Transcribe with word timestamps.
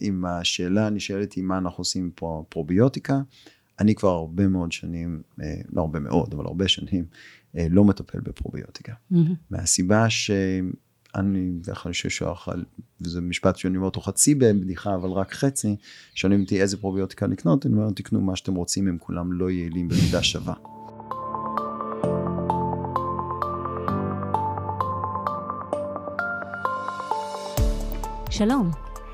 אם 0.00 0.24
השאלה 0.24 0.90
נשאלת 0.90 1.32
היא 1.32 1.44
מה 1.44 1.58
אנחנו 1.58 1.80
עושים 1.80 2.10
פה 2.14 2.44
פרוביוטיקה, 2.48 3.20
אני 3.80 3.94
כבר 3.94 4.08
הרבה 4.08 4.48
מאוד 4.48 4.72
שנים, 4.72 5.22
אה, 5.42 5.54
לא 5.72 5.80
הרבה 5.80 6.00
מאוד, 6.00 6.34
אבל 6.34 6.44
הרבה 6.46 6.68
שנים, 6.68 7.04
אה, 7.56 7.66
לא 7.70 7.84
מטפל 7.84 8.20
בפרוביוטיקה. 8.20 8.92
Mm-hmm. 9.12 9.16
מהסיבה 9.50 10.10
שאני, 10.10 11.50
בדרך 11.60 11.82
כלל 11.82 11.92
חושב 11.92 12.08
שאוכל, 12.08 12.62
וזה 13.00 13.20
משפט 13.20 13.56
שאני 13.56 13.76
אומר 13.76 13.86
אותו 13.86 14.00
חצי 14.00 14.34
בבדיחה, 14.34 14.94
אבל 14.94 15.10
רק 15.10 15.32
חצי, 15.32 15.76
שואלים 16.14 16.40
אותי 16.40 16.62
איזה 16.62 16.76
פרוביוטיקה 16.76 17.26
לקנות, 17.26 17.66
אני 17.66 17.74
אומר, 17.74 17.90
תקנו 17.90 18.20
מה 18.20 18.36
שאתם 18.36 18.54
רוצים, 18.54 18.88
הם 18.88 18.98
כולם 18.98 19.32
לא 19.32 19.50
יעילים 19.50 19.88
במידה 19.88 20.22
שווה. 20.22 20.54
שלום, 28.30 28.70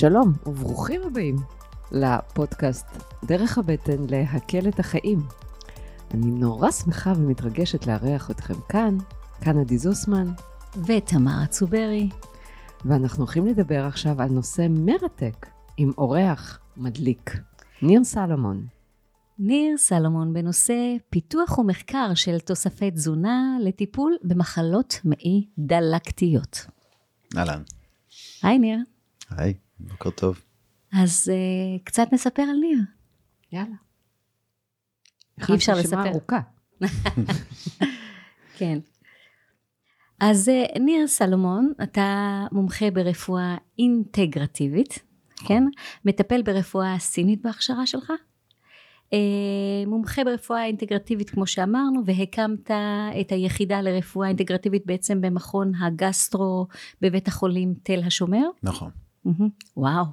שלום 0.00 0.32
וברוכים 0.46 1.00
הבאים 1.02 1.36
לפודקאסט 1.92 2.86
דרך 3.24 3.58
הבטן 3.58 4.06
להקל 4.10 4.68
את 4.68 4.78
החיים. 4.78 5.18
אני 6.14 6.30
נורא 6.30 6.70
שמחה 6.70 7.12
ומתרגשת 7.16 7.86
לארח 7.86 8.30
אתכם 8.30 8.54
כאן, 8.68 8.98
כאן 9.40 9.58
עדי 9.58 9.78
זוסמן. 9.78 10.32
ותמר 10.86 11.46
צוברי. 11.48 12.08
ואנחנו 12.84 13.18
הולכים 13.18 13.46
לדבר 13.46 13.84
עכשיו 13.84 14.22
על 14.22 14.28
נושא 14.28 14.66
מרתק 14.70 15.46
עם 15.76 15.92
אורח 15.98 16.60
מדליק, 16.76 17.36
ניר 17.82 18.04
סלומון. 18.04 18.66
ניר 19.38 19.76
סלומון 19.76 20.32
בנושא 20.32 20.96
פיתוח 21.10 21.58
ומחקר 21.58 22.14
של 22.14 22.38
תוספי 22.38 22.90
תזונה 22.90 23.56
לטיפול 23.60 24.16
במחלות 24.22 24.94
מעי 25.04 25.46
דלקתיות. 25.58 26.66
אהלן. 27.36 27.62
היי 28.42 28.58
ניר. 28.58 28.78
היי. 29.30 29.54
בוקר 29.88 30.10
טוב. 30.10 30.40
אז 30.92 31.30
uh, 31.32 31.82
קצת 31.84 32.08
נספר 32.12 32.42
על 32.42 32.56
ניר. 32.60 32.78
יאללה. 33.52 33.76
אי 35.48 35.54
אפשר 35.54 35.72
לספר. 35.74 36.08
ארוכה. 36.08 36.40
כן. 38.58 38.78
אז 40.20 40.48
uh, 40.48 40.78
ניר 40.78 41.06
סלומון, 41.06 41.72
אתה 41.82 42.46
מומחה 42.52 42.90
ברפואה 42.90 43.56
אינטגרטיבית, 43.78 44.98
כן? 45.46 45.64
מטפל 46.04 46.42
ברפואה 46.42 46.98
סינית 46.98 47.42
בהכשרה 47.42 47.86
שלך? 47.86 48.12
Uh, 49.06 49.86
מומחה 49.86 50.24
ברפואה 50.24 50.64
אינטגרטיבית 50.64 51.30
כמו 51.30 51.46
שאמרנו 51.46 52.02
והקמת 52.06 52.70
את 53.20 53.32
היחידה 53.32 53.80
לרפואה 53.80 54.28
אינטגרטיבית 54.28 54.86
בעצם 54.86 55.20
במכון 55.20 55.72
הגסטרו 55.74 56.66
בבית 57.00 57.28
החולים 57.28 57.74
תל 57.82 58.00
השומר. 58.06 58.46
נכון. 58.62 58.90
וואו, 59.76 60.04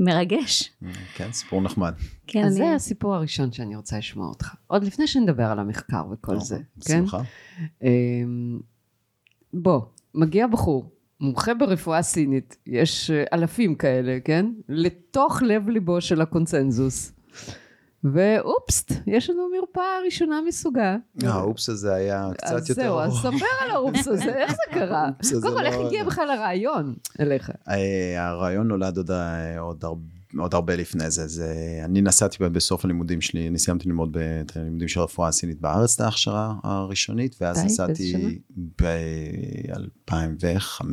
מרגש. 0.00 0.72
כן, 1.14 1.32
סיפור 1.32 1.60
נחמד. 1.60 1.94
כן, 2.26 2.44
אז 2.44 2.54
זה 2.54 2.74
הסיפור 2.74 3.14
הראשון 3.14 3.52
שאני 3.52 3.76
רוצה 3.76 3.98
לשמוע 3.98 4.28
אותך. 4.28 4.54
עוד 4.66 4.84
לפני 4.84 5.06
שנדבר 5.06 5.44
על 5.44 5.58
המחקר 5.58 6.04
וכל 6.12 6.40
זה, 6.40 6.58
כן? 6.86 7.00
שמחה. 7.00 7.22
אמ, 7.82 8.60
בוא, 9.52 9.80
מגיע 10.14 10.46
בחור, 10.46 10.90
מומחה 11.20 11.54
ברפואה 11.54 12.02
סינית, 12.02 12.56
יש 12.66 13.10
אה, 13.10 13.24
אלפים 13.32 13.74
כאלה, 13.74 14.18
כן? 14.24 14.46
לתוך 14.68 15.42
לב 15.42 15.68
ליבו 15.68 16.00
של 16.00 16.20
הקונצנזוס. 16.20 17.12
ואופס, 18.04 18.84
יש 19.06 19.30
לנו 19.30 19.48
מרפאה 19.60 19.98
ראשונה 20.04 20.40
מסוגה. 20.48 20.96
האופס 21.22 21.68
הזה 21.68 21.94
היה 21.94 22.30
קצת 22.38 22.68
יותר... 22.68 22.72
אז 22.72 22.74
זהו, 22.74 22.98
אז 22.98 23.12
ספר 23.12 23.46
על 23.64 23.70
האופס 23.70 24.08
הזה, 24.08 24.34
איך 24.42 24.50
זה 24.50 24.74
קרה? 24.74 25.10
קודם 25.42 25.56
כל, 25.56 25.66
איך 25.66 25.74
הגיע 25.86 26.04
בכלל 26.04 26.30
הרעיון 26.30 26.94
אליך? 27.20 27.50
אה, 27.68 28.28
הרעיון 28.28 28.68
נולד 28.68 28.98
עוד 29.58 29.84
הרבה. 29.84 30.22
עוד 30.38 30.54
הרבה 30.54 30.76
לפני 30.76 31.10
זה, 31.10 31.28
זה, 31.28 31.80
אני 31.84 32.02
נסעתי 32.02 32.48
בסוף 32.48 32.84
הלימודים 32.84 33.20
שלי, 33.20 33.48
אני 33.48 33.58
סיימתי 33.58 33.88
ללמוד 33.88 34.16
את 34.40 34.56
הלימודים 34.56 34.88
של 34.88 35.00
הרפואה 35.00 35.28
הסינית 35.28 35.60
בארץ, 35.60 35.94
את 35.94 36.00
ההכשרה 36.00 36.54
הראשונית, 36.62 37.36
ואז 37.40 37.64
נסעתי 37.64 38.38
ב-2005, 38.82 40.84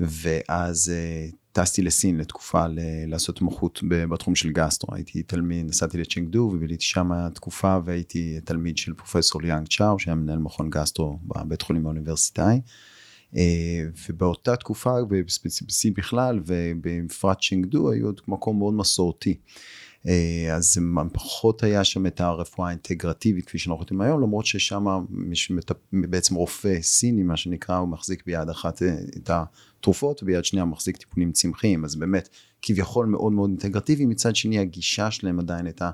ואז 0.00 0.92
אה, 0.94 1.26
טסתי 1.52 1.82
לסין 1.82 2.18
לתקופה 2.18 2.66
ל- 2.66 2.78
לעשות 3.06 3.40
מוחות 3.40 3.80
בתחום 3.88 4.34
של 4.34 4.52
גסטרו, 4.52 4.94
הייתי 4.94 5.22
תלמיד, 5.22 5.66
נסעתי 5.66 5.98
לצ'ינגדו 5.98 6.50
וביליתי 6.54 6.84
שם 6.84 7.10
תקופה 7.34 7.78
והייתי 7.84 8.40
תלמיד 8.44 8.78
של 8.78 8.94
פרופסור 8.94 9.42
ליאנג 9.42 9.68
צ'או 9.68 9.98
שהיה 9.98 10.14
מנהל 10.14 10.38
מכון 10.38 10.70
גסטרו 10.70 11.18
בבית 11.24 11.62
חולים 11.62 11.86
האוניברסיטאי. 11.86 12.60
אה, 13.36 13.84
ובאותה 14.08 14.56
תקופה 14.56 14.94
בסין 15.68 15.94
בכלל 15.94 16.40
ובפרט 16.46 17.38
צ'ינגדו 17.40 17.90
היו 17.90 18.06
עוד 18.06 18.20
מקום 18.28 18.58
מאוד 18.58 18.74
מסורתי. 18.74 19.36
אה, 20.08 20.54
אז 20.56 20.78
פחות 21.12 21.62
היה 21.62 21.84
שם 21.84 22.06
את 22.06 22.20
הרפואה 22.20 22.68
האינטגרטיבית 22.68 23.46
כפי 23.46 23.58
שאנחנו 23.58 23.82
יודעים 23.82 24.00
היום, 24.00 24.20
למרות 24.20 24.46
ששם 24.46 24.86
בעצם 25.92 26.34
רופא 26.34 26.82
סיני 26.82 27.22
מה 27.22 27.36
שנקרא, 27.36 27.76
הוא 27.76 27.88
מחזיק 27.88 28.22
ביד 28.26 28.48
אחת 28.48 28.82
אה, 28.82 28.94
את 29.16 29.30
התרופות 29.30 30.22
וביד 30.22 30.44
שנייה 30.44 30.64
מחזיק 30.64 30.96
טיפולים 30.96 31.32
צמחיים, 31.32 31.84
אז 31.84 31.96
באמת 31.96 32.28
כביכול 32.62 33.06
מאוד 33.06 33.32
מאוד 33.32 33.50
אינטגרטיבי, 33.50 34.06
מצד 34.06 34.36
שני 34.36 34.58
הגישה 34.58 35.10
שלהם 35.10 35.38
עדיין 35.38 35.66
הייתה 35.66 35.90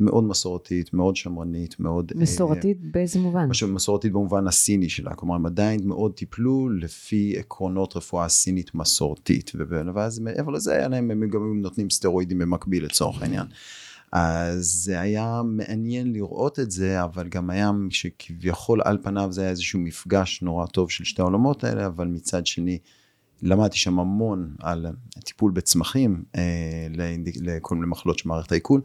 מאוד 0.00 0.24
מסורתית, 0.24 0.94
מאוד 0.94 1.16
שמרנית, 1.16 1.80
מאוד... 1.80 2.12
אה, 2.14 2.20
מסורתית 2.20 2.78
אה, 2.84 2.88
באיזה 2.92 3.18
מובן? 3.18 3.46
משהו 3.48 3.68
מסורתית 3.68 4.12
במובן 4.12 4.46
הסיני 4.46 4.88
שלה, 4.88 5.14
כלומר 5.14 5.34
הם 5.34 5.46
עדיין 5.46 5.80
מאוד 5.84 6.12
טיפלו 6.12 6.68
לפי 6.68 7.34
עקרונות 7.38 7.96
רפואה 7.96 8.28
סינית 8.28 8.74
מסורתית, 8.74 9.52
ואז 9.94 10.18
מעבר 10.18 10.52
לזה 10.52 10.74
היה 10.74 10.88
להם, 10.88 11.10
הם 11.10 11.28
גם 11.28 11.62
נותנים 11.62 11.90
סטרואידים 11.90 12.38
במקביל 12.38 12.84
לצורך 12.84 13.22
העניין. 13.22 13.46
אז 14.12 14.64
זה 14.64 15.00
היה 15.00 15.42
מעניין 15.44 16.12
לראות 16.12 16.58
את 16.58 16.70
זה, 16.70 17.04
אבל 17.04 17.28
גם 17.28 17.50
היה 17.50 17.70
שכביכול 17.90 18.80
על 18.84 18.98
פניו 19.02 19.32
זה 19.32 19.40
היה 19.40 19.50
איזשהו 19.50 19.78
מפגש 19.80 20.42
נורא 20.42 20.66
טוב 20.66 20.90
של 20.90 21.04
שתי 21.04 21.22
העולמות 21.22 21.64
האלה, 21.64 21.86
אבל 21.86 22.06
מצד 22.06 22.46
שני 22.46 22.78
למדתי 23.42 23.76
שם 23.76 23.98
המון 23.98 24.54
על 24.60 24.86
טיפול 25.24 25.52
בצמחים 25.52 26.24
אה, 26.36 26.86
לכל 27.42 27.74
מיני 27.74 27.86
מחלות 27.86 28.18
של 28.18 28.28
מערכת 28.28 28.52
העיכול, 28.52 28.80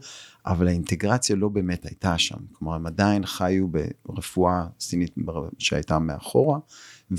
אבל 0.46 0.68
האינטגרציה 0.68 1.36
לא 1.36 1.48
באמת 1.48 1.86
הייתה 1.86 2.18
שם. 2.18 2.38
כלומר, 2.52 2.74
הם 2.74 2.86
עדיין 2.86 3.26
חיו 3.26 3.66
ברפואה 4.06 4.66
סינית 4.80 5.14
שהייתה 5.58 5.98
מאחורה, 5.98 6.58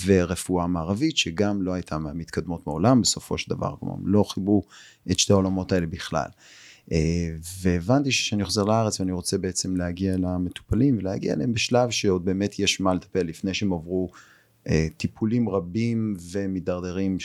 ורפואה 0.05 0.67
מערבית 0.67 1.17
שגם 1.17 1.61
לא 1.61 1.73
הייתה 1.73 1.97
מהמתקדמות 1.97 2.67
מעולם 2.67 3.01
בסופו 3.01 3.37
של 3.37 3.55
דבר, 3.55 3.75
כלומר, 3.79 3.95
לא 4.03 4.23
חיברו 4.23 4.63
את 5.11 5.19
שתי 5.19 5.33
העולמות 5.33 5.71
האלה 5.71 5.85
בכלל. 5.85 6.27
אה, 6.91 7.29
והבנתי 7.61 8.11
שכשאני 8.11 8.45
חוזר 8.45 8.63
לארץ 8.63 8.99
ואני 8.99 9.11
רוצה 9.11 9.37
בעצם 9.37 9.75
להגיע 9.75 10.17
למטופלים 10.17 10.97
ולהגיע 10.97 11.33
אליהם 11.33 11.53
בשלב 11.53 11.89
שעוד 11.89 12.25
באמת 12.25 12.59
יש 12.59 12.79
מה 12.79 12.93
לטפל 12.93 13.23
לפני 13.23 13.53
שהם 13.53 13.73
עברו 13.73 14.09
טיפולים 14.97 15.49
רבים 15.49 16.15
ומידרדרים 16.31 17.17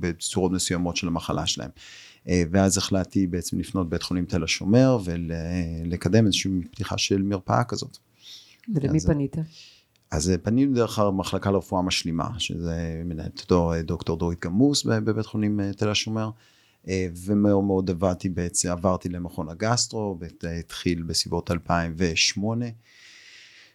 בצורות 0.00 0.52
מסוימות 0.52 0.96
של 0.96 1.06
המחלה 1.06 1.46
שלהם. 1.46 1.70
אה, 2.28 2.42
ואז 2.50 2.78
החלטתי 2.78 3.26
בעצם 3.26 3.58
לפנות 3.58 3.88
בית 3.88 4.02
חולים 4.02 4.24
תל 4.24 4.44
השומר 4.44 4.98
ולקדם 5.04 6.26
איזושהי 6.26 6.50
פתיחה 6.70 6.98
של 6.98 7.22
מרפאה 7.22 7.64
כזאת. 7.64 7.98
ולמי 8.74 8.98
אז, 8.98 9.06
פנית? 9.06 9.36
אז 10.10 10.32
פנינו 10.42 10.74
דרך 10.74 10.98
המחלקה 10.98 11.50
לרפואה 11.50 11.82
משלימה, 11.82 12.28
שזה 12.38 13.02
מנהלת 13.04 13.40
אותו 13.40 13.72
אה, 13.72 13.82
דוקטור 13.82 14.16
דורית 14.16 14.44
גמוס 14.44 14.84
בבית 14.84 15.26
חולים 15.26 15.60
תל 15.76 15.88
השומר. 15.88 16.30
ומאוד 17.24 17.64
מאוד 17.64 17.90
עבדתי 17.90 18.28
בעצם, 18.28 18.70
עברתי 18.70 19.08
למכון 19.08 19.48
הגסטרו, 19.48 20.18
והתחיל 20.42 21.02
בסביבות 21.02 21.50
2008. 21.50 22.66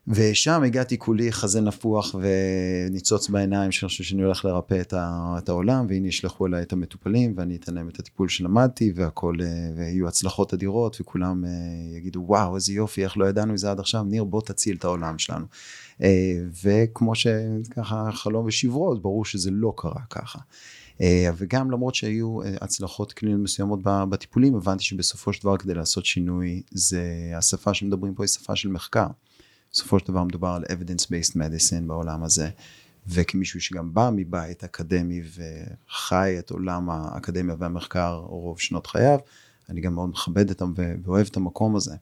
ושם 0.08 0.64
הגעתי 0.64 0.98
כולי 0.98 1.32
חזה 1.32 1.62
נפוח 1.62 2.16
וניצוץ 2.16 3.30
בעיניים 3.30 3.72
שאני 3.72 3.88
חושב 3.90 4.04
שאני 4.04 4.24
הולך 4.24 4.46
לרפא 4.46 4.82
את, 4.82 4.94
ה, 4.94 5.36
את 5.38 5.50
העולם 5.50 5.86
והנה 5.90 6.08
ישלחו 6.08 6.48
אליי 6.48 6.62
את 6.62 6.74
המטופלים 6.74 7.34
ואני 7.38 7.56
אתן 7.56 7.74
להם 7.74 7.90
את 7.90 8.00
הטיפול 8.00 8.30
שלמדתי 8.30 8.92
והכל 8.96 9.36
אה, 9.42 9.48
ויהיו 9.76 10.08
הצלחות 10.08 10.54
אדירות 10.54 11.02
וכולם 11.02 11.46
אה, 11.46 11.50
יגידו 11.98 12.24
וואו 12.28 12.56
איזה 12.56 12.74
יופי 12.74 13.04
איך 13.04 13.18
לא 13.18 13.26
ידענו 13.26 13.54
את 13.54 13.58
זה 13.58 13.72
עד 13.72 13.80
עכשיו? 13.80 14.04
ניר 14.04 14.24
בוא 14.24 14.42
תציל 14.42 14.76
את 14.76 14.84
העולם 14.84 15.18
שלנו. 15.20 15.46
אה, 16.02 16.40
וכמו 16.64 17.14
שככה 17.16 18.10
חלום 18.12 18.46
ושברות 18.46 19.02
ברור 19.02 19.26
שזה 19.26 19.52
לא 19.52 19.74
קרה 19.78 20.02
ככה. 20.10 20.40
וגם 21.38 21.72
למרות 21.72 21.96
שהיו 21.96 22.40
הצלחות 22.62 23.14
קליניות 23.14 23.42
מסוימות 23.42 23.80
בטיפולים, 23.84 24.56
הבנתי 24.56 24.84
שבסופו 24.84 25.34
של 25.34 25.42
דבר 25.42 25.58
כדי 25.58 25.74
לעשות 25.74 26.06
שינוי, 26.06 26.62
זה 26.72 27.04
השפה 27.38 27.74
שמדברים 27.74 28.14
פה 28.14 28.24
היא 28.24 28.28
שפה 28.28 28.56
של 28.56 28.70
מחקר. 28.70 29.08
בסופו 29.76 30.00
של 30.00 30.08
דבר 30.08 30.24
מדובר 30.24 30.48
על 30.48 30.64
evidence-based 30.64 31.36
medicine 31.36 31.88
בעולם 31.88 32.24
הזה. 32.24 32.50
וכמישהו 33.08 33.62
שגם 33.62 33.94
בא 33.94 34.10
מבית 34.16 34.64
אקדמי 34.64 35.22
וחי 35.36 36.36
את 36.40 36.50
עולם 36.50 36.90
האקדמיה 36.90 37.56
והמחקר 37.60 38.16
רוב 38.16 38.60
שנות 38.60 38.88
חייו, 38.88 39.20
אני 39.70 39.82
גם 39.82 39.96
מאוד 39.96 40.10
מכבד 40.10 40.50
אותם 40.50 40.74
ואוהב 41.04 41.28
את 41.32 41.38
המקום 41.38 41.76
הזה. 41.76 41.96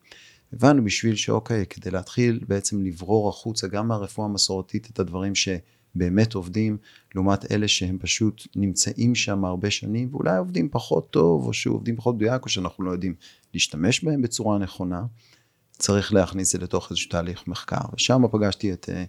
הבנו 0.54 0.84
בשביל 0.84 1.16
שאוקיי, 1.16 1.66
כדי 1.66 1.92
להתחיל 1.92 2.40
בעצם 2.48 2.84
לברור 2.84 3.30
החוצה 3.30 3.68
גם 3.68 3.88
מהרפואה 3.88 4.28
המסורתית 4.28 4.90
את 4.90 5.00
הדברים 5.00 5.34
שבאמת 5.36 6.34
עובדים, 6.34 6.78
לעומת 7.16 7.52
אלה 7.52 7.68
שהם 7.68 7.98
פשוט 8.02 8.48
נמצאים 8.56 9.16
שם 9.16 9.46
הרבה 9.46 9.72
שנים, 9.72 10.10
ואולי 10.12 10.38
עובדים 10.38 10.70
פחות 10.72 11.12
טוב, 11.12 11.46
או 11.46 11.54
שעובדים 11.54 11.96
פחות 11.96 12.16
מדויק, 12.16 12.44
או 12.44 12.50
שאנחנו 12.50 12.84
לא 12.84 12.92
יודעים 12.92 13.16
להשתמש 13.54 14.04
בהם 14.04 14.22
בצורה 14.22 14.58
נכונה, 14.58 15.04
צריך 15.84 16.14
להכניס 16.14 16.56
את 16.56 16.60
זה 16.60 16.66
לתוך 16.66 16.90
איזשהו 16.90 17.10
תהליך 17.10 17.48
מחקר. 17.48 17.82
ושם 17.94 18.24
פגשתי 18.32 18.74
את 18.74 18.90
אה, 18.90 19.04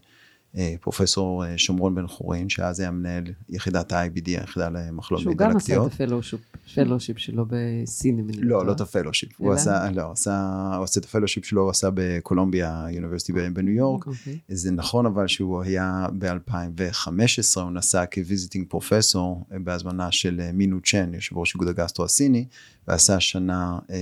פרופסור 0.80 1.44
אה, 1.44 1.58
שומרון 1.58 1.94
בן 1.94 2.06
חורין, 2.06 2.48
שאז 2.48 2.80
היה 2.80 2.90
מנהל 2.90 3.24
יחידת 3.48 3.92
ה-IBD, 3.92 4.26
היחידה 4.26 4.68
למחלות 4.68 5.26
מעי 5.26 5.34
דלקתיות. 5.34 5.62
שהוא 5.64 5.76
גם 5.76 5.86
עשה 6.18 6.36
את 6.36 6.82
ה 6.86 6.89
fellowship 6.89 7.18
שלו 7.18 7.46
בסין, 7.48 8.18
אם 8.18 8.28
אני 8.28 8.36
לא 8.36 8.58
לא, 8.58 8.66
לא 8.66 8.72
את 8.72 8.80
ה 8.80 8.84
fellowship. 8.84 9.28
הוא 9.38 9.52
עשה, 9.52 9.90
לא, 9.90 10.12
עשה, 10.12 10.70
הוא 10.76 10.84
עשה 10.84 11.00
את 11.00 11.04
ה 11.04 11.08
fellowship 11.08 11.44
שלו, 11.44 11.62
הוא 11.62 11.70
עשה 11.70 11.88
ב 11.94 12.05
Columbia 12.05 12.86
University 12.90 13.32
בניו 13.32 13.74
יורק. 13.74 14.06
אוקיי. 14.06 14.38
זה 14.48 14.70
נכון 14.70 15.06
אבל 15.06 15.26
שהוא 15.26 15.62
היה 15.62 16.06
ב-2015, 16.18 17.60
הוא 17.60 17.70
נסע 17.70 18.04
כ 18.06 18.18
visiting 18.18 18.66
professor 18.68 19.44
אה, 19.52 19.58
בהזמנה 19.58 20.12
של 20.12 20.40
מינהו 20.52 20.80
צ'ן, 20.80 21.14
יושב 21.14 21.36
ראש 21.36 21.54
איגוד 21.54 21.68
הגסטרו 21.68 22.04
הסיני, 22.04 22.46
ועשה 22.88 23.20
שנה 23.20 23.78
אה, 23.90 23.96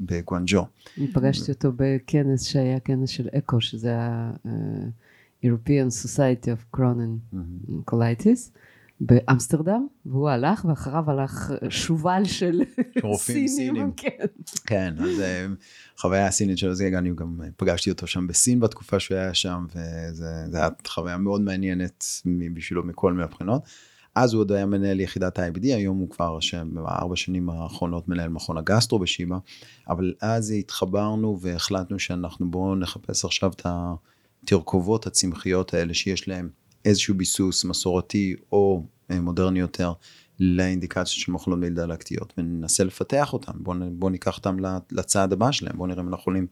בגואנג'ו. 0.00 0.66
פגשתי 1.12 1.52
אותו 1.52 1.72
בכנס 1.76 2.44
שהיה 2.44 2.80
כנס 2.80 3.10
של 3.10 3.28
אקו, 3.38 3.60
שזה 3.60 3.88
היה... 3.88 4.30
European 5.44 5.90
Society 6.04 6.48
of 6.48 6.76
Cronin 6.76 7.34
mm-hmm. 7.34 7.92
Colitis 7.92 8.50
באמסטרדם, 9.00 9.86
והוא 10.06 10.28
הלך, 10.28 10.64
ואחריו 10.68 11.10
הלך 11.10 11.50
שובל 11.68 12.22
של 12.24 12.62
רופאים 13.02 13.48
סינים. 13.48 13.92
כן. 13.96 14.26
כן, 14.66 14.94
אז 14.98 15.20
אה, 15.20 15.46
חוויה 15.98 16.26
הסינית 16.26 16.58
שלו, 16.58 16.74
זה 16.74 16.90
אני 16.98 17.10
גם 17.14 17.40
פגשתי 17.56 17.90
אותו 17.90 18.06
שם 18.06 18.26
בסין 18.26 18.60
בתקופה 18.60 19.00
שהוא 19.00 19.16
היה 19.16 19.34
שם, 19.34 19.66
וזו 19.74 20.24
הייתה 20.26 20.68
חוויה 20.88 21.16
מאוד 21.16 21.40
מעניינת 21.40 22.04
בשבילו 22.54 22.84
מכל 22.84 23.12
מיני 23.12 23.28
בחינות. 23.28 23.62
אז 24.14 24.34
הוא 24.34 24.40
עוד 24.40 24.52
היה 24.52 24.66
מנהל 24.66 25.00
יחידת 25.00 25.38
ה-IBD, 25.38 25.62
היום 25.62 25.98
הוא 25.98 26.10
כבר 26.10 26.38
בארבע 26.72 27.16
שנים 27.16 27.50
האחרונות 27.50 28.08
מנהל 28.08 28.28
מכון 28.28 28.58
הגסטרו 28.58 28.98
בשיבא, 28.98 29.38
אבל 29.88 30.14
אז 30.20 30.50
התחברנו 30.50 31.38
והחלטנו 31.40 31.98
שאנחנו 31.98 32.50
בואו 32.50 32.74
נחפש 32.74 33.24
עכשיו 33.24 33.50
את 33.52 33.66
ה... 33.66 33.94
התרכובות 34.44 35.06
הצמחיות 35.06 35.74
האלה 35.74 35.94
שיש 35.94 36.28
להם 36.28 36.48
איזשהו 36.84 37.14
ביסוס 37.14 37.64
מסורתי 37.64 38.34
או 38.52 38.86
אה, 39.10 39.20
מודרני 39.20 39.58
יותר 39.58 39.92
לאינדיקציות 40.40 41.08
של 41.08 41.32
מחלות 41.32 41.58
מעי 41.58 41.70
דלקתיות. 41.70 42.32
וננסה 42.38 42.84
לפתח 42.84 43.32
אותם. 43.32 43.52
בואו 43.56 43.78
בוא 43.92 44.10
ניקח 44.10 44.36
אותם 44.36 44.56
לצעד 44.92 45.32
הבא 45.32 45.52
שלהם. 45.52 45.76
בואו 45.76 45.86
נראה 45.86 46.02
אם 46.02 46.08
אנחנו 46.08 46.20
יכולים 46.20 46.46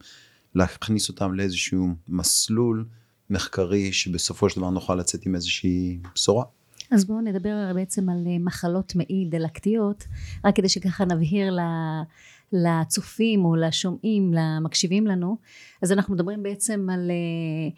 להכניס 0.55 1.09
אותם 1.09 1.33
לאיזשהו 1.33 1.87
מסלול 2.07 2.85
מחקרי 3.29 3.93
שבסופו 3.93 4.49
של 4.49 4.59
דבר 4.59 4.69
נוכל 4.69 4.95
לצאת 4.95 5.25
עם 5.25 5.35
איזושהי 5.35 5.99
בשורה. 6.15 6.45
אז 6.91 7.05
בואו 7.05 7.21
נדבר 7.21 7.71
בעצם 7.75 8.09
על 8.09 8.23
אה, 8.27 8.39
מחלות 8.39 8.95
מעי 8.95 9.27
דלקתיות. 9.29 10.03
רק 10.45 10.55
כדי 10.55 10.69
שככה 10.69 11.05
נבהיר 11.05 11.53
לצופים 12.53 13.45
או 13.45 13.55
לשומעים 13.55 14.33
למקשיבים 14.33 15.07
לנו 15.07 15.37
אז 15.81 15.91
אנחנו 15.91 16.13
מדברים 16.13 16.43
בעצם 16.43 16.87
על 16.93 17.11
אה, 17.11 17.69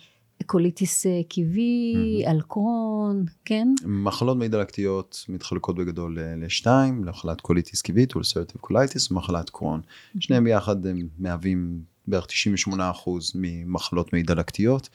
קוליטיס 0.46 1.06
אה, 1.06 1.22
קיבית, 1.30 1.94
mm-hmm. 1.96 2.30
על 2.30 2.42
קרון, 2.42 3.26
כן? 3.46 3.68
מחלות 3.86 4.38
מעי 4.38 4.48
דלקתיות 4.48 5.26
מתחלקות 5.30 5.76
בגדול 5.76 6.18
לשתיים, 6.38 7.04
למחלת 7.04 7.42
קוליטיס 7.42 7.82
קיבית 7.82 8.16
ulcerative 8.16 8.62
colitis 8.62 9.12
ומחלת 9.12 9.50
קרון. 9.50 9.82
Mm-hmm. 9.82 10.18
שניהם 10.20 10.44
ביחד 10.44 10.86
הם 10.86 11.08
מהווים 11.20 11.95
בערך 12.08 12.28
98% 12.68 12.72
ממחלות 13.36 14.14
מעי 14.14 14.24
דלקתיות, 14.24 14.90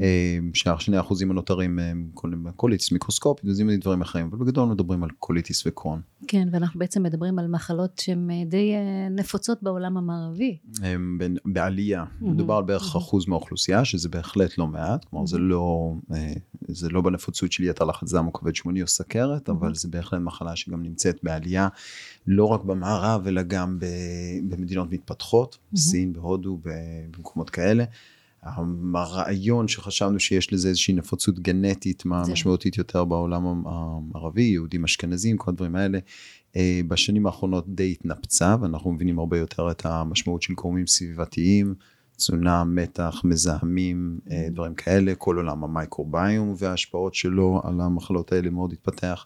אה, 0.00 0.38
שאר 0.54 0.78
שני 0.78 0.96
האחוזים 0.96 1.30
הנותרים 1.30 1.78
הם 1.78 2.10
קוליטיס 2.56 2.92
מיקרוסקופית, 2.92 3.44
וזה 3.44 3.64
דברים 3.80 4.02
אחרים, 4.02 4.28
אבל 4.30 4.38
בגדול 4.38 4.68
מדברים 4.68 5.04
על 5.04 5.10
קוליטיס 5.18 5.66
וקרון. 5.66 6.00
כן, 6.28 6.48
ואנחנו 6.52 6.80
בעצם 6.80 7.02
מדברים 7.02 7.38
על 7.38 7.46
מחלות 7.46 7.98
שהן 7.98 8.30
אה, 8.30 8.42
די 8.46 8.74
אה, 8.74 9.08
נפוצות 9.10 9.62
בעולם 9.62 9.96
המערבי. 9.96 10.58
הם 10.82 11.18
בעלייה, 11.44 12.04
מדובר 12.20 12.54
על 12.54 12.64
בערך 12.64 12.96
אחוז 12.96 13.28
מהאוכלוסייה, 13.28 13.84
שזה 13.84 14.08
בהחלט 14.08 14.58
לא 14.58 14.66
מעט, 14.66 15.04
כלומר 15.04 15.26
זה 15.26 15.38
לא, 15.38 15.94
זה 16.68 16.88
לא 16.88 17.00
בנפוצות 17.00 17.52
של 17.52 17.64
יתר 17.64 17.84
לחץ 17.84 18.12
דם 18.12 18.26
או 18.26 18.32
כבד 18.32 18.54
שמוני 18.54 18.82
או 18.82 18.86
סכרת, 18.86 19.48
אבל 19.48 19.74
זה 19.74 19.88
בהחלט 19.88 20.20
מחלה 20.20 20.56
שגם 20.56 20.82
נמצאת 20.82 21.18
בעלייה, 21.22 21.68
לא 22.26 22.44
רק 22.44 22.64
במערב, 22.64 23.26
אלא 23.26 23.42
גם 23.42 23.78
במדינות 24.48 24.92
מתפתחות, 24.92 25.58
בסין, 25.72 26.12
בהודו, 26.12 26.58
במקומות 26.64 27.50
כאלה. 27.50 27.84
הרעיון 28.94 29.68
שחשבנו 29.68 30.20
שיש 30.20 30.52
לזה 30.52 30.68
איזושהי 30.68 30.94
נפוצות 30.94 31.38
גנטית 31.38 32.02
משמעותית 32.06 32.78
יותר 32.78 33.04
בעולם 33.04 33.46
המערבי, 33.46 34.42
יהודים 34.42 34.84
אשכנזים, 34.84 35.36
כל 35.36 35.50
הדברים 35.50 35.76
האלה, 35.76 35.98
אה, 36.56 36.80
בשנים 36.88 37.26
האחרונות 37.26 37.64
די 37.74 37.92
התנפצה, 37.92 38.56
ואנחנו 38.60 38.92
מבינים 38.92 39.18
הרבה 39.18 39.38
יותר 39.38 39.70
את 39.70 39.86
המשמעות 39.86 40.42
של 40.42 40.54
גורמים 40.54 40.86
סביבתיים, 40.86 41.74
תזונה, 42.16 42.64
מתח, 42.64 43.20
מזהמים, 43.24 44.18
אה, 44.30 44.46
דברים 44.50 44.74
כאלה, 44.74 45.14
כל 45.14 45.36
עולם 45.36 45.64
המייקרוביום 45.64 46.54
וההשפעות 46.58 47.14
שלו 47.14 47.60
על 47.64 47.80
המחלות 47.80 48.32
האלה 48.32 48.50
מאוד 48.50 48.72
התפתח. 48.72 49.24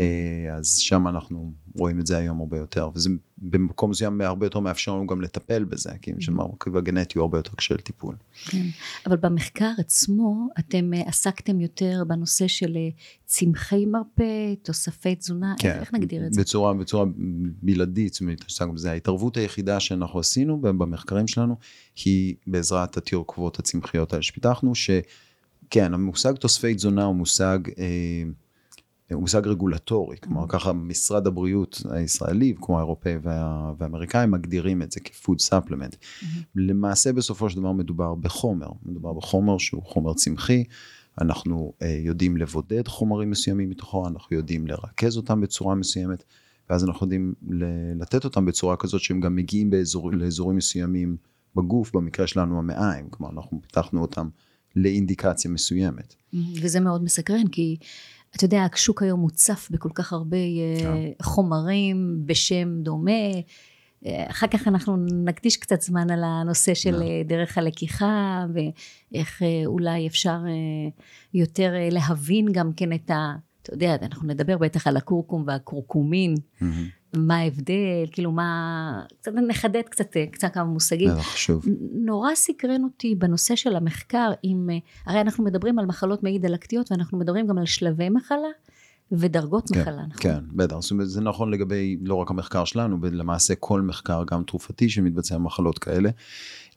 אה, 0.00 0.54
אז 0.56 0.76
שם 0.76 1.08
אנחנו 1.08 1.52
רואים 1.78 2.00
את 2.00 2.06
זה 2.06 2.16
היום 2.16 2.40
הרבה 2.40 2.58
יותר, 2.58 2.90
וזה 2.94 3.10
במקום 3.38 3.90
מסוים 3.90 4.20
הרבה 4.20 4.46
יותר 4.46 4.60
מאפשר 4.60 4.94
לנו 4.94 5.06
גם 5.06 5.20
לטפל 5.20 5.64
בזה, 5.64 5.90
כי 6.02 6.12
אם 6.12 6.20
של 6.20 6.32
מרכיב 6.32 6.76
הגנטי 6.76 7.18
הוא 7.18 7.22
הרבה 7.22 7.38
יותר 7.38 7.50
קשה 7.56 7.74
לטיפול. 7.74 8.16
כן, 8.44 8.66
אבל 9.06 9.16
במחקר 9.16 9.70
עצמו 9.78 10.48
אתם 10.58 10.94
אה, 10.94 11.02
עסקתם 11.06 11.60
יותר 11.60 12.02
בנושא 12.08 12.48
של 12.48 12.76
אה, 12.76 12.88
צמחי 13.24 13.86
מרפא, 13.86 14.54
תוספי 14.62 15.14
תזונה, 15.14 15.54
כן, 15.58 15.78
איך 15.80 15.94
נגדיר 15.94 16.26
את 16.26 16.32
זה? 16.32 16.40
בצורה, 16.40 16.74
בצורה 16.74 17.04
בלעדית, 17.62 18.12
זאת 18.12 18.20
אומרת, 18.20 18.44
זה 18.74 18.90
ההתערבות 18.90 19.36
היחידה 19.36 19.80
שאנחנו 19.80 20.20
עשינו 20.20 20.60
במחקרים 20.60 21.28
שלנו, 21.28 21.56
היא 22.04 22.34
בעזרת 22.46 22.96
התרכובות 22.96 23.58
הצמחיות 23.58 24.12
האלה 24.12 24.22
שפיתחנו, 24.22 24.72
שכן, 24.74 25.94
המושג 25.94 26.32
תוספי 26.32 26.74
תזונה 26.74 27.04
הוא 27.04 27.14
מושג... 27.14 27.58
אה, 27.78 28.24
הוא 29.12 29.20
מושג 29.20 29.46
רגולטורי, 29.46 30.16
כלומר 30.20 30.44
ככה 30.48 30.72
משרד 30.72 31.26
הבריאות 31.26 31.82
הישראלי, 31.90 32.54
כמו 32.60 32.78
האירופאי 32.78 33.16
וה, 33.22 33.72
והאמריקאים, 33.78 34.30
מגדירים 34.30 34.82
את 34.82 34.92
זה 34.92 35.00
כפוד 35.00 35.40
ספלמנט. 35.40 35.94
Mm-hmm. 35.94 36.24
למעשה 36.54 37.12
בסופו 37.12 37.50
של 37.50 37.56
דבר 37.56 37.72
מדובר 37.72 38.14
בחומר, 38.14 38.68
מדובר 38.82 39.12
בחומר 39.12 39.58
שהוא 39.58 39.82
חומר 39.82 40.14
צמחי, 40.14 40.64
אנחנו 41.20 41.72
uh, 41.80 41.84
יודעים 41.86 42.36
לבודד 42.36 42.88
חומרים 42.88 43.30
מסוימים 43.30 43.70
מתוכו, 43.70 44.08
אנחנו 44.08 44.36
יודעים 44.36 44.66
לרכז 44.66 45.16
אותם 45.16 45.40
בצורה 45.40 45.74
מסוימת, 45.74 46.24
ואז 46.70 46.84
אנחנו 46.84 47.06
יודעים 47.06 47.34
לתת 48.00 48.24
אותם 48.24 48.44
בצורה 48.44 48.76
כזאת 48.76 49.00
שהם 49.00 49.20
גם 49.20 49.36
מגיעים 49.36 49.70
באזור, 49.70 50.12
לאזורים 50.12 50.56
מסוימים 50.56 51.16
בגוף, 51.56 51.92
במקרה 51.94 52.26
שלנו 52.26 52.58
המעיים, 52.58 53.08
כלומר 53.10 53.32
אנחנו 53.32 53.60
פיתחנו 53.62 54.02
אותם 54.02 54.28
לאינדיקציה 54.76 55.50
מסוימת. 55.50 56.14
Mm-hmm. 56.14 56.38
וזה 56.62 56.80
מאוד 56.80 57.04
מסקרן, 57.04 57.48
כי 57.48 57.76
אתה 58.36 58.44
יודע, 58.44 58.66
השוק 58.72 59.02
היום 59.02 59.20
מוצף 59.20 59.68
בכל 59.70 59.88
כך 59.94 60.12
הרבה 60.12 60.36
אה, 60.36 60.80
כן. 60.80 61.24
חומרים 61.24 62.22
בשם 62.26 62.82
דומה. 62.82 63.10
אה, 64.06 64.24
אחר 64.30 64.46
כך 64.46 64.68
אנחנו 64.68 64.96
נקדיש 64.96 65.56
קצת 65.56 65.80
זמן 65.80 66.10
על 66.10 66.24
הנושא 66.24 66.74
של 66.74 67.02
אה, 67.02 67.22
דרך 67.24 67.58
הלקיחה 67.58 68.44
ואיך 68.54 69.42
אולי 69.66 70.06
אפשר 70.06 70.38
יותר 71.34 71.72
להבין 71.90 72.46
גם 72.52 72.72
כן 72.76 72.92
את 72.92 73.10
ה... 73.10 73.34
אתה 73.62 73.74
יודע, 73.74 73.96
אנחנו 74.02 74.28
נדבר 74.28 74.58
בטח 74.58 74.86
על 74.86 74.96
הכורכום 74.96 75.44
והכורכומין, 75.46 76.34
mm-hmm. 76.34 76.64
מה 77.16 77.36
ההבדל, 77.36 78.06
כאילו 78.12 78.32
מה... 78.32 79.02
קצת 79.20 79.32
נחדד 79.48 79.82
קצת, 79.90 80.16
קצת 80.32 80.54
כמה 80.54 80.64
מושגים. 80.64 81.10
זה 81.14 81.22
חשוב. 81.22 81.64
נורא 81.92 82.34
סקרן 82.34 82.84
אותי 82.84 83.14
בנושא 83.14 83.56
של 83.56 83.76
המחקר, 83.76 84.32
עם... 84.42 84.68
הרי 85.06 85.20
אנחנו 85.20 85.44
מדברים 85.44 85.78
על 85.78 85.86
מחלות 85.86 86.22
מעי 86.22 86.38
דלקתיות 86.38 86.92
ואנחנו 86.92 87.18
מדברים 87.18 87.46
גם 87.46 87.58
על 87.58 87.66
שלבי 87.66 88.08
מחלה. 88.08 88.48
ודרגות 89.12 89.68
כן, 89.72 89.80
מחלה, 89.80 90.02
נכון? 90.06 90.22
כן, 90.22 90.38
בטח. 90.52 90.76
זאת 90.80 90.90
אומרת, 90.90 91.08
זה 91.08 91.20
נכון 91.20 91.50
לגבי 91.50 91.96
לא 92.02 92.14
רק 92.14 92.30
המחקר 92.30 92.64
שלנו, 92.64 92.98
למעשה 93.12 93.54
כל 93.54 93.82
מחקר, 93.82 94.22
גם 94.30 94.42
תרופתי 94.42 94.88
שמתבצע 94.88 95.38
במחלות 95.38 95.78
כאלה. 95.78 96.10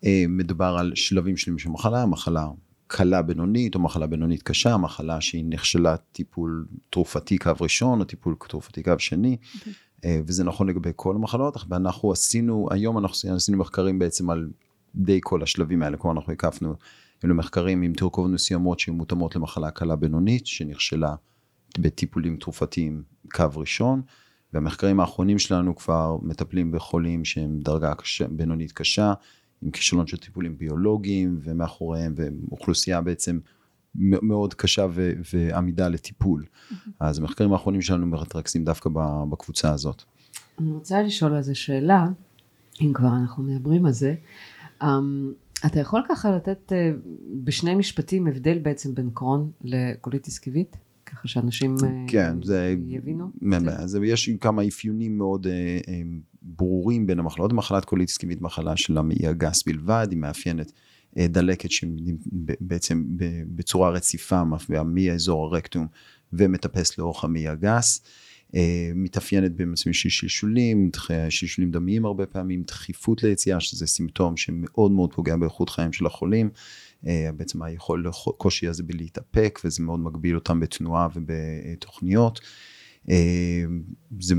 אה, 0.06 0.26
מדובר 0.30 0.76
על 0.80 0.92
שלבים 0.96 1.38
שלמים 1.38 1.60
של 1.60 1.70
מחלה, 1.70 2.06
מחלה 2.06 2.48
קלה 2.88 3.22
בינונית 3.22 3.76
או 3.76 3.80
מחלה 3.80 4.08
בינונית 4.08 4.44
קשה, 4.44 4.78
מחלה 4.78 5.22
שהיא 5.22 5.46
נכשלה 5.50 5.98
טיפול 5.98 6.66
תרופתי 6.90 7.38
קו 7.38 7.52
ראשון 7.62 8.00
או 8.00 8.06
טיפול 8.06 8.36
תרופתי 8.50 8.84
קו 8.84 8.94
שני, 8.98 9.38
אה, 9.68 9.72
וזה 10.06 10.44
נכון 10.44 10.68
לגבי 10.68 10.92
כל 10.96 11.16
המחלות, 11.16 11.58
ואנחנו 11.70 12.12
עשינו, 12.12 12.68
היום 12.72 12.98
אנחנו 12.98 13.36
עשינו 13.36 13.58
מחקרים 13.58 14.00
בעצם 14.00 14.30
על 14.30 14.50
די 14.96 15.20
כל 15.24 15.44
השלבים 15.44 15.84
האלה, 15.84 15.98
כלומר 15.98 16.16
אנחנו 16.20 16.34
הקפנו, 16.34 16.76
אלו 17.26 17.36
מחקרים 17.36 17.82
עם 17.82 17.94
תרכובות 17.94 18.32
מסוימות 18.32 18.80
שהן 18.80 18.96
מותאמות 18.96 19.36
למחלה 19.36 19.72
קלה 19.72 19.96
בינונית, 19.96 20.48
שנכשלה 20.48 21.16
בטיפולים 21.80 22.38
תרופתיים 22.38 23.04
קו 23.32 23.46
ראשון, 23.56 24.02
והמחקרים 24.54 25.00
האחרונים 25.00 25.40
שלנו 25.40 25.76
כבר 25.76 26.18
מטפלים 26.22 26.72
בחולים 26.72 27.26
שהם 27.26 27.60
דרגה 27.60 27.96
קשה, 27.96 28.28
בינונית 28.28 28.72
קשה, 28.72 29.14
עם 29.62 29.72
כישלון 29.72 30.08
של 30.08 30.18
טיפולים 30.18 30.58
ביולוגיים 30.58 31.40
ומאחוריהם, 31.44 32.14
ואוכלוסייה 32.18 33.02
בעצם 33.02 33.40
מאוד 33.96 34.54
קשה 34.54 34.86
ו- 34.92 35.12
ועמידה 35.34 35.90
לטיפול. 35.90 36.46
Mm-hmm. 36.46 36.74
אז 37.00 37.20
המחקרים 37.20 37.54
האחרונים 37.54 37.82
שלנו 37.82 38.06
מתרכזים 38.06 38.64
דווקא 38.64 38.90
בקבוצה 39.30 39.74
הזאת. 39.74 40.04
אני 40.60 40.72
רוצה 40.72 41.02
לשאול 41.02 41.34
על 41.34 41.42
זה 41.42 41.56
שאלה, 41.56 42.08
אם 42.82 42.92
כבר 42.94 43.08
אנחנו 43.22 43.44
מדברים 43.44 43.86
על 43.86 43.92
זה. 43.92 44.16
Um, 44.84 44.86
אתה 45.66 45.80
יכול 45.80 46.02
ככה 46.10 46.32
לתת 46.32 46.72
uh, 46.72 47.08
בשני 47.44 47.76
משפטים 47.76 48.28
הבדל 48.28 48.60
בעצם 48.60 48.96
בין 48.96 49.10
קרון 49.14 49.52
לקוליטיס 49.62 50.40
קיבית? 50.40 50.78
ככה 51.06 51.28
שאנשים 51.28 51.76
אה, 51.84 52.06
כן, 52.08 52.44
זה, 52.44 52.76
יבינו? 52.88 53.32
זה, 53.60 53.88
זה, 53.88 54.06
יש 54.06 54.30
כמה 54.42 54.68
אפיונים 54.68 55.18
מאוד 55.18 55.48
uh, 55.48 55.86
um, 55.86 55.90
ברורים 56.42 57.08
בין 57.08 57.20
המחלות. 57.20 57.54
מחלת 57.54 57.86
קוליטיס 57.86 58.18
קיבית 58.18 58.42
מחלה 58.42 58.78
של 58.78 58.98
המעי 58.98 59.28
הגס 59.28 59.64
בלבד, 59.64 60.08
היא 60.10 60.18
מאפיינת 60.18 60.72
דלקת 61.18 61.72
שבעצם 61.72 63.04
בצורה 63.48 63.90
רציפה 63.90 64.44
מפביעה 64.44 64.84
מאזור 64.84 65.46
הרקטום 65.46 65.88
ומטפס 66.34 66.98
לאורך 66.98 67.24
המעי 67.24 67.48
הגס. 67.48 68.02
Uh, 68.48 68.58
מתאפיינת 68.96 69.56
במצבים 69.56 69.94
של 69.94 70.10
שלשולים, 70.10 70.92
שלשולים 71.30 71.72
דמיים 71.72 72.06
הרבה 72.06 72.26
פעמים, 72.26 72.64
דחיפות 72.64 73.24
ליציאה, 73.24 73.60
שזה 73.60 73.88
סימפטום 73.88 74.38
שמאוד 74.38 74.92
מאוד 74.92 75.14
פוגע 75.14 75.36
באיכות 75.36 75.70
חיים 75.70 75.94
של 75.94 76.06
החולים. 76.06 76.50
אה, 77.08 77.30
בעצם 77.38 77.62
היכול, 77.62 78.08
הקושי 78.08 78.68
הזה 78.68 78.84
בלהתאפק, 78.84 79.60
וזה 79.66 79.84
מאוד 79.84 80.00
מגביל 80.00 80.36
אותם 80.36 80.60
בתנועה 80.60 81.08
ובתוכניות. 81.16 82.40
אה, 83.10 83.64
זה, 84.20 84.36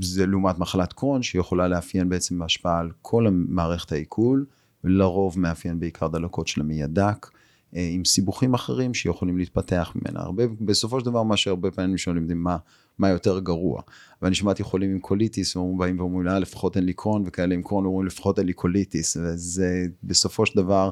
זה 0.00 0.26
לעומת 0.26 0.58
מחלת 0.58 0.92
קרון 0.92 1.22
שיכולה 1.22 1.68
לאפיין 1.68 2.08
בעצם 2.08 2.42
השפעה 2.42 2.78
על 2.78 2.90
כל 3.02 3.26
מערכת 3.30 3.92
העיכול, 3.92 4.46
ולרוב 4.84 5.38
מאפיין 5.38 5.80
בעיקר 5.80 6.08
דלקות 6.08 6.48
של 6.48 6.60
המעי 6.60 6.82
הדק, 6.82 7.30
אה, 7.76 7.88
עם 7.92 8.04
סיבוכים 8.04 8.54
אחרים 8.54 8.94
שיכולים 8.94 9.38
להתפתח 9.38 9.92
ממנה. 9.94 10.20
הרבה, 10.20 10.42
בסופו 10.60 11.00
של 11.00 11.06
דבר 11.06 11.22
מה 11.22 11.36
שהרבה 11.36 11.70
פעמים 11.70 11.98
שואלים 11.98 12.28
מה, 12.34 12.56
מה 12.98 13.08
יותר 13.08 13.38
גרוע. 13.38 13.82
ואני 14.22 14.34
שמעתי 14.34 14.62
חולים 14.62 14.90
עם 14.90 14.98
קוליטיס, 14.98 15.56
והם 15.56 15.78
באים 15.78 16.00
ואומרים, 16.00 16.26
לה, 16.26 16.38
לפחות 16.38 16.76
אין 16.76 16.84
לי 16.84 16.92
קרון, 16.92 17.22
וכאלה 17.26 17.54
עם 17.54 17.62
קרון 17.62 17.84
אומרים, 17.84 18.06
לפחות 18.06 18.38
אין 18.38 18.46
לי 18.46 18.52
קוליטיס, 18.52 19.16
וזה 19.16 19.86
בסופו 20.04 20.46
של 20.46 20.56
דבר 20.56 20.90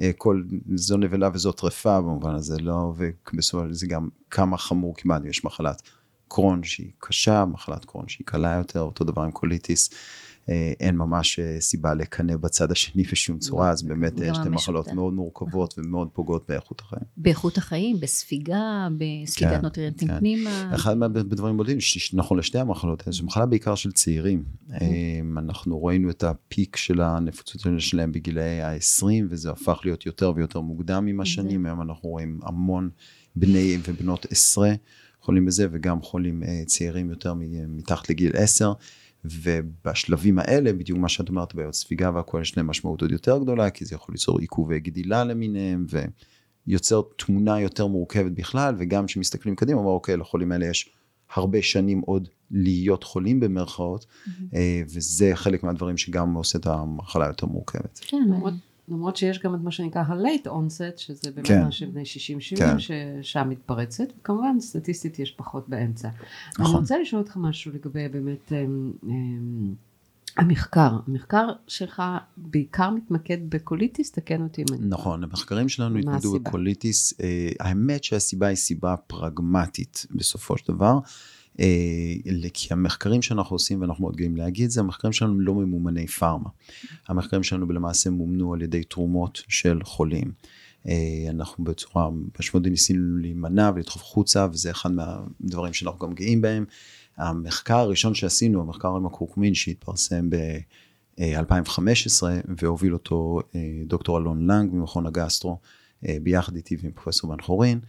אה, 0.00 0.10
כל, 0.18 0.42
זו 0.74 0.96
נבלה 0.96 1.28
וזו 1.34 1.52
טרפה 1.52 2.00
במובן 2.00 2.34
הזה, 2.34 2.58
לא, 2.58 2.94
ובסופו 2.96 3.64
של 3.66 3.72
זה 3.72 3.86
גם 3.86 4.08
כמה 4.30 4.58
חמור 4.58 4.94
כמעט, 4.96 5.24
יש 5.24 5.44
מחלת 5.44 5.82
קרון 6.28 6.62
שהיא 6.62 6.90
קשה, 6.98 7.44
מחלת 7.44 7.84
קרון 7.84 8.08
שהיא 8.08 8.26
קלה 8.26 8.54
יותר, 8.54 8.80
אותו 8.80 9.04
דבר 9.04 9.22
עם 9.22 9.30
קוליטיס. 9.30 9.90
אה, 10.48 10.72
אין 10.80 10.96
ממש 10.96 11.38
אה, 11.38 11.60
סיבה 11.60 11.94
לקנא 11.94 12.36
בצד 12.36 12.72
השני 12.72 13.02
בשום 13.02 13.38
צורה, 13.38 13.70
אז 13.70 13.82
באמת 13.82 14.12
יש 14.20 14.36
שתי 14.36 14.48
מחלות 14.48 14.92
מאוד 14.92 15.14
מורכבות 15.14 15.74
ומאוד 15.78 16.08
פוגעות 16.12 16.44
באיכות 16.48 16.80
החיים. 16.80 17.02
באיכות 17.16 17.58
החיים, 17.58 18.00
בספיגה, 18.00 18.88
בספיגת 18.98 19.50
כן, 19.50 19.60
נוטריאנטים 19.60 20.08
כן. 20.08 20.18
פנימה. 20.18 20.74
אחד 20.74 20.96
מהדברים 20.96 21.56
בודדים, 21.56 21.78
נכון 22.12 22.38
לשתי 22.38 22.58
המחלות, 22.58 23.02
זו 23.10 23.24
מחלה 23.24 23.46
בעיקר 23.46 23.74
של 23.74 23.92
צעירים. 23.92 24.44
אנחנו 25.38 25.84
ראינו 25.84 26.10
את 26.10 26.24
הפיק 26.24 26.76
של 26.76 27.00
הנפוצות 27.00 27.62
שלהם 27.78 28.12
בגילאי 28.12 28.62
ה-20, 28.62 29.06
וזה 29.28 29.50
הפך 29.50 29.80
להיות 29.84 30.06
יותר 30.06 30.32
ויותר 30.36 30.60
מוקדם 30.60 31.06
עם 31.06 31.20
השנים, 31.20 31.66
היום 31.66 31.82
אנחנו 31.82 32.08
רואים 32.08 32.40
המון 32.42 32.90
בני 33.36 33.78
ובנות 33.88 34.26
עשרה 34.30 34.72
חולים 35.20 35.44
בזה, 35.44 35.66
וגם 35.72 36.02
חולים 36.02 36.42
אה, 36.42 36.62
צעירים 36.66 37.10
יותר 37.10 37.34
מתחת 37.68 38.10
לגיל 38.10 38.32
עשר. 38.34 38.72
ובשלבים 39.24 40.38
האלה, 40.38 40.72
בדיוק 40.72 40.98
מה 40.98 41.08
שאת 41.08 41.28
אומרת, 41.28 41.54
בעיות 41.54 41.74
ספיגה 41.74 42.10
והכל 42.14 42.38
יש 42.42 42.56
להם 42.56 42.66
משמעות 42.66 43.02
עוד 43.02 43.12
יותר 43.12 43.38
גדולה, 43.38 43.70
כי 43.70 43.84
זה 43.84 43.94
יכול 43.94 44.12
ליצור 44.12 44.38
עיכובי 44.38 44.80
גדילה 44.80 45.24
למיניהם, 45.24 45.86
ויוצר 46.66 47.02
תמונה 47.18 47.60
יותר 47.60 47.86
מורכבת 47.86 48.32
בכלל, 48.32 48.74
וגם 48.78 49.06
כשמסתכלים 49.06 49.56
קדימה, 49.56 49.80
אומר, 49.80 49.90
אוקיי, 49.90 50.16
לחולים 50.16 50.52
האלה 50.52 50.66
יש 50.66 50.90
הרבה 51.34 51.62
שנים 51.62 52.00
עוד 52.00 52.28
להיות 52.50 53.04
חולים 53.04 53.40
במרכאות, 53.40 54.04
mm-hmm. 54.04 54.56
וזה 54.94 55.30
חלק 55.34 55.62
מהדברים 55.62 55.96
שגם 55.96 56.34
עושה 56.34 56.58
את 56.58 56.66
המחלה 56.66 57.26
יותר 57.26 57.46
מורכבת. 57.46 58.00
כן, 58.02 58.30
למרות 58.88 59.16
שיש 59.16 59.38
גם 59.38 59.54
את 59.54 59.60
מה 59.60 59.70
שנקרא 59.70 60.02
ה-late 60.02 60.46
onset, 60.46 60.96
שזה 60.96 61.30
באמת 61.30 61.46
כן. 61.46 61.62
אנשים 61.62 61.92
בני 61.92 62.02
60-70, 62.02 62.58
כן. 62.58 62.76
ששם 62.78 63.48
מתפרצת, 63.48 64.04
וכמובן 64.20 64.60
סטטיסטית 64.60 65.18
יש 65.18 65.30
פחות 65.30 65.68
באמצע. 65.68 66.08
נכון. 66.52 66.66
אני 66.66 66.80
רוצה 66.80 66.98
לשאול 66.98 67.22
אותך 67.22 67.36
משהו 67.36 67.72
לגבי 67.72 68.08
באמת 68.08 68.52
אמ, 68.52 68.92
הם, 69.02 69.74
המחקר. 70.36 70.98
המחקר 71.06 71.48
שלך 71.66 72.02
בעיקר 72.36 72.90
מתמקד 72.90 73.38
בקוליטיס, 73.48 74.12
תקן 74.12 74.42
אותי 74.42 74.62
אם 74.62 74.66
אני... 74.74 74.86
נכון, 74.88 75.24
המחקרים 75.24 75.68
שלנו 75.68 75.98
התמקדו 75.98 76.32
בקוליטיס. 76.32 77.14
אה, 77.20 77.48
האמת 77.60 78.04
שהסיבה 78.04 78.46
היא 78.46 78.56
סיבה 78.56 78.96
פרגמטית 78.96 80.06
בסופו 80.10 80.58
של 80.58 80.72
דבר. 80.72 80.98
אה, 81.60 82.14
כי 82.54 82.68
המחקרים 82.70 83.22
שאנחנו 83.22 83.54
עושים, 83.54 83.80
ואנחנו 83.80 84.02
מאוד 84.02 84.16
גאים 84.16 84.36
להגיד 84.36 84.70
זה, 84.70 84.80
המחקרים 84.80 85.12
שלנו 85.12 85.40
לא 85.40 85.54
ממומני 85.54 86.06
פארמה. 86.06 86.48
המחקרים 87.08 87.42
שלנו 87.42 87.72
למעשה 87.72 88.10
מומנו 88.10 88.54
על 88.54 88.62
ידי 88.62 88.84
תרומות 88.84 89.42
של 89.48 89.78
חולים. 89.84 90.32
אה, 90.88 91.26
אנחנו 91.28 91.64
בצורה 91.64 92.08
משמעותית 92.40 92.70
ניסינו 92.70 93.16
להימנע 93.16 93.70
ולדחוף 93.74 94.02
החוצה, 94.02 94.46
וזה 94.52 94.70
אחד 94.70 94.90
מהדברים 94.92 95.72
שאנחנו 95.72 95.98
גם 95.98 96.14
גאים 96.14 96.40
בהם. 96.40 96.64
המחקר 97.16 97.76
הראשון 97.76 98.14
שעשינו, 98.14 98.60
המחקר 98.60 98.88
עם 98.88 99.06
הקורקומין 99.06 99.54
שהתפרסם 99.54 100.30
ב-2015, 100.30 102.22
והוביל 102.58 102.92
אותו 102.92 103.40
אה, 103.54 103.60
דוקטור 103.86 104.18
אלון 104.18 104.50
לנג 104.50 104.74
ממכון 104.74 105.06
הגסטרו, 105.06 105.58
ביחד 106.22 106.56
איתי 106.56 106.76
ועם 106.82 106.92
פרופסור 106.92 107.30
בן 107.30 107.40
חורין. 107.40 107.80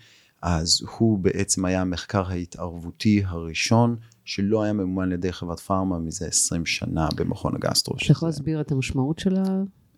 אז 0.46 0.82
הוא 0.98 1.20
בעצם 1.20 1.66
היה 1.66 1.82
המחקר 1.82 2.32
ההתערבותי 2.32 3.24
הראשון 3.26 3.96
שלא 4.26 4.64
היה 4.64 4.74
ממומן 4.74 5.04
על 5.04 5.12
ידי 5.12 5.32
חברת 5.32 5.60
פארמה 5.60 6.00
מזה 6.00 6.28
20 6.28 6.66
שנה 6.66 7.08
במכון 7.16 7.56
הגסטרו. 7.56 7.96
אתה 7.96 8.12
יכול 8.12 8.28
להסביר 8.28 8.62
את 8.62 8.72
המשמעות 8.72 9.20
של 9.20 9.34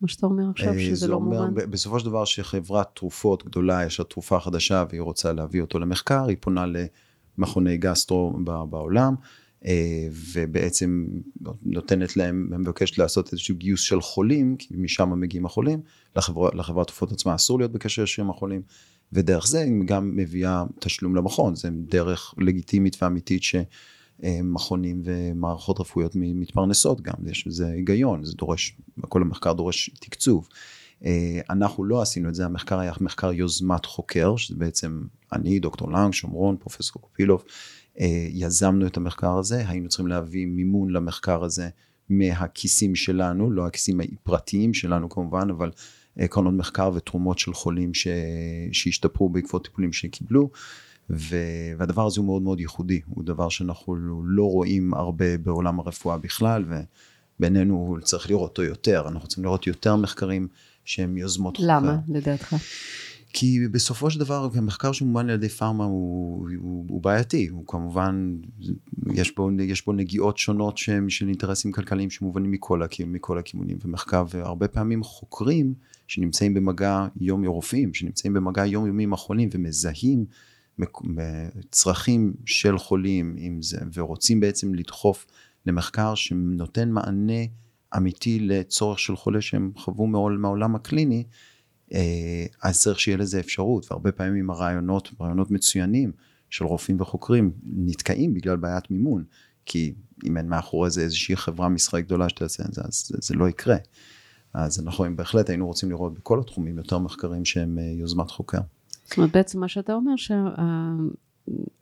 מה 0.02 0.08
שאתה 0.08 0.26
אומר 0.26 0.50
עכשיו, 0.50 0.74
אה, 0.74 0.80
שזה 0.80 1.08
לא 1.08 1.20
מובן? 1.20 1.54
בסופו 1.54 2.00
של 2.00 2.06
דבר 2.06 2.26
שחברת 2.26 2.88
תרופות 2.94 3.46
גדולה, 3.46 3.86
יש 3.86 4.00
לה 4.00 4.06
תרופה 4.06 4.40
חדשה 4.40 4.84
והיא 4.90 5.02
רוצה 5.02 5.34
להביא 5.34 5.62
אותו 5.62 5.80
למחקר, 5.80 6.26
היא 6.28 6.38
פונה 6.40 6.66
למכוני 7.38 7.78
גסטרו 7.78 8.34
בעולם. 8.70 9.16
אה, 9.66 10.08
ובעצם 10.34 11.06
נותנת 11.64 12.18
להם, 12.18 12.50
מבקשת 12.60 12.98
לעשות 12.98 13.32
איזשהו 13.32 13.56
גיוס 13.56 13.82
של 13.82 14.02
חולים, 14.02 14.56
כי 14.56 14.74
משם 14.78 15.20
מגיעים 15.20 15.46
החולים, 15.46 15.82
לחברת 16.16 16.56
לחבר 16.56 16.84
תרופות 16.84 17.12
עצמה 17.12 17.36
אסור 17.36 17.60
להיות 17.60 17.72
בקשר 17.72 18.04
ישיר 18.04 18.24
עם 18.24 18.30
החולים, 18.30 18.62
ודרך 19.14 19.48
זה 19.48 19.62
היא 19.62 19.74
גם 19.86 20.16
מביאה 20.16 20.64
תשלום 20.80 21.16
למכון, 21.16 21.56
זה 21.56 21.70
דרך 21.72 22.34
לגיטימית 22.38 23.04
ואמיתית 23.04 23.42
שמכונים 23.44 25.02
ומערכות 25.04 25.80
רפואיות 25.80 26.12
מתפרנסות 26.16 27.02
גם, 27.02 27.14
יש 27.26 27.48
לזה 27.48 27.68
היגיון, 27.68 28.24
זה 28.24 28.34
דורש, 28.34 28.78
כל 29.02 29.22
המחקר 29.22 29.54
דורש 29.54 29.90
תקצוב. 30.00 30.48
אה, 31.06 31.40
אנחנו 31.50 31.84
לא 31.84 32.02
עשינו 32.02 32.30
את 32.30 32.36
זה, 32.36 32.46
המחקר 32.46 32.80
היה 32.80 32.94
מחקר 33.02 33.32
יוזמת 33.34 33.86
חוקר, 33.86 34.36
שזה 34.36 34.56
בעצם 34.56 35.02
אני, 35.34 35.60
דוקטור 35.60 35.92
לנג, 35.92 36.14
שומרון, 36.14 36.58
פרופסור 36.58 37.02
קופילוב, 37.02 37.44
אה, 38.00 38.28
יזמנו 38.30 38.88
את 38.88 38.98
המחקר 38.98 39.38
הזה, 39.38 39.70
היינו 39.70 39.90
צריכים 39.90 40.08
להביא 40.08 40.46
מימון 40.46 40.90
למחקר 40.90 41.44
הזה 41.44 41.70
מהכיסים 42.10 42.96
שלנו, 42.96 43.52
לא 43.52 43.68
הכיסים 43.68 44.00
הפרטיים 44.00 44.74
שלנו 44.74 45.10
כמובן, 45.10 45.50
אבל 45.50 45.72
קרנות 46.30 46.54
מחקר 46.54 46.92
ותרומות 46.94 47.40
של 47.40 47.54
חולים 47.54 47.94
ש... 47.94 48.08
שהשתפרו 48.72 49.30
בעקבות 49.30 49.64
טיפולים 49.64 49.94
שקיבלו. 49.94 50.50
ו... 51.10 51.36
והדבר 51.78 52.06
הזה 52.06 52.20
הוא 52.20 52.26
מאוד 52.26 52.42
מאוד 52.42 52.60
ייחודי, 52.60 53.02
הוא 53.10 53.24
דבר 53.24 53.50
שאנחנו 53.50 53.96
לא 54.26 54.44
רואים 54.44 54.94
הרבה 54.94 55.38
בעולם 55.38 55.80
הרפואה 55.80 56.18
בכלל, 56.18 56.66
ובינינו 57.40 57.98
צריך 58.04 58.30
לראות 58.30 58.50
אותו 58.50 58.64
יותר, 58.64 59.04
אנחנו 59.08 59.20
רוצים 59.20 59.44
לראות 59.44 59.68
יותר 59.68 59.96
מחקרים 59.96 60.48
שהם 60.86 61.18
יוזמות 61.18 61.58
למה 61.60 61.98
חוקר. 62.02 62.18
לדעתך? 62.18 62.56
כי 63.34 63.68
בסופו 63.72 64.12
של 64.12 64.20
דבר 64.20 64.50
המחקר 64.56 64.92
שמומן 64.92 65.30
על 65.30 65.36
ידי 65.36 65.50
פארמה 65.50 65.86
הוא, 65.86 66.50
הוא, 66.58 66.86
הוא 66.90 67.02
בעייתי, 67.02 67.48
הוא 67.48 67.64
כמובן, 67.68 68.36
יש 69.14 69.36
בו, 69.36 69.50
יש 69.62 69.86
בו 69.86 69.94
נגיעות 69.94 70.38
שונות 70.38 70.78
שהם 70.78 71.10
של 71.10 71.28
אינטרסים 71.28 71.72
כלכליים 71.72 72.10
שמובנים 72.10 72.52
מכל, 72.52 72.82
מכל 73.08 73.38
הכיוונים, 73.38 73.78
ומחקר, 73.86 74.26
והרבה 74.30 74.68
פעמים 74.68 75.04
חוקרים 75.04 75.74
שנמצאים 76.08 76.54
במגע 76.54 77.08
יום, 77.22 77.46
רופאים 77.46 77.94
שנמצאים 77.94 78.34
במגע 78.34 78.66
יומיומי 78.66 79.04
עם 79.04 79.14
החולים 79.14 79.50
ומזהים 79.52 80.26
צרכים 81.72 82.34
של 82.46 82.78
חולים 82.78 83.36
עם 83.38 83.62
זה, 83.62 83.78
ורוצים 83.94 84.40
בעצם 84.40 84.74
לדחוף 84.74 85.26
למחקר 85.66 86.16
שנותן 86.16 86.90
מענה 86.90 87.44
אמיתי 87.98 88.40
לצורך 88.40 89.00
של 89.00 89.16
חולה 89.16 89.42
שהם 89.42 89.72
חוו 89.76 90.08
מהעולם 90.08 90.76
הקליני, 90.76 91.24
אה, 91.94 92.46
אז 92.64 92.82
צריך 92.82 93.00
שיהיה 93.00 93.18
לזה 93.18 93.40
אפשרות, 93.40 93.92
והרבה 93.92 94.12
פעמים 94.12 94.50
הרעיונות, 94.50 95.10
רעיונות 95.22 95.52
מצוינים 95.52 96.12
של 96.50 96.66
רופאים 96.66 97.02
וחוקרים 97.02 97.52
נתקעים 97.64 98.34
בגלל 98.34 98.56
בעיית 98.56 98.92
מימון, 98.92 99.24
כי 99.66 99.94
אם 100.26 100.38
אין 100.38 100.48
מאחורי 100.50 100.90
זה 100.90 101.02
איזושהי 101.02 101.36
חברה 101.36 101.70
מסחרית 101.70 102.06
גדולה 102.06 102.30
שתעשה 102.30 102.64
את 102.70 102.74
זה, 102.74 102.82
אז 102.86 103.06
זה, 103.08 103.18
זה 103.22 103.36
לא 103.36 103.50
יקרה. 103.50 103.78
אז 104.54 104.80
אנחנו 104.80 105.06
בהחלט 105.16 105.50
היינו 105.50 105.68
רוצים 105.68 105.90
לראות 105.90 106.14
בכל 106.14 106.40
התחומים 106.40 106.78
יותר 106.78 106.98
מחקרים 106.98 107.46
שהם 107.46 107.80
אה, 107.80 107.84
יוזמת 107.84 108.32
חוקר. 108.32 108.60
זאת 109.06 109.18
אומרת 109.18 109.32
בעצם 109.32 109.60
מה 109.60 109.68
שאתה 109.68 109.94
אומר 109.94 110.12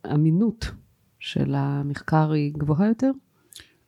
שהאמינות 0.04 0.70
של 1.18 1.54
המחקר 1.54 2.32
היא 2.32 2.52
גבוהה 2.54 2.88
יותר? 2.88 3.10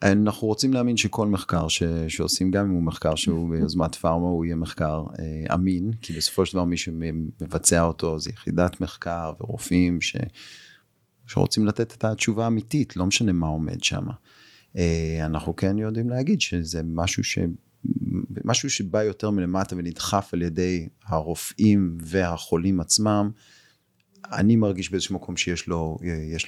אנחנו 0.03 0.49
רוצים 0.49 0.73
להאמין 0.73 0.97
שכל 0.97 1.27
מחקר 1.27 1.69
ש, 1.69 1.83
שעושים, 2.09 2.51
גם 2.51 2.65
אם 2.65 2.71
הוא 2.71 2.83
מחקר 2.83 3.15
שהוא 3.15 3.49
ביוזמת 3.53 3.95
פארמה, 3.95 4.27
הוא 4.27 4.45
יהיה 4.45 4.57
מחקר 4.57 5.05
אה, 5.19 5.55
אמין, 5.55 5.93
כי 6.03 6.13
בסופו 6.13 6.47
של 6.47 6.53
דבר 6.53 6.65
מי 6.65 6.77
שמבצע 6.77 7.83
אותו 7.83 8.19
זה 8.19 8.31
יחידת 8.31 8.81
מחקר 8.81 9.33
ורופאים 9.41 10.01
ש, 10.01 10.17
שרוצים 11.27 11.67
לתת 11.67 11.95
את 11.95 12.05
התשובה 12.05 12.45
האמיתית, 12.45 12.97
לא 12.97 13.07
משנה 13.07 13.33
מה 13.33 13.47
עומד 13.47 13.83
שם. 13.83 14.07
אה, 14.77 15.19
אנחנו 15.27 15.57
כן 15.57 15.79
יודעים 15.79 16.11
להגיד 16.11 16.41
שזה 16.41 16.81
משהו 16.85 17.25
ש... 17.25 17.39
משהו 18.45 18.71
שבא 18.71 19.03
יותר 19.03 19.31
מלמטה 19.31 19.77
ונדחף 19.77 20.31
על 20.33 20.43
ידי 20.43 20.89
הרופאים 21.07 21.99
והחולים 22.01 22.81
עצמם, 22.81 23.31
אני 24.33 24.57
מרגיש 24.57 24.91
באיזשהו 24.91 25.15
מקום 25.15 25.37
שיש 25.37 25.67
לו, 25.69 25.99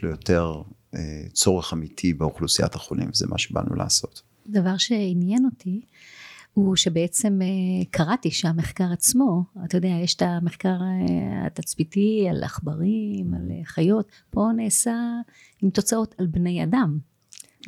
לו 0.03 0.11
יותר 0.11 0.63
אה, 0.95 1.23
צורך 1.33 1.73
אמיתי 1.73 2.15
באוכלוסיית 2.15 2.75
החולים, 2.75 3.09
זה 3.13 3.27
מה 3.27 3.39
שבאנו 3.39 3.75
לעשות. 3.75 4.23
דבר 4.47 4.77
שעניין 4.77 5.45
אותי, 5.45 5.81
הוא 6.55 6.77
שבעצם 6.77 7.39
אה, 7.43 7.85
קראתי 7.91 8.31
שהמחקר 8.31 8.93
עצמו, 8.93 9.45
אתה 9.65 9.77
יודע, 9.77 9.89
יש 9.89 10.15
את 10.15 10.23
המחקר 10.23 10.69
אה, 10.69 11.47
התצפיתי 11.47 12.27
על 12.31 12.45
עכברים, 12.45 13.35
על 13.35 13.51
חיות, 13.65 14.09
פה 14.31 14.49
נעשה 14.57 14.95
עם 15.63 15.71
תוצאות 15.71 16.15
על 16.19 16.27
בני 16.27 16.65
אדם. 16.65 16.99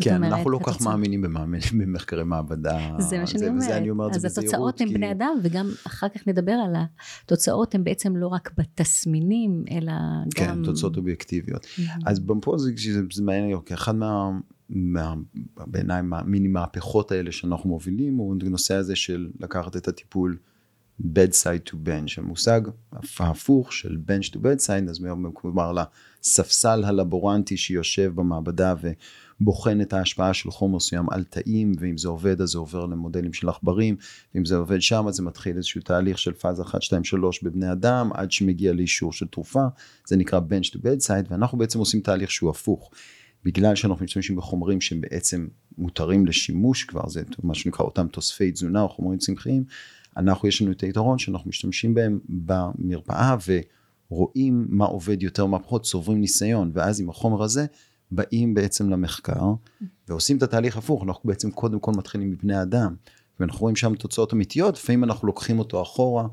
כן, 0.01 0.17
אומרת, 0.17 0.33
אנחנו 0.33 0.51
לא 0.51 0.59
כך 0.67 0.81
מאמינים 0.83 1.23
במחקרי 1.79 2.25
מעבדה. 2.25 2.97
זה 2.99 3.19
מה 3.19 3.27
שאני 3.27 3.49
אומרת. 3.49 3.71
אני 3.71 3.91
אומר 3.91 4.11
אז 4.11 4.25
התוצאות 4.39 4.81
הן 4.81 4.89
כי... 4.89 4.95
בני 4.95 5.13
אדם, 5.13 5.39
וגם 5.43 5.71
אחר 5.87 6.09
כך 6.09 6.29
נדבר 6.29 6.53
על 6.53 6.75
התוצאות 7.23 7.75
הן 7.75 7.85
בעצם 7.85 8.17
לא 8.17 8.27
רק 8.27 8.51
בתסמינים, 8.59 9.65
אלא 9.71 9.93
כן, 10.35 10.47
גם... 10.47 10.57
כן, 10.57 10.65
תוצאות 10.65 10.97
אובייקטיביות. 10.97 11.67
אז 12.07 12.21
פה 12.43 12.59
זה, 12.59 12.71
זה, 12.77 13.01
זה 13.13 13.23
מעניין, 13.23 13.61
כי 13.67 13.75
אחד 13.75 13.95
מה... 13.95 14.31
מה, 14.75 15.15
בעיניי 15.67 16.03
המיני 16.13 16.49
מהפכות 16.49 17.13
האלה 17.13 17.33
שאנחנו 17.33 17.69
מובילים 17.71 18.17
הוא 18.17 18.37
הנושא 18.47 18.75
הזה 18.75 18.97
של 18.97 19.31
לקחת 19.41 19.77
את 19.77 19.89
הטיפול 19.89 20.37
bedside 21.01 21.71
to 21.71 21.73
bench, 21.73 22.15
המושג 22.17 22.61
ההפוך 23.19 23.73
של 23.73 23.97
bench 24.07 24.31
to 24.31 24.37
bedside, 24.37 24.91
אז 24.91 25.05
כלומר 25.33 25.73
לספסל 25.73 26.85
הלבורנטי 26.85 27.57
שיושב 27.57 28.13
במעבדה 28.15 28.75
ובוחן 29.43 29.81
את 29.81 29.93
ההשפעה 29.93 30.35
של 30.35 30.51
חומר 30.51 30.77
מסוים 30.77 31.07
על 31.11 31.25
תאים, 31.25 31.73
ואם 31.79 31.99
זה 31.99 32.09
עובד 32.09 32.41
אז 32.41 32.49
זה 32.49 32.59
עובר 32.59 32.87
למודלים 32.87 33.33
של 33.33 33.49
עכברים, 33.49 33.97
ואם 34.35 34.45
זה 34.45 34.57
עובד 34.57 34.81
שם 34.81 35.09
אז 35.09 35.15
זה 35.15 35.23
מתחיל 35.23 35.57
איזשהו 35.57 35.81
תהליך 35.81 36.19
של 36.19 36.33
פאזה 36.33 36.63
1, 36.63 36.83
2, 36.83 37.05
3 37.05 37.43
בבני 37.43 37.73
אדם, 37.73 38.11
עד 38.15 38.33
שמגיע 38.33 38.73
לאישור 38.73 39.13
של 39.13 39.27
תרופה, 39.27 39.65
זה 40.07 40.17
נקרא 40.17 40.41
bench 40.41 40.69
to 40.69 40.79
bedside, 40.79 41.31
ואנחנו 41.31 41.59
בעצם 41.59 41.79
עושים 41.79 42.01
תהליך 42.01 42.31
שהוא 42.31 42.51
הפוך. 42.51 42.91
בגלל 43.45 43.75
שאנחנו 43.75 44.05
משתמשים 44.05 44.37
בחומרים 44.37 44.81
שהם 44.81 45.01
בעצם 45.01 45.47
מותרים 45.79 46.27
לשימוש 46.27 46.85
כבר, 46.85 47.09
זה 47.09 47.23
מה 47.43 47.55
שנקרא 47.55 47.85
אותם 47.85 48.07
תוספי 48.09 48.53
תזונה 48.53 48.83
או 48.83 48.89
חומרים 48.89 49.19
צמחיים, 49.19 49.65
אנחנו 50.17 50.49
יש 50.49 50.63
לנו 50.63 50.73
את 50.73 50.81
היתרון 50.81 51.19
שאנחנו 51.19 51.49
משתמשים 51.49 51.95
בהם 51.95 52.19
במרפאה 52.29 53.37
ורואים 54.11 54.67
מה 54.69 54.85
עובד 54.85 55.23
יותר 55.23 55.47
מה 55.47 55.59
פחות, 55.59 55.83
צוברים 55.83 56.21
ניסיון, 56.21 56.71
ואז 56.75 57.01
עם 57.01 57.11
החומר 57.11 57.43
הזה 57.43 57.67
באים 58.15 58.55
בעצם 58.55 58.91
למחקר 58.91 59.55
ועושים 60.09 60.37
את 60.37 60.43
התהליך 60.43 60.77
הפוך, 60.77 61.03
אנחנו 61.03 61.29
בעצם 61.29 61.51
קודם 61.51 61.81
כל 61.81 61.93
מתחילים 61.97 62.31
מבני 62.31 62.63
אדם, 62.63 62.95
ואנחנו 63.41 63.61
רואים 63.61 63.77
שם 63.77 63.95
תוצאות 63.95 64.33
אמיתיות, 64.33 64.75
לפעמים 64.75 65.05
אנחנו 65.05 65.27
לוקחים 65.27 65.59
אותו 65.59 65.83
אחורה 65.83 66.27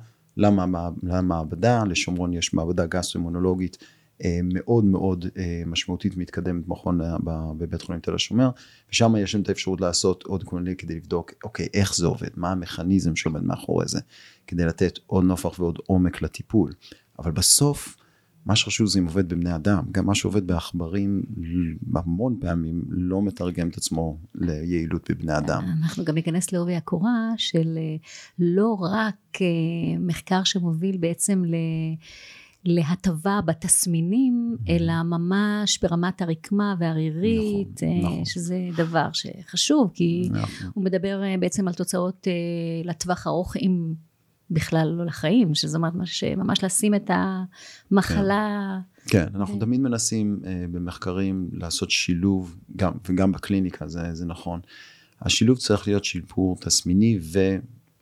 למעבדה, 1.03 1.83
לשומרון 1.83 2.33
יש 2.33 2.53
מעבדה 2.53 2.85
גסטרו-אימונולוגית 2.85 3.77
אה, 4.23 4.39
מאוד 4.43 4.85
מאוד 4.85 5.25
אה, 5.37 5.63
משמעותית 5.65 6.17
מתקדמת 6.17 6.67
מכון 6.67 6.99
בבית 7.57 7.81
חולים 7.81 8.01
תל 8.01 8.15
השומר, 8.15 8.49
ושם 8.91 9.15
יש 9.15 9.35
לנו 9.35 9.43
את 9.43 9.49
האפשרות 9.49 9.81
לעשות 9.81 10.23
עוד 10.23 10.43
קולוני 10.43 10.75
כדי 10.75 10.95
לבדוק, 10.95 11.31
אוקיי, 11.43 11.67
איך 11.73 11.95
זה 11.95 12.07
עובד, 12.07 12.29
מה 12.35 12.51
המכניזם 12.51 13.15
שעומד 13.15 13.43
מאחורי 13.43 13.87
זה, 13.87 13.99
כדי 14.47 14.65
לתת 14.65 14.99
עוד 15.07 15.23
נופח 15.23 15.59
ועוד 15.59 15.79
עומק 15.85 16.21
לטיפול. 16.21 16.73
אבל 17.19 17.31
בסוף, 17.31 17.95
מה 18.45 18.55
שחשוב 18.55 18.87
זה 18.87 18.99
אם 18.99 19.05
עובד 19.05 19.29
בבני 19.29 19.55
אדם, 19.55 19.83
גם 19.91 20.05
מה 20.05 20.15
שעובד 20.15 20.47
בעכברים 20.47 21.23
המון 21.95 22.37
פעמים 22.41 22.83
לא 22.89 23.21
מתרגם 23.21 23.69
את 23.69 23.77
עצמו 23.77 24.17
ליעילות 24.35 25.11
בבני 25.11 25.37
אדם. 25.37 25.63
אנחנו 25.83 26.05
גם 26.05 26.15
ניכנס 26.15 26.51
לעובי 26.51 26.75
הקורה 26.75 27.29
של 27.37 27.77
לא 28.39 28.77
רק 28.79 29.37
מחקר 29.99 30.43
שמוביל 30.43 30.97
בעצם 30.97 31.45
ל... 31.45 31.55
להטבה 32.65 33.39
בתסמינים, 33.45 34.55
mm-hmm. 34.55 34.71
אלא 34.71 35.03
ממש 35.03 35.79
ברמת 35.81 36.21
הרקמה 36.21 36.75
והרירית, 36.79 37.83
נכון, 37.83 37.89
אה, 37.89 38.01
נכון. 38.01 38.25
שזה 38.25 38.69
דבר 38.77 39.07
שחשוב, 39.13 39.91
כי 39.93 40.29
נכון. 40.31 40.69
הוא 40.73 40.83
מדבר 40.83 41.23
אה, 41.23 41.35
בעצם 41.39 41.67
על 41.67 41.73
תוצאות 41.73 42.27
אה, 42.27 42.33
לטווח 42.89 43.27
ארוך, 43.27 43.57
אם 43.57 43.93
בכלל 44.51 44.93
לא 44.97 45.05
לחיים, 45.05 45.55
שזה 45.55 45.77
אומר 45.77 45.89
ממש, 45.89 46.23
ממש 46.23 46.63
לשים 46.63 46.95
את 46.95 47.11
המחלה. 47.91 48.79
כן, 49.07 49.25
כן 49.25 49.35
אנחנו 49.35 49.59
תמיד 49.59 49.79
מנסים 49.79 50.39
במחקרים 50.71 51.49
לעשות 51.53 51.91
שילוב, 51.91 52.55
גם, 52.75 52.91
וגם 53.09 53.31
בקליניקה 53.31 53.87
זה, 53.87 54.13
זה 54.13 54.25
נכון. 54.25 54.59
השילוב 55.21 55.57
צריך 55.57 55.87
להיות 55.87 56.05
שיפור 56.05 56.57
תסמיני 56.59 57.19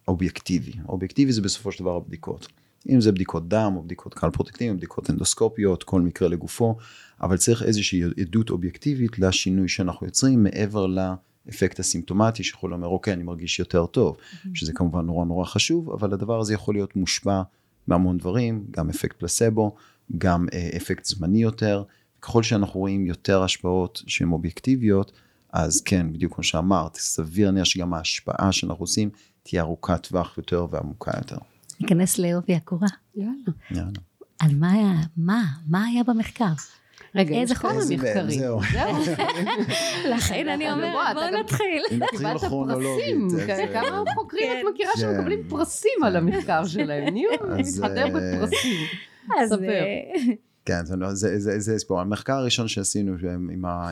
ואובייקטיבי. 0.08 0.72
אובייקטיבי 0.90 1.32
זה 1.32 1.42
בסופו 1.42 1.72
של 1.72 1.84
דבר 1.84 1.96
הבדיקות. 1.96 2.48
אם 2.90 3.02
זה 3.02 3.12
בדיקות 3.12 3.50
דם 3.50 3.74
או 3.76 3.84
בדיקות 3.84 4.14
קהל 4.14 4.32
פרוטקטיביים, 4.32 4.78
בדיקות 4.78 5.10
אנדוסקופיות, 5.10 5.84
כל 5.84 6.02
מקרה 6.02 6.28
לגופו, 6.28 6.78
אבל 7.22 7.38
צריך 7.38 7.64
איזושהי 7.64 8.02
עדות 8.22 8.50
אובייקטיבית 8.50 9.20
לשינוי 9.20 9.68
שאנחנו 9.68 10.06
יוצרים 10.06 10.44
מעבר 10.44 10.88
לאפקט 11.48 11.80
הסימפטומטי 11.80 12.44
שיכול 12.44 12.70
לומר 12.70 12.88
אוקיי 12.88 13.14
אני 13.14 13.24
מרגיש 13.24 13.60
יותר 13.60 13.86
טוב, 13.86 14.18
mm-hmm. 14.18 14.48
שזה 14.54 14.74
כמובן 14.74 15.06
נורא 15.06 15.26
נורא 15.26 15.46
חשוב, 15.46 15.92
אבל 15.92 16.14
הדבר 16.14 16.40
הזה 16.40 16.54
יכול 16.54 16.76
להיות 16.76 16.96
מושפע 16.96 17.42
מהמון 17.88 18.18
דברים, 18.18 18.66
גם 18.72 18.90
אפקט 18.90 19.20
פלסבו, 19.20 19.76
גם 20.18 20.48
אה, 20.54 20.70
אפקט 20.78 21.06
זמני 21.06 21.44
יותר, 21.44 21.84
ככל 22.22 22.44
שאנחנו 22.44 22.80
רואים 22.80 23.06
יותר 23.06 23.44
השפעות 23.44 24.04
שהן 24.08 24.32
אובייקטיביות, 24.32 25.12
אז 25.54 25.82
כן, 25.82 26.14
בדיוק 26.14 26.34
כמו 26.34 26.44
שאמרת, 26.44 26.96
סביר 26.96 27.48
להניח 27.48 27.64
שגם 27.64 27.94
ההשפעה 27.94 28.52
שאנחנו 28.52 28.84
עושים 28.84 29.10
תהיה 29.44 29.62
ארוכת 29.62 30.08
טווח 30.08 30.38
יותר 30.38 30.68
ועמוקה 30.70 31.12
יותר. 31.18 31.38
ניכנס 31.80 32.18
לעובי 32.18 32.56
הקורה. 32.56 32.88
יאללה. 33.16 33.32
יאללה. 33.72 34.00
על 34.40 34.56
מה 34.56 34.72
היה, 34.72 34.94
מה, 35.18 35.44
מה 35.68 35.86
היה 35.86 36.04
במחקר? 36.04 36.54
רגע, 37.18 37.36
איזה 37.36 37.56
חומר 37.56 37.80
מחקרי? 37.90 38.40
זהו. 38.40 38.60
לכן 40.16 40.50
אני 40.50 40.72
אומרת, 40.72 41.16
בואו 41.16 41.40
נתחיל. 41.40 41.84
נתחיל 41.92 42.38
כרונולוגית. 42.38 43.16
כמה 43.74 44.04
חוקרים 44.16 44.48
את 44.52 44.74
מכירה 44.74 44.92
שמקבלים 44.98 45.44
פרסים 45.50 46.04
על 46.04 46.16
המחקר 46.16 46.66
שלהם? 46.66 47.04
נהיו 47.14 47.30
מתחדר 47.58 48.06
אה, 48.06 48.10
בפרסים. 48.10 48.78
ספר. 49.46 49.70
אה, 49.70 50.02
כן, 50.66 50.86
זה 51.36 51.80
סיפור. 51.80 52.00
המחקר 52.00 52.34
הראשון 52.34 52.68
שעשינו 52.68 53.14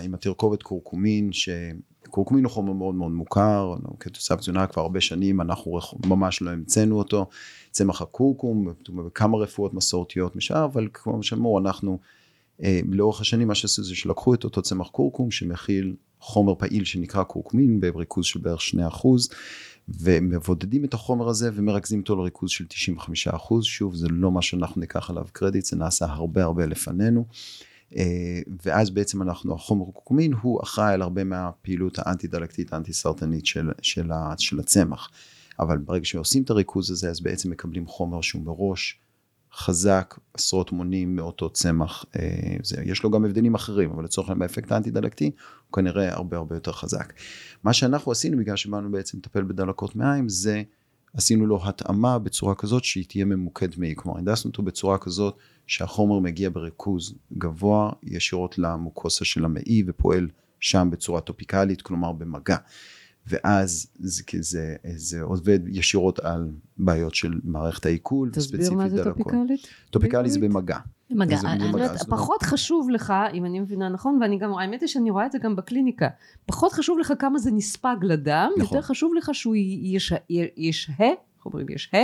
עם 0.04 0.14
התרכובת 0.14 0.64
קורקומין, 0.64 1.30
קורקומין 2.10 2.44
הוא 2.44 2.52
חומר 2.52 2.74
מאוד 2.74 2.96
מאוד 2.96 3.12
מוכר, 3.12 3.76
כתוסף 4.00 4.36
תזונה 4.36 4.68
כבר 4.68 4.82
הרבה 4.82 5.02
שנים, 5.02 5.42
אנחנו 5.42 5.80
ממש 6.06 6.42
לא 6.42 6.52
המצאנו 6.52 6.98
אותו. 6.98 7.30
צמח 7.72 8.02
הקורקום, 8.02 8.74
בכמה 8.90 9.38
רפואות 9.38 9.74
מסורתיות 9.74 10.36
משאר, 10.36 10.66
אבל 10.66 10.88
כמו 10.94 11.24
שאמרו, 11.24 11.60
אנחנו 11.60 11.92
אה, 11.92 11.98
לאורך 12.92 13.22
השנים 13.22 13.48
מה 13.48 13.56
שעשו 13.56 13.84
זה 13.84 13.96
שלקחו 13.96 14.34
את 14.34 14.44
אותו 14.44 14.62
צמח 14.62 14.88
קורקום 14.88 15.32
שמכיל 15.32 15.96
חומר 16.20 16.56
פעיל 16.56 16.84
שנקרא 16.84 17.24
קורקומין 17.24 17.80
בריכוז 17.80 18.26
של 18.26 18.40
בערך 18.40 18.62
2%, 18.62 19.08
ומבודדים 19.90 20.86
את 20.86 20.94
החומר 20.94 21.30
הזה 21.30 21.50
ומרכזים 21.54 22.00
אותו 22.00 22.16
לריכוז 22.16 22.50
של 22.50 22.66
95%. 23.34 23.64
שוב, 23.64 23.96
זה 23.96 24.08
לא 24.10 24.32
מה 24.32 24.42
שאנחנו 24.42 24.82
ניקח 24.82 25.10
עליו 25.10 25.26
קרדיט, 25.32 25.66
זה 25.66 25.76
נעשה 25.76 26.06
הרבה 26.06 26.44
הרבה 26.44 26.66
לפנינו. 26.66 27.26
אה, 27.96 28.40
ואז 28.66 28.90
בעצם 28.90 29.22
אנחנו, 29.22 29.56
החומר 29.56 29.86
קורקומין 29.86 30.34
הוא 30.34 30.64
אחראי 30.64 30.94
על 30.94 31.02
הרבה 31.02 31.24
מהפעילות 31.24 32.00
האנטי-דלקתית, 32.00 32.74
האנטי-סרטנית 32.74 33.46
של, 33.46 33.70
של, 33.82 34.12
של 34.38 34.60
הצמח. 34.60 35.10
אבל 35.60 35.78
ברגע 35.78 36.06
שעושים 36.06 36.44
את 36.44 36.50
הריכוז 36.50 36.92
הזה, 36.92 37.10
אז 37.10 37.22
בעצם 37.22 37.50
מקבלים 37.50 37.88
חומר 37.88 38.22
שהוא 38.22 38.42
מראש 38.44 39.00
חזק 39.56 40.20
עשרות 40.34 40.72
מונים 40.72 41.16
מאותו 41.16 41.50
צמח. 41.50 42.06
אה, 42.16 42.56
זה, 42.64 42.82
יש 42.86 43.04
לו 43.04 43.12
גם 43.12 43.26
הבדלים 43.26 43.56
אחרים, 43.56 43.92
אבל 43.92 44.04
לצורך 44.04 44.30
העניין 44.30 44.48
באפקט 44.48 44.72
האנטי-דלקתי, 44.72 45.26
הוא 45.26 45.74
כנראה 45.74 46.14
הרבה 46.14 46.38
הרבה 46.38 46.56
יותר 46.56 46.72
חזק. 46.72 47.14
מה 47.64 47.74
שאנחנו 47.74 48.12
עשינו, 48.12 48.38
בגלל 48.38 48.56
שבאנו 48.56 48.92
בעצם 48.92 49.18
לטפל 49.18 49.44
בדלקות 49.44 49.96
מעיים, 49.96 50.30
זה 50.30 50.64
עשינו 51.14 51.46
לו 51.46 51.60
התאמה 51.64 52.20
בצורה 52.20 52.56
כזאת 52.56 52.84
שהיא 52.84 53.06
תהיה 53.08 53.26
ממוקד 53.26 53.68
מעי. 53.78 53.94
כלומר, 53.96 54.18
הנדסנו 54.18 54.52
אותו 54.52 54.64
בצורה 54.64 54.98
כזאת 54.98 55.38
שהחומר 55.68 56.20
מגיע 56.20 56.50
בריכוז 56.50 57.16
גבוה 57.38 57.92
ישירות 58.04 58.58
למוקוסה 58.58 59.26
של 59.26 59.46
המעי 59.46 59.84
ופועל 59.88 60.28
שם 60.60 60.88
בצורה 60.92 61.22
טופיקלית, 61.22 61.82
כלומר 61.82 62.12
במגע. 62.12 62.58
ואז 63.28 63.88
זה, 64.00 64.24
זה, 64.40 64.76
זה 64.96 65.22
עובד 65.22 65.60
ישירות 65.68 66.20
על 66.20 66.52
בעיות 66.78 67.16
של 67.16 67.40
מערכת 67.44 67.86
העיכול. 67.86 68.30
תסביר 68.34 68.74
מה 68.74 68.90
זה 68.90 69.04
טופיקלית? 69.04 69.68
טופיקלי 69.90 70.30
זה 70.30 70.40
במגע. 70.40 70.78
במגע. 71.10 71.40
אני 71.46 71.66
יודעת, 71.66 72.04
פחות 72.10 72.44
חשוב 72.44 72.90
לך, 72.90 73.14
אם 73.34 73.46
אני 73.46 73.60
מבינה 73.60 73.90
נכון, 73.90 74.18
ואני 74.22 74.38
גם, 74.38 74.54
האמת 74.54 74.82
היא 74.82 74.88
שאני 74.88 75.10
רואה 75.10 75.26
את 75.26 75.32
זה 75.32 75.38
גם 75.38 75.56
בקליניקה, 75.56 76.08
פחות 76.46 76.72
חשוב 76.72 77.00
לך 77.00 77.14
כמה 77.20 77.40
זה 77.40 77.52
נספג 77.52 77.96
לדם, 78.02 78.50
נכון. 78.58 78.64
יותר 78.64 78.88
חשוב 78.88 79.14
לך 79.18 79.30
שהוא 79.34 79.56
ישהה, 80.58 81.10
איך 81.10 81.46
אומרים 81.46 81.68
ישהה? 81.70 82.04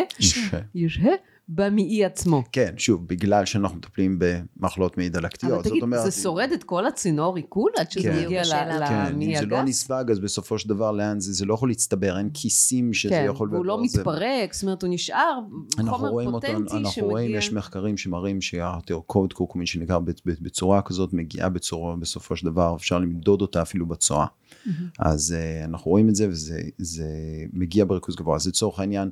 ישהה. 0.76 1.12
במעי 1.56 2.06
עצמו. 2.06 2.44
כן, 2.52 2.74
שוב, 2.78 3.08
בגלל 3.08 3.46
שאנחנו 3.46 3.78
מטפלים 3.78 4.20
במחלות 4.20 4.98
מעי 4.98 5.10
דלקתיות. 5.10 5.54
אבל 5.54 5.70
תגיד, 5.70 5.84
אומרת, 5.84 6.04
זה 6.04 6.12
שורד 6.12 6.50
את 6.54 6.64
כל 6.64 6.88
הצינור 6.88 7.36
עיכול 7.36 7.72
עד 7.78 7.92
שזה 7.92 8.04
כן, 8.04 8.26
מגיע 8.26 8.42
למעי 8.46 8.76
הגס? 8.76 8.90
כן, 8.90 9.22
אם 9.22 9.36
זה 9.40 9.46
לא 9.46 9.64
נספג, 9.64 10.06
אז 10.12 10.20
בסופו 10.20 10.60
של 10.60 10.70
דבר 10.70 10.92
לאן 10.92 11.20
זה, 11.20 11.34
זה 11.34 11.46
לא 11.46 11.54
יכול 11.54 11.70
להצטבר, 11.70 12.18
אין 12.18 12.30
כיסים 12.34 12.94
שזה 12.94 13.10
כן, 13.10 13.26
יכול... 13.30 13.50
כן, 13.50 13.56
והוא 13.56 13.66
לא 13.66 13.84
מתפרק, 13.84 14.54
זאת 14.54 14.64
אומרת, 14.64 14.84
הוא 14.84 14.94
נשאר 14.94 15.40
חומר 15.90 16.32
פוטנטי 16.32 16.56
אותו, 16.56 16.78
אנחנו 16.78 16.92
שמגיע... 16.92 17.10
רואים, 17.10 17.36
יש 17.36 17.54
מחקרים 17.54 17.98
שמראים 17.98 18.42
שהתרכובת 18.42 19.34
קורקומין 19.34 19.66
שנקרא 19.66 20.00
בצורה 20.26 20.82
כזאת, 20.82 21.14
מגיעה 21.14 21.50
בצורה, 21.50 21.96
בסופו 21.96 22.36
של 22.36 22.46
דבר, 22.46 22.76
אפשר 22.76 23.00
למדוד 23.00 23.42
אותה 23.42 23.62
אפילו 23.62 23.86
בצואה. 23.86 24.26
אז 25.00 25.36
uh, 25.36 25.66
אנחנו 25.66 25.92
רואים 25.92 26.10
את 26.10 26.16
זה, 26.16 26.28
וזה 26.30 27.08
מגיע 27.54 27.86
בריכוז 27.86 28.16
גבוה. 28.16 28.36
אז 28.36 28.48
לצורך 28.48 28.80
העניין, 28.80 29.10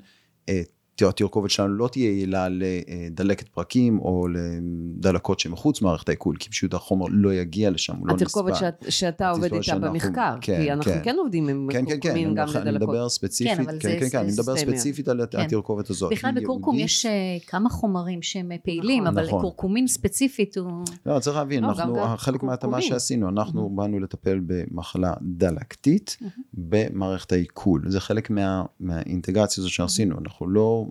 התרכובת 1.07 1.49
שלנו 1.49 1.73
לא 1.73 1.87
תהיה 1.87 2.05
יעילה 2.05 2.47
לדלקת 2.49 3.47
פרקים 3.47 3.99
או 3.99 4.27
לדלקות 4.27 5.39
שמחוץ 5.39 5.81
מערכת 5.81 6.09
העיכול, 6.09 6.35
כי 6.39 6.49
פשוט 6.49 6.73
החומר 6.73 7.05
לא 7.09 7.33
יגיע 7.33 7.69
לשם, 7.69 7.95
הוא 7.95 8.07
לא 8.07 8.13
נספה. 8.13 8.25
התרכובת 8.25 8.55
שאת, 8.55 8.85
שאתה 8.89 9.29
עובד 9.29 9.53
איתה 9.53 9.79
במחקר, 9.79 10.35
כן, 10.41 10.61
כי 10.61 10.71
אנחנו 10.71 10.91
כן, 10.91 11.01
כן 11.03 11.15
עובדים 11.19 11.49
עם 11.49 11.69
כן, 11.71 11.85
כן, 11.85 11.99
כן, 12.01 12.33
גם 12.35 12.47
לדלקות. 12.47 12.67
אני 12.67 12.71
מדבר 12.71 13.09
ספציפית, 13.09 13.57
כן, 13.57 13.79
כן, 13.79 13.99
כן, 13.99 14.09
כן, 14.09 14.17
אני 14.17 14.31
מדבר 14.31 14.57
ספציפית 14.57 15.07
על 15.07 15.25
כן. 15.31 15.39
התרכובת 15.39 15.89
הזאת. 15.89 16.11
בכלל 16.11 16.31
בקורקום 16.31 16.75
יש 16.75 17.05
אה, 17.05 17.11
כמה 17.47 17.69
חומרים 17.69 18.21
שהם 18.21 18.51
פעילים, 18.63 19.03
נכון, 19.03 19.17
אבל 19.17 19.27
נכון. 19.27 19.41
קורקומין 19.41 19.87
ספציפית 19.87 20.57
הוא... 20.57 20.85
לא, 21.05 21.19
צריך 21.19 21.37
להבין, 21.37 21.63
לא, 21.63 21.69
אנחנו, 21.69 21.95
חלק 22.17 22.43
מההתאמה 22.43 22.81
שעשינו, 22.81 23.29
אנחנו 23.29 23.69
באנו 23.69 23.99
לטפל 23.99 24.39
במחלה 24.47 25.13
דלקתית 25.21 26.17
במערכת 26.53 27.31
העיכול, 27.31 27.83
זה 27.87 27.99
חלק 27.99 28.31
מהאינטגרציה 28.79 29.61
הזאת 29.61 29.71
שעשינו, 29.71 30.15
אנחנו 30.19 30.49
לא... 30.49 30.88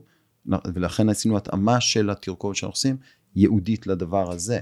ולכן 0.74 1.09
עשינו 1.09 1.37
התאמה 1.37 1.81
של 1.81 2.11
התרכובת 2.11 2.57
שאנחנו 2.57 2.72
עושים 2.72 2.96
ייעודית 3.37 3.87
לדבר 3.87 4.33
הזה. 4.33 4.61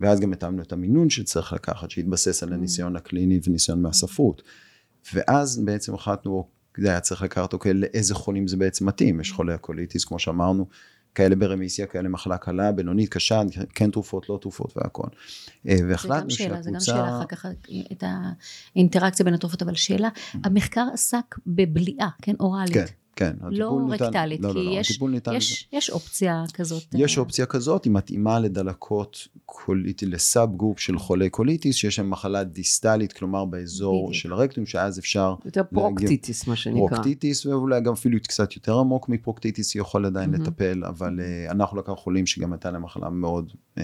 ואז 0.00 0.20
גם 0.20 0.32
התאמנו 0.32 0.62
את 0.62 0.72
המינון 0.72 1.10
שצריך 1.10 1.52
לקחת, 1.52 1.90
שהתבסס 1.90 2.42
על 2.42 2.52
הניסיון 2.52 2.96
הקליני 2.96 3.40
וניסיון 3.44 3.82
מהספרות. 3.82 4.42
ואז 5.14 5.64
בעצם 5.64 5.94
החלטנו, 5.94 6.48
זה 6.78 6.88
היה 6.90 7.00
צריך 7.00 7.22
לקחת, 7.22 7.52
אוקיי, 7.52 7.74
לאיזה 7.74 8.14
חולים 8.14 8.48
זה 8.48 8.56
בעצם 8.56 8.86
מתאים. 8.86 9.20
יש 9.20 9.32
חולי 9.32 9.54
הקוליטיס, 9.54 10.04
כמו 10.04 10.18
שאמרנו, 10.18 10.66
כאלה 11.14 11.36
ברמיסיה, 11.36 11.86
כאלה 11.86 12.08
מחלה 12.08 12.38
קלה, 12.38 12.72
בינונית, 12.72 13.08
קשה, 13.08 13.42
כן 13.74 13.90
תרופות, 13.90 14.28
לא 14.28 14.38
תרופות 14.42 14.76
והכל. 14.76 15.08
אה, 15.68 15.76
והחלטנו 15.88 16.30
שהקבוצה... 16.30 16.62
זה 16.62 16.70
גם 16.70 16.80
שאלה 16.80 17.08
אחר 17.08 17.26
כך, 17.26 17.46
את 17.92 18.04
האינטראקציה 18.74 19.24
בין 19.24 19.34
התרופות, 19.34 19.62
אבל 19.62 19.74
שאלה, 19.74 20.08
המחקר 20.44 20.84
עסק 20.92 21.34
בבליעה, 21.46 22.08
כן, 22.22 22.34
אוראלית. 22.40 22.74
כן. 22.74 22.84
כן, 23.18 23.32
לא 23.50 23.80
ניתן, 23.90 24.04
רקטלית, 24.04 24.40
לא, 24.40 24.48
לא, 24.48 24.54
כי 24.54 24.66
לא, 24.66 24.70
יש, 24.70 25.02
ניתן, 25.02 25.34
יש, 25.34 25.68
יש 25.72 25.90
אופציה 25.90 26.44
כזאת. 26.54 26.82
יש 26.94 27.18
אה, 27.18 27.22
אופציה 27.22 27.46
כזאת, 27.46 27.84
היא 27.84 27.92
מתאימה 27.92 28.40
לדלקות 28.40 29.28
קוליטי, 29.46 30.06
ל 30.06 30.56
subgroup 30.56 30.78
של 30.78 30.98
חולי 30.98 31.30
קוליטיס, 31.30 31.76
שיש 31.76 31.98
להם 31.98 32.10
מחלה 32.10 32.44
דיסטלית, 32.44 33.12
כלומר 33.12 33.44
באזור 33.44 34.08
בדיוק. 34.08 34.22
של 34.22 34.32
הרקטום, 34.32 34.66
שאז 34.66 34.98
אפשר... 34.98 35.34
יותר 35.44 35.62
פרוקטיטיס, 35.74 36.46
מה 36.46 36.56
שנקרא. 36.56 36.88
פרוקטיטיס, 36.88 37.46
ואולי 37.46 37.80
גם 37.80 37.92
אפילו 37.92 38.18
קצת 38.22 38.56
יותר 38.56 38.78
עמוק 38.78 39.08
מפרוקטיטיס, 39.08 39.74
יכול 39.74 40.06
עדיין 40.06 40.34
mm-hmm. 40.34 40.38
לטפל, 40.38 40.84
אבל 40.84 41.18
uh, 41.18 41.50
אנחנו 41.50 41.78
לקחנו 41.78 41.96
חולים 41.96 42.26
שגם 42.26 42.52
הייתה 42.52 42.70
להם 42.70 42.82
מחלה 42.82 43.10
מאוד... 43.10 43.52
Uh, 43.78 43.80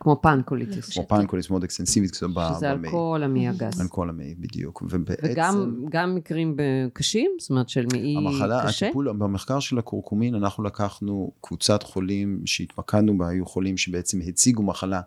כמו 0.00 0.22
פנקוליטיס. 0.22 0.92
כמו 0.94 1.08
פנקוליטיס 1.08 1.50
מאוד 1.50 1.64
אקסטנסיבית. 1.64 2.14
שזה 2.14 2.70
על 2.70 2.78
כל 2.90 3.20
המעי 3.24 3.48
הגס. 3.48 3.80
על 3.80 3.88
כל 3.88 4.08
המעי, 4.08 4.34
בדיוק. 4.34 4.82
ובעצם... 4.90 5.74
וגם 5.86 6.14
מקרים 6.14 6.56
קשים, 6.92 7.30
זאת 7.40 7.50
אומרת 7.50 7.68
של 7.68 7.86
מעי 7.92 8.16
קשה? 8.18 8.28
המחלה, 8.28 8.62
הטיפול, 8.62 9.12
במחקר 9.12 9.60
של 9.60 9.78
הקורקומין 9.78 10.34
אנחנו 10.34 10.64
לקחנו 10.64 11.32
קבוצת 11.40 11.82
חולים 11.82 12.42
שהתמקדנו 12.46 13.18
בה, 13.18 13.28
היו 13.28 13.46
חולים 13.46 13.76
שבעצם 13.76 14.18
הציגו 14.28 14.62
מחלה 14.62 15.00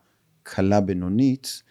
קלה 0.43 0.81
בינונית, 0.81 1.63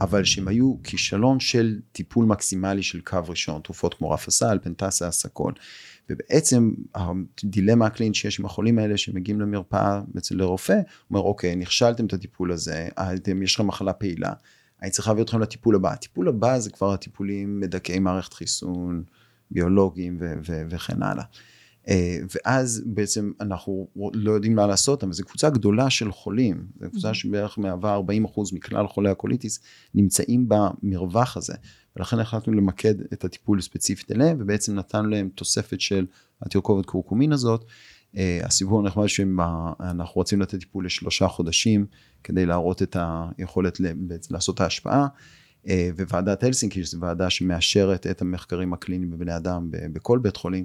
אבל 0.00 0.24
שהם 0.24 0.48
היו 0.48 0.74
כישלון 0.84 1.40
של 1.40 1.80
טיפול 1.92 2.24
מקסימלי 2.24 2.82
של 2.82 3.00
קו 3.00 3.18
ראשון, 3.28 3.60
תרופות 3.64 3.94
כמו 3.94 4.10
רפסל, 4.10 4.58
פנטסה, 4.62 5.10
אסאקול. 5.10 5.52
ובעצם 6.10 6.70
הדילמה 6.94 7.86
הקלינית 7.86 8.14
שיש 8.14 8.40
עם 8.40 8.46
החולים 8.46 8.78
האלה 8.78 8.96
שמגיעים 8.96 9.40
למרפאה 9.40 10.00
אצל 10.18 10.34
לרופא, 10.34 10.80
אומר 11.10 11.20
אוקיי, 11.20 11.56
נכשלתם 11.56 12.06
את 12.06 12.12
הטיפול 12.12 12.52
הזה, 12.52 12.88
אתם, 12.94 13.42
יש 13.42 13.54
לכם 13.54 13.66
מחלה 13.66 13.92
פעילה, 13.92 14.32
אני 14.82 14.90
צריך 14.90 15.08
להביא 15.08 15.22
אתכם 15.22 15.40
לטיפול 15.40 15.74
הבא. 15.74 15.92
הטיפול 15.92 16.28
הבא 16.28 16.58
זה 16.58 16.70
כבר 16.70 16.92
הטיפולים 16.92 17.60
מדכאי 17.60 17.98
מערכת 17.98 18.34
חיסון, 18.34 19.02
ביולוגיים 19.50 20.16
ו- 20.20 20.34
ו- 20.48 20.62
וכן 20.70 21.02
הלאה. 21.02 21.24
אה, 21.88 22.18
ואז 22.34 22.82
בעצם 22.86 23.32
אנחנו 23.40 23.88
לא 24.14 24.32
יודעים 24.32 24.54
מה 24.54 24.66
לעשות, 24.66 25.04
אבל 25.04 25.12
זו 25.12 25.24
קבוצה 25.24 25.50
גדולה 25.50 25.90
של 25.90 26.12
חולים, 26.12 26.66
זו 26.80 26.90
קבוצה 26.90 27.14
שבערך 27.14 27.58
מהווה 27.58 28.00
40% 28.34 28.40
מכלל 28.52 28.86
חולי 28.86 29.10
הקוליטיס 29.10 29.60
נמצאים 29.94 30.48
במרווח 30.48 31.36
הזה, 31.36 31.54
ולכן 31.96 32.18
החלטנו 32.18 32.52
למקד 32.52 32.94
את 33.12 33.24
הטיפול 33.24 33.60
ספציפית 33.60 34.12
אליהם, 34.12 34.36
ובעצם 34.40 34.74
נתנו 34.74 35.08
להם 35.08 35.28
תוספת 35.34 35.80
של 35.80 36.06
התרכובת 36.42 36.86
קורקומין 36.86 37.32
הזאת. 37.32 37.64
אה, 38.16 38.40
הסיפור 38.42 38.80
הנחמד 38.80 39.06
שאנחנו 39.06 40.14
רוצים 40.14 40.40
לתת 40.40 40.60
טיפול 40.60 40.86
לשלושה 40.86 41.28
חודשים, 41.28 41.86
כדי 42.24 42.46
להראות 42.46 42.82
את 42.82 42.96
היכולת 43.38 43.80
לעשות 44.30 44.54
את 44.54 44.60
ההשפעה. 44.60 45.06
אה, 45.68 45.90
וועדת 46.10 46.42
הלסינקי, 46.42 46.84
שזו 46.84 47.00
ועדה 47.00 47.30
שמאשרת 47.30 48.06
את 48.06 48.22
המחקרים 48.22 48.72
הקליניים 48.72 49.10
בבני 49.10 49.36
אדם 49.36 49.68
בכל 49.70 50.18
בית 50.18 50.36
חולים, 50.36 50.64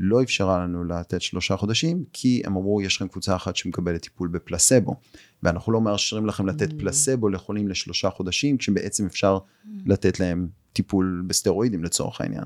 לא 0.00 0.22
אפשרה 0.22 0.58
לנו 0.58 0.84
לתת 0.84 1.22
שלושה 1.22 1.56
חודשים, 1.56 2.04
כי 2.12 2.42
הם 2.44 2.56
אמרו, 2.56 2.82
יש 2.82 2.96
לכם 2.96 3.08
קבוצה 3.08 3.36
אחת 3.36 3.56
שמקבלת 3.56 4.02
טיפול 4.02 4.28
בפלסבו, 4.28 4.96
ואנחנו 5.42 5.72
לא 5.72 5.80
מאשרים 5.80 6.26
לכם 6.26 6.46
לתת 6.46 6.70
mm. 6.70 6.74
פלסבו 6.78 7.28
לחולים 7.28 7.68
לשלושה 7.68 8.10
חודשים, 8.10 8.56
כשבעצם 8.56 9.06
אפשר 9.06 9.38
mm. 9.38 9.68
לתת 9.86 10.20
להם 10.20 10.48
טיפול 10.72 11.24
בסטרואידים 11.26 11.84
לצורך 11.84 12.20
העניין. 12.20 12.44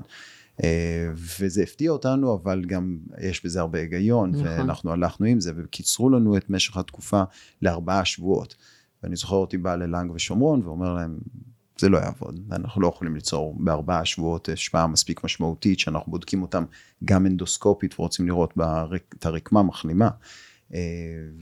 אה, 0.63 1.11
וזה 1.39 1.63
הפתיע 1.63 1.91
אותנו, 1.91 2.33
אבל 2.33 2.65
גם 2.65 2.97
יש 3.21 3.45
בזה 3.45 3.59
הרבה 3.59 3.79
היגיון, 3.79 4.31
נכון. 4.31 4.47
ואנחנו 4.47 4.91
הלכנו 4.91 5.25
עם 5.25 5.39
זה, 5.39 5.51
וקיצרו 5.55 6.09
לנו 6.09 6.37
את 6.37 6.49
משך 6.49 6.77
התקופה 6.77 7.23
לארבעה 7.61 8.05
שבועות. 8.05 8.55
ואני 9.03 9.15
זוכר 9.15 9.35
אותי 9.35 9.57
בא 9.57 9.75
ללנג 9.75 10.11
ושומרון, 10.11 10.61
ואומר 10.65 10.93
להם, 10.93 11.17
זה 11.79 11.89
לא 11.89 11.97
יעבוד, 11.97 12.39
אנחנו 12.51 12.81
לא 12.81 12.87
יכולים 12.87 13.15
ליצור 13.15 13.55
בארבעה 13.59 14.05
שבועות 14.05 14.49
השפעה 14.49 14.87
מספיק 14.87 15.23
משמעותית, 15.23 15.79
שאנחנו 15.79 16.11
בודקים 16.11 16.41
אותם 16.41 16.65
גם 17.05 17.25
אנדוסקופית 17.25 17.99
ורוצים 17.99 18.27
לראות 18.27 18.53
את 19.19 19.25
הרקמה 19.25 19.63
מחלימה. 19.63 20.09
אה, 20.73 20.79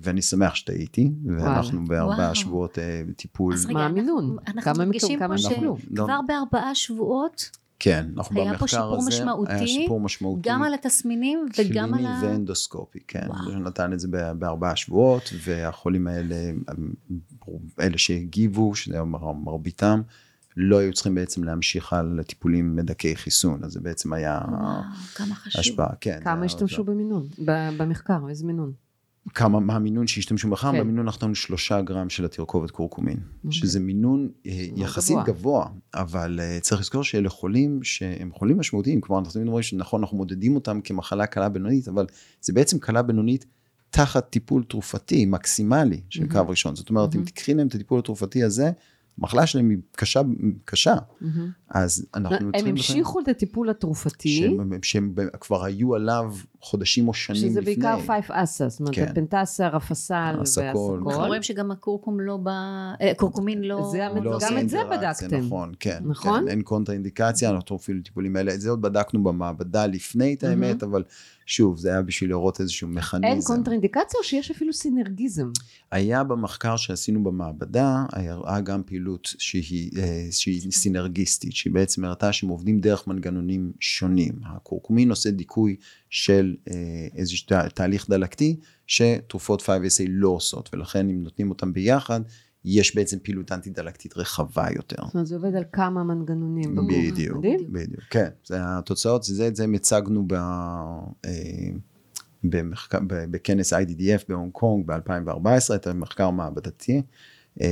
ואני 0.01 0.21
שמח 0.21 0.55
שטעיתי, 0.55 1.11
ואנחנו 1.25 1.85
בארבעה 1.85 2.35
שבועות 2.35 2.79
אה, 2.79 3.01
טיפול. 3.15 3.53
אז 3.53 3.65
רגע, 3.65 3.85
אנחנו, 3.85 4.37
אנחנו 4.47 4.85
מרגישים 4.85 5.19
פה 5.19 5.37
שכבר 5.37 6.19
בארבעה 6.27 6.75
שבועות, 6.75 7.49
כן, 7.79 8.05
אנחנו 8.17 8.35
במחקר 8.35 8.45
הזה, 8.45 8.49
היה 8.49 8.59
פה 8.59 8.67
שיפור 8.67 9.07
משמעותי, 9.07 9.51
היה 9.53 9.67
שיפור 9.67 9.99
משמעותי, 9.99 10.49
גם 10.49 10.63
על 10.63 10.73
התסמינים 10.73 11.45
וגם 11.57 11.93
על 11.93 12.05
ה... 12.05 12.17
קליני 12.19 12.33
ואנדוסקופי, 12.33 12.99
כן, 13.07 13.27
וואו. 13.27 13.59
נתן 13.59 13.93
את 13.93 13.99
זה 13.99 14.07
בארבעה 14.37 14.75
שבועות, 14.75 15.33
והחולים 15.43 16.07
האלה, 16.07 16.35
אלה 17.79 17.97
שהגיבו, 17.97 18.75
שזה 18.75 19.03
מרביתם, 19.43 20.01
לא 20.57 20.77
היו 20.77 20.93
צריכים 20.93 21.15
בעצם 21.15 21.43
להמשיך 21.43 21.93
על 21.93 22.19
טיפולים 22.27 22.75
מדכאי 22.75 23.15
חיסון, 23.15 23.63
אז 23.63 23.71
זה 23.71 23.79
בעצם 23.79 24.13
היה 24.13 24.39
וואו, 24.47 24.81
כמה 25.15 25.35
חשוב. 25.35 25.59
השפעה, 25.59 25.89
כן. 26.01 26.19
כמה 26.23 26.45
השתמשו 26.45 26.83
במינון? 26.83 27.27
ב- 27.45 27.69
במחקר, 27.77 28.19
איזה 28.29 28.45
מינון? 28.45 28.71
כמה, 29.33 29.59
מה 29.59 29.75
המינון 29.75 30.07
שהשתמשו 30.07 30.49
בכלל? 30.49 30.71
כן. 30.71 30.79
במינון 30.79 31.05
אנחנו 31.05 31.17
נתנו 31.19 31.35
שלושה 31.35 31.81
גרם 31.81 32.09
של 32.09 32.25
התרכובת 32.25 32.71
קורקומין, 32.71 33.17
אוקיי. 33.17 33.51
שזה 33.51 33.79
מינון 33.79 34.29
אה, 34.45 34.65
יחסית 34.75 35.17
גבוה. 35.25 35.33
גבוה, 35.33 35.67
אבל 35.93 36.39
אה, 36.43 36.57
צריך 36.61 36.81
לזכור 36.81 37.03
שאלה 37.03 37.29
חולים 37.29 37.83
שהם 37.83 38.31
חולים 38.33 38.59
משמעותיים, 38.59 39.01
כלומר 39.01 39.19
אנחנו 39.19 39.33
תמיד 39.33 39.47
אומרים 39.47 39.63
שנכון, 39.63 40.01
אנחנו 40.01 40.17
מודדים 40.17 40.55
אותם 40.55 40.81
כמחלה 40.83 41.25
קלה 41.25 41.49
בינונית, 41.49 41.87
אבל 41.87 42.05
זה 42.41 42.53
בעצם 42.53 42.79
קלה 42.79 43.01
בינונית 43.01 43.45
תחת 43.89 44.29
טיפול 44.29 44.63
תרופתי 44.63 45.25
מקסימלי 45.25 46.01
של 46.09 46.19
מהמם. 46.19 46.33
קו 46.33 46.49
ראשון. 46.49 46.75
זאת 46.75 46.89
אומרת, 46.89 47.15
אם 47.15 47.19
מהמם. 47.19 47.29
תקחי 47.29 47.53
להם 47.53 47.67
את 47.67 47.75
הטיפול 47.75 47.99
התרופתי 47.99 48.43
הזה, 48.43 48.71
המחלה 49.19 49.47
שלהם 49.47 49.69
היא 49.69 49.77
קשה, 49.91 50.21
קשה, 50.65 50.95
אז 51.69 52.05
אנחנו 52.15 52.45
הם 52.45 52.51
צריכים... 52.51 52.75
המשיכו 52.75 53.19
את 53.19 53.27
הטיפול 53.27 53.69
התרופתי, 53.69 54.37
שהם, 54.37 54.69
שהם 54.81 55.13
כבר 55.39 55.63
היו 55.63 55.95
עליו 55.95 56.33
חודשים 56.65 57.07
או 57.07 57.13
שנים 57.13 57.39
שזה 57.41 57.61
לפני. 57.61 57.75
בעיקר 57.75 57.99
פייף 58.05 58.31
אסה, 58.31 58.69
זאת 58.69 58.79
אומרת, 58.79 58.95
כן. 58.95 59.07
הפנטסה, 59.09 59.67
רפסל 59.67 60.35
הסקול. 60.41 60.63
אנחנו 60.65 61.05
והסקול. 61.05 61.25
רואים 61.27 61.43
שגם 61.43 61.71
הקורקום 61.71 62.19
לא 62.19 62.37
בא, 62.37 62.51
אה, 63.01 63.11
קורקומין 63.17 63.61
לא... 63.63 63.89
זה 63.91 64.05
המ- 64.07 64.23
לא 64.23 64.37
גם 64.41 64.57
את 64.57 64.69
זה 64.69 64.77
בדקתם. 64.91 65.37
נכון, 65.45 65.73
כן. 65.79 65.99
נכון? 66.05 66.41
כן, 66.41 66.47
אין 66.47 66.61
קונטרה 66.61 66.95
אינדיקציה, 66.95 67.49
אנחנו 67.49 67.75
אפילו 67.75 68.01
טיפולים 68.03 68.35
האלה, 68.35 68.53
את 68.53 68.61
זה 68.61 68.69
עוד 68.69 68.81
בדקנו 68.81 69.23
במעבדה 69.23 69.85
לפני 69.87 70.33
את 70.33 70.43
האמת, 70.43 70.83
אבל 70.83 71.03
שוב, 71.45 71.77
זה 71.77 71.89
היה 71.91 72.01
בשביל 72.01 72.29
לראות 72.29 72.61
איזשהו 72.61 72.87
מכניזם. 72.87 73.25
אין 73.25 73.41
קונטראינדיקציה 73.41 74.17
או 74.19 74.23
שיש 74.23 74.51
אפילו 74.51 74.73
סינרגיזם? 74.73 75.49
היה 75.91 76.23
במחקר 76.23 76.75
שעשינו 76.75 77.23
במעבדה, 77.23 78.05
היה 78.13 78.61
גם 78.63 78.83
פעילות 78.85 79.21
שהיא, 79.37 79.91
אה, 79.97 80.27
שהיא 80.31 80.71
סינרגיסטית, 80.71 81.53
שהיא 81.55 81.73
בעצם 81.73 82.05
הראתה 82.05 82.33
שהם 82.33 82.49
עובדים 82.49 82.79
דרך 82.79 83.07
מנגנונים 83.07 83.71
שונים. 83.79 84.33
הקורקומין 84.45 85.09
עושה 85.09 85.31
דיכוי 85.31 85.75
של 86.09 86.54
אה, 86.71 86.73
איזשהו 87.15 87.47
תה- 87.47 87.69
תהליך 87.69 88.09
דלקתי, 88.09 88.55
שתרופות 88.87 89.61
5-ASA 89.61 90.03
לא 90.07 90.29
עושות, 90.29 90.69
ולכן 90.73 91.09
אם 91.09 91.23
נותנים 91.23 91.49
אותם 91.49 91.73
ביחד, 91.73 92.21
יש 92.65 92.95
בעצם 92.95 93.17
פעילות 93.23 93.51
אנטי-דלקתית 93.51 94.17
רחבה 94.17 94.65
יותר. 94.75 94.95
זאת 95.05 95.13
אומרת, 95.13 95.27
זה 95.27 95.35
עובד 95.35 95.55
על 95.55 95.63
כמה 95.71 96.03
מנגנונים 96.03 96.75
בגוף. 96.75 96.91
בדיוק. 96.91 97.37
בדיוק, 97.69 98.03
כן, 98.09 98.27
זה 98.45 98.55
התוצאות, 98.59 99.23
זה 99.23 99.47
את 99.47 99.55
זה 99.55 99.65
הצגנו 99.75 100.23
ב, 100.27 100.33
אה, 100.33 101.29
במחקר, 102.43 102.99
ב- 103.07 103.25
בכנס 103.31 103.73
IDDF 103.73 104.21
בהונג 104.29 104.51
קונג 104.51 104.85
ב-2014, 104.87 105.75
את 105.75 105.87
המחקר 105.87 106.23
המעבדתי, 106.25 107.01
אה, 107.61 107.67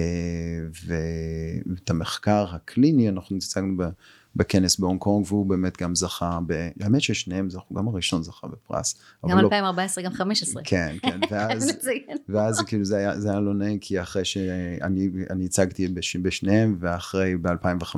ואת 0.86 1.90
המחקר 1.90 2.46
הקליני 2.56 3.10
אנחנו 3.10 3.38
הצגנו 3.38 3.78
ב- 3.78 3.90
בכנס 4.36 4.80
בהונג 4.80 5.00
קונג, 5.00 5.26
והוא 5.28 5.46
באמת 5.46 5.82
גם 5.82 5.96
זכה, 5.96 6.40
ב, 6.48 6.70
האמת 6.82 7.02
ששניהם 7.02 7.50
זכו, 7.50 7.76
גם 7.76 7.88
הראשון 7.88 8.24
זכה 8.24 8.48
בפרס. 8.48 8.96
גם 9.26 9.32
אבל 9.32 9.42
לא- 9.42 9.46
2014, 9.46 10.04
גם 10.04 10.14
15. 10.14 10.64
כן, 10.66 10.96
כן, 11.02 11.20
ואז... 11.32 11.72
ואז 12.30 12.62
כאילו 12.62 12.86
זה 12.86 12.98
היה, 12.98 13.20
זה 13.20 13.32
היה 13.32 13.40
לא 13.40 13.54
נעים, 13.54 13.80
כי 13.80 14.02
אחרי 14.02 14.26
שאני 14.26 15.10
אני 15.30 15.46
הצגתי 15.46 15.88
בש, 15.88 16.16
בשניהם, 16.16 16.78
ואחרי 16.80 17.38
ב-2015 17.38 17.98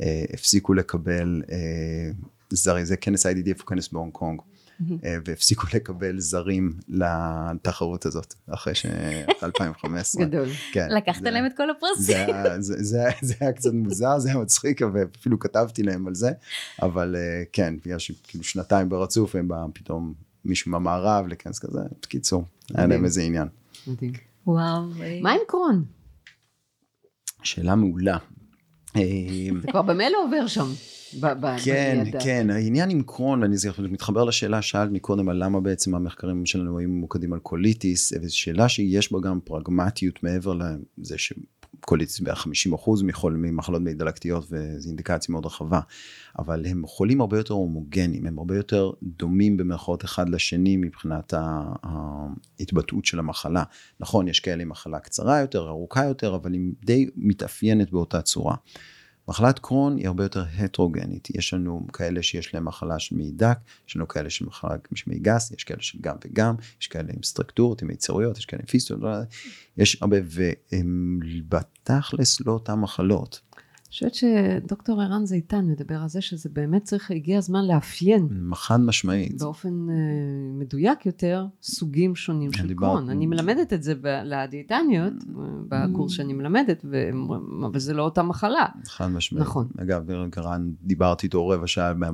אה, 0.00 0.24
הפסיקו 0.32 0.74
לקבל 0.74 1.42
אה, 1.52 2.10
זרים, 2.50 2.84
זה 2.84 2.96
כנס 2.96 3.26
IDDF 3.26 3.58
הוא 3.58 3.66
כנס 3.66 3.88
בהונג 3.88 4.12
קונג, 4.12 4.40
והפסיקו 5.24 5.66
לקבל 5.74 6.18
זרים 6.20 6.72
לתחרות 6.88 8.06
הזאת, 8.06 8.34
אחרי 8.50 8.74
ש... 8.74 8.86
אחרי 8.86 9.24
2015. 9.42 10.24
גדול. 10.24 10.48
כן, 10.72 10.88
לקחת 10.96 11.22
זה- 11.22 11.30
להם 11.30 11.46
את 11.46 11.52
כל 11.56 11.70
הפרסים. 11.70 12.04
זה, 12.04 12.60
זה, 12.60 12.82
זה, 12.84 13.00
היה- 13.00 13.10
זה 13.22 13.34
היה 13.40 13.52
קצת 13.52 13.70
מוזר, 13.72 14.18
זה 14.18 14.28
היה 14.28 14.38
מצחיק, 14.38 14.80
ואפילו 14.94 15.38
כתבתי 15.38 15.82
להם 15.82 16.06
על 16.06 16.14
זה, 16.14 16.30
אבל 16.82 17.16
אה, 17.18 17.42
כן, 17.52 17.74
בגלל 17.84 17.98
שכאילו 17.98 18.44
שנתיים 18.44 18.88
ברצוף, 18.88 19.36
הם 19.36 19.48
בא 19.48 19.64
פתאום 19.74 20.14
מישהו 20.44 20.70
מהמערב 20.70 21.26
לכנס 21.26 21.58
כזה, 21.58 21.78
בקיצור, 22.02 22.44
היה 22.74 22.86
להם. 22.86 23.04
איזה 23.04 23.22
עניין. 23.22 23.48
מדהים. 23.86 24.12
וואו. 24.46 24.82
מה 25.22 25.32
עם 25.32 25.38
קרון? 25.48 25.84
שאלה 27.42 27.74
מעולה. 27.74 28.16
אה, 28.98 29.60
זה 29.60 29.66
כבר 29.70 29.82
במילא 29.82 30.18
עובר 30.24 30.46
שם. 30.46 30.66
כן. 31.64 32.04
כן, 32.20 32.50
העניין 32.50 32.90
עם 32.90 33.02
קרון, 33.02 33.42
ואני 33.42 33.56
מתחבר 33.90 34.24
לשאלה 34.24 34.62
ששאלת 34.62 34.90
מקודם 34.90 35.28
על 35.28 35.44
למה 35.44 35.60
בעצם 35.60 35.94
המחקרים 35.94 36.46
שלנו 36.46 36.78
היו 36.78 36.88
ממוקדים 36.88 37.32
על 37.32 37.38
קוליטיס, 37.38 38.12
וזו 38.22 38.38
שאלה 38.38 38.68
שיש 38.68 39.12
בה 39.12 39.18
גם 39.20 39.40
פרגמטיות 39.40 40.22
מעבר 40.22 40.54
לזה 40.98 41.14
שקוליטיס 41.80 42.20
בערך 42.20 42.46
50% 42.72 42.90
מחול, 43.04 43.36
ממחלות 43.36 43.82
מעי 43.82 43.94
דלקתיות, 43.94 44.46
וזו 44.50 44.88
אינדיקציה 44.88 45.32
מאוד 45.32 45.46
רחבה, 45.46 45.80
אבל 46.38 46.66
הם 46.66 46.82
חולים 46.86 47.20
הרבה 47.20 47.36
יותר 47.36 47.54
הומוגנים, 47.54 48.26
הם 48.26 48.38
הרבה 48.38 48.56
יותר 48.56 48.90
דומים 49.02 49.56
במרכאות 49.56 50.04
אחד 50.04 50.28
לשני 50.28 50.76
מבחינת 50.76 51.34
ההתבטאות 51.82 53.04
של 53.04 53.18
המחלה. 53.18 53.62
נכון, 54.00 54.28
יש 54.28 54.40
כאלה 54.40 54.62
עם 54.62 54.68
מחלה 54.68 54.98
קצרה 54.98 55.40
יותר, 55.40 55.68
ארוכה 55.68 56.04
יותר, 56.04 56.34
אבל 56.34 56.52
היא 56.52 56.72
די 56.84 57.06
מתאפיינת 57.16 57.90
באותה 57.90 58.22
צורה. 58.22 58.54
מחלת 59.28 59.58
קרון 59.58 59.96
היא 59.96 60.06
הרבה 60.06 60.24
יותר 60.24 60.44
הטרוגנית, 60.58 61.28
יש 61.30 61.54
לנו 61.54 61.86
כאלה 61.92 62.22
שיש 62.22 62.54
להם 62.54 62.64
מחלה 62.64 62.98
של 62.98 63.16
מעי 63.16 63.30
דק, 63.30 63.58
יש 63.88 63.96
לנו 63.96 64.08
כאלה 64.08 64.30
של 64.30 64.46
מחלה 64.46 64.76
של 64.94 65.10
מעי 65.10 65.18
גס, 65.18 65.50
יש 65.50 65.64
כאלה 65.64 65.82
של 65.82 65.98
גם 66.00 66.16
וגם, 66.24 66.54
יש 66.80 66.86
כאלה 66.86 67.08
עם 67.16 67.22
סטרקטורות, 67.22 67.82
עם 67.82 67.90
יצריות, 67.90 68.38
יש 68.38 68.46
כאלה 68.46 68.60
עם 68.62 68.66
פיסטות, 68.66 68.98
יש 69.76 69.98
הרבה, 70.02 70.16
והם 70.24 71.20
בתכלס 71.48 72.40
לא 72.40 72.52
אותן 72.52 72.74
מחלות. 72.74 73.40
חושבת 73.90 74.14
שדוקטור 74.14 75.02
ערן 75.02 75.26
זיתן 75.26 75.64
מדבר 75.66 75.94
על 76.02 76.08
זה 76.08 76.20
שזה 76.20 76.48
באמת 76.52 76.82
צריך, 76.84 77.10
הגיע 77.10 77.38
הזמן 77.38 77.64
לאפיין 77.66 78.28
חד 78.54 78.80
משמעית. 78.80 79.42
באופן 79.42 79.90
אה, 79.90 79.94
מדויק 80.58 81.06
יותר 81.06 81.46
סוגים 81.62 82.16
שונים 82.16 82.52
של 82.52 82.68
דיברת- 82.68 82.90
קרון. 82.90 83.10
אני 83.10 83.26
מלמדת 83.26 83.72
את 83.72 83.82
זה 83.82 83.94
ב- 83.94 84.20
לדיאטניות, 84.24 85.12
אה, 85.12 85.42
בקורס 85.68 86.12
שאני 86.12 86.32
מלמדת, 86.32 86.84
ו- 86.90 87.10
אבל 87.66 87.78
זה 87.78 87.94
לא 87.94 88.02
אותה 88.02 88.22
מחלה. 88.22 88.66
חד 88.86 89.06
משמעית. 89.06 89.42
נכון. 89.46 89.68
אגב, 89.78 90.10
גרן, 90.30 90.70
דיברתי 90.82 91.26
איתו 91.26 91.48
רבע 91.48 91.66
שעה 91.66 91.94
מה- 91.94 92.10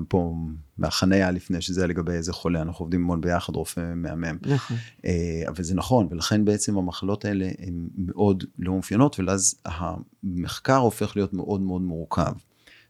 פה 0.83 0.87
מהחניה 0.87 1.31
לפני 1.31 1.61
שזה 1.61 1.87
לגבי 1.87 2.13
איזה 2.13 2.33
חולה, 2.33 2.63
אנחנו 2.63 2.83
עובדים 2.83 3.03
המון 3.03 3.21
ביחד, 3.21 3.57
רופא 3.57 3.93
מהמם. 3.95 4.39
נכון. 4.43 4.77
אה, 5.05 5.43
אבל 5.49 5.63
זה 5.65 5.75
נכון, 5.75 6.09
ולכן 6.11 6.45
בעצם 6.45 6.79
המחלות 6.79 7.25
האלה 7.25 7.49
הן 7.59 7.89
מאוד 7.99 8.45
לא 8.59 8.73
מאופיינות, 8.73 9.21
ואז 9.27 9.55
המחקר 9.65 10.77
הופך 10.77 11.17
להיות 11.17 11.33
מאוד 11.33 11.61
מאוד 11.61 11.83
מורכב. 11.83 12.33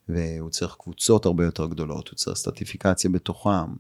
והוא 0.09 0.51
צריך 0.51 0.77
קבוצות 0.79 1.27
הרבה 1.27 1.45
יותר 1.45 1.67
גדולות, 1.67 2.09
הוא 2.09 2.17
צריך 2.17 2.37
סטטיפיקציה 2.37 3.11
בתוכם. 3.11 3.75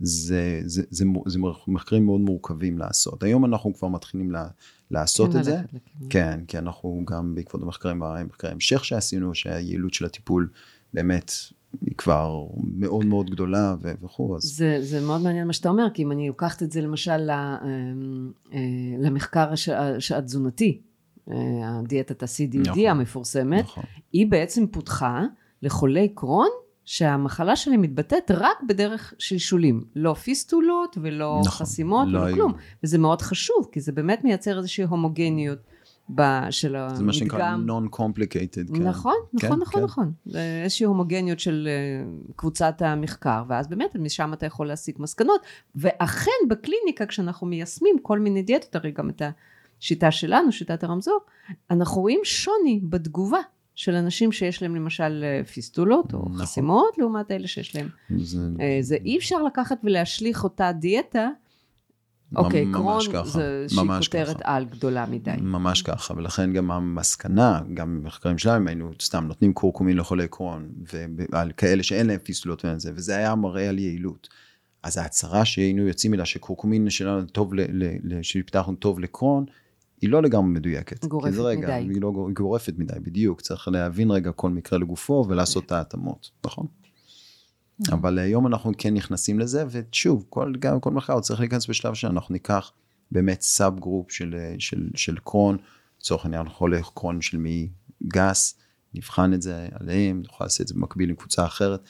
זה, 0.00 0.60
זה, 0.64 0.82
זה, 0.90 1.04
זה, 1.04 1.04
זה 1.26 1.38
מחקרים 1.68 2.06
מאוד 2.06 2.20
מורכבים 2.20 2.78
לעשות. 2.78 3.22
היום 3.22 3.44
אנחנו 3.44 3.74
כבר 3.74 3.88
מתחילים 3.88 4.30
לה, 4.30 4.48
לעשות 4.90 5.32
כן, 5.32 5.38
את 5.38 5.44
זה. 5.44 5.60
לכיוון. 5.72 6.08
כן, 6.10 6.40
כי 6.48 6.58
אנחנו 6.58 7.02
גם 7.06 7.34
בעקבות 7.34 7.62
המחקרים, 7.62 8.02
המחקרי 8.02 8.50
המשך 8.50 8.84
שעשינו, 8.84 9.34
שהיעילות 9.34 9.94
של 9.94 10.04
הטיפול 10.04 10.48
באמת 10.94 11.32
היא 11.80 11.94
כבר 11.96 12.46
מאוד 12.74 13.06
מאוד 13.06 13.30
גדולה 13.30 13.74
ו- 13.80 13.92
וכו', 14.02 14.36
אז 14.36 14.42
זה, 14.42 14.78
זה 14.80 15.00
מאוד 15.00 15.20
מעניין 15.20 15.46
מה 15.46 15.52
שאתה 15.52 15.68
אומר, 15.68 15.86
כי 15.94 16.02
אם 16.02 16.12
אני 16.12 16.28
לוקחת 16.28 16.62
את 16.62 16.72
זה 16.72 16.80
למשל 16.80 17.30
אמ, 17.30 18.30
אה, 18.52 18.58
למחקר 18.98 19.52
התזונתי, 20.16 20.80
אה, 21.30 21.34
הדיאטת 21.78 22.22
ה-CDD 22.22 22.58
נכון. 22.58 22.86
המפורסמת, 22.86 23.64
נכון. 23.64 23.84
היא 24.12 24.26
בעצם 24.26 24.66
פותחה 24.66 25.24
לחולי 25.62 26.08
קרון 26.08 26.48
שהמחלה 26.84 27.56
שלהם 27.56 27.80
מתבטאת 27.80 28.30
רק 28.30 28.62
בדרך 28.68 29.14
שלשולים, 29.18 29.84
לא 29.96 30.14
פיסטולות 30.14 30.98
ולא 31.02 31.38
נכון, 31.40 31.52
חסימות 31.52 32.08
לא 32.10 32.18
ולא. 32.18 32.34
כלום, 32.34 32.52
וזה 32.84 32.98
מאוד 32.98 33.22
חשוב, 33.22 33.68
כי 33.72 33.80
זה 33.80 33.92
באמת 33.92 34.24
מייצר 34.24 34.58
איזושהי 34.58 34.84
הומוגניות 34.84 35.58
של 36.50 36.76
המדגם. 36.76 36.96
זה 36.96 37.04
מה 37.04 37.12
שנקרא 37.12 37.56
non-complicated. 37.66 38.76
כן. 38.76 38.82
נכון, 38.82 39.14
נכון, 39.32 39.40
כן, 39.40 39.48
נכון, 39.48 39.80
כן. 39.80 39.84
נכון. 39.84 40.12
זה 40.26 40.60
איזושהי 40.64 40.86
הומוגניות 40.86 41.40
של 41.40 41.68
אה, 41.70 42.10
קבוצת 42.36 42.82
המחקר, 42.82 43.42
ואז 43.48 43.68
באמת 43.68 43.96
משם 43.96 44.32
אתה 44.32 44.46
יכול 44.46 44.66
להסיק 44.66 44.98
מסקנות, 44.98 45.40
ואכן 45.74 46.30
בקליניקה 46.48 47.06
כשאנחנו 47.06 47.46
מיישמים 47.46 47.96
כל 48.02 48.18
מיני 48.18 48.42
דיאטות, 48.42 48.76
הרי 48.76 48.90
גם 48.90 49.10
את 49.10 49.22
השיטה 49.80 50.10
שלנו, 50.10 50.52
שיטת 50.52 50.84
הרמזור, 50.84 51.20
אנחנו 51.70 52.00
רואים 52.00 52.20
שוני 52.24 52.80
בתגובה 52.82 53.40
של 53.74 53.94
אנשים 53.94 54.32
שיש 54.32 54.62
להם 54.62 54.76
למשל 54.76 55.24
אה, 55.24 55.44
פיסטולות 55.44 56.14
או 56.14 56.18
נכון. 56.18 56.36
חסימות, 56.36 56.98
לעומת 56.98 57.30
אלה 57.30 57.48
שיש 57.48 57.76
להם. 57.76 57.88
זה 58.16 58.38
אה, 58.60 58.78
זה 58.80 58.96
אי 59.04 59.18
אפשר 59.18 59.42
לקחת 59.42 59.78
ולהשליך 59.84 60.44
אותה 60.44 60.72
דיאטה, 60.72 61.28
אוקיי, 62.36 62.64
ממש 62.64 63.08
קרון 63.08 63.24
ככה, 63.26 63.38
ממש 63.76 64.08
כותרת. 64.08 64.36
על 64.44 64.64
גדולה 64.64 65.06
מדי. 65.06 65.30
ממש 65.40 65.82
ככה, 65.82 66.14
ולכן 66.16 66.52
גם 66.52 66.70
המסקנה, 66.70 67.60
גם 67.74 68.00
במחקרים 68.02 68.38
שלנו, 68.38 68.68
היינו 68.68 68.90
סתם 69.02 69.24
נותנים 69.24 69.52
קורקומין 69.52 69.96
לחולי 69.96 70.28
קרון, 70.28 70.68
ועל 71.32 71.52
כאלה 71.56 71.82
שאין 71.82 72.06
להם 72.06 72.18
פיסטולות 72.18 72.64
וזה, 72.64 72.92
וזה 72.94 73.16
היה 73.16 73.34
מראה 73.34 73.68
על 73.68 73.78
יעילות. 73.78 74.28
אז 74.82 74.98
ההצהרה 74.98 75.44
שהיינו 75.44 75.82
יוצאים 75.82 76.14
אליה, 76.14 76.24
שקורקומין 76.24 76.90
שלנו 76.90 77.26
טוב, 77.26 77.54
ל- 77.54 77.60
ל- 77.60 77.96
ל- 78.02 78.22
שפיתחנו 78.22 78.74
טוב 78.74 79.00
לקרון, 79.00 79.44
היא 80.00 80.10
לא 80.10 80.22
לגמרי 80.22 80.50
מדויקת. 80.50 81.04
גורפת 81.04 81.32
זה 81.32 81.42
רגע, 81.42 81.78
מדי. 81.80 81.92
היא 81.94 82.02
לא 82.02 82.12
גורפת 82.32 82.74
מדי, 82.78 83.00
בדיוק. 83.02 83.40
צריך 83.40 83.68
להבין 83.68 84.10
רגע 84.10 84.32
כל 84.32 84.50
מקרה 84.50 84.78
לגופו 84.78 85.24
ולעשות 85.28 85.66
את 85.66 85.72
ההתאמות, 85.72 86.30
נכון? 86.46 86.66
אבל 87.92 88.18
היום 88.18 88.46
אנחנו 88.46 88.72
כן 88.78 88.94
נכנסים 88.94 89.38
לזה, 89.38 89.64
ושוב, 89.70 90.24
כל, 90.28 90.52
גם 90.58 90.80
כל 90.80 90.90
מחקר 90.90 91.20
צריך 91.20 91.40
להיכנס 91.40 91.66
בשלב 91.66 91.94
שאנחנו 91.94 92.32
ניקח 92.32 92.72
באמת 93.10 93.40
sub 93.40 93.78
group 93.78 94.12
של, 94.12 94.34
של, 94.58 94.88
של 94.94 95.16
קרון, 95.24 95.56
לצורך 96.00 96.24
העניין 96.24 96.48
חולה 96.48 96.80
קרון 96.94 97.20
של 97.20 97.36
מעי 97.36 97.68
גס, 98.08 98.58
נבחן 98.94 99.34
את 99.34 99.42
זה 99.42 99.68
עליהם, 99.72 100.22
נוכל 100.26 100.44
לעשות 100.44 100.60
את 100.60 100.68
זה 100.68 100.74
במקביל 100.74 101.10
עם 101.10 101.16
קבוצה 101.16 101.46
אחרת. 101.46 101.80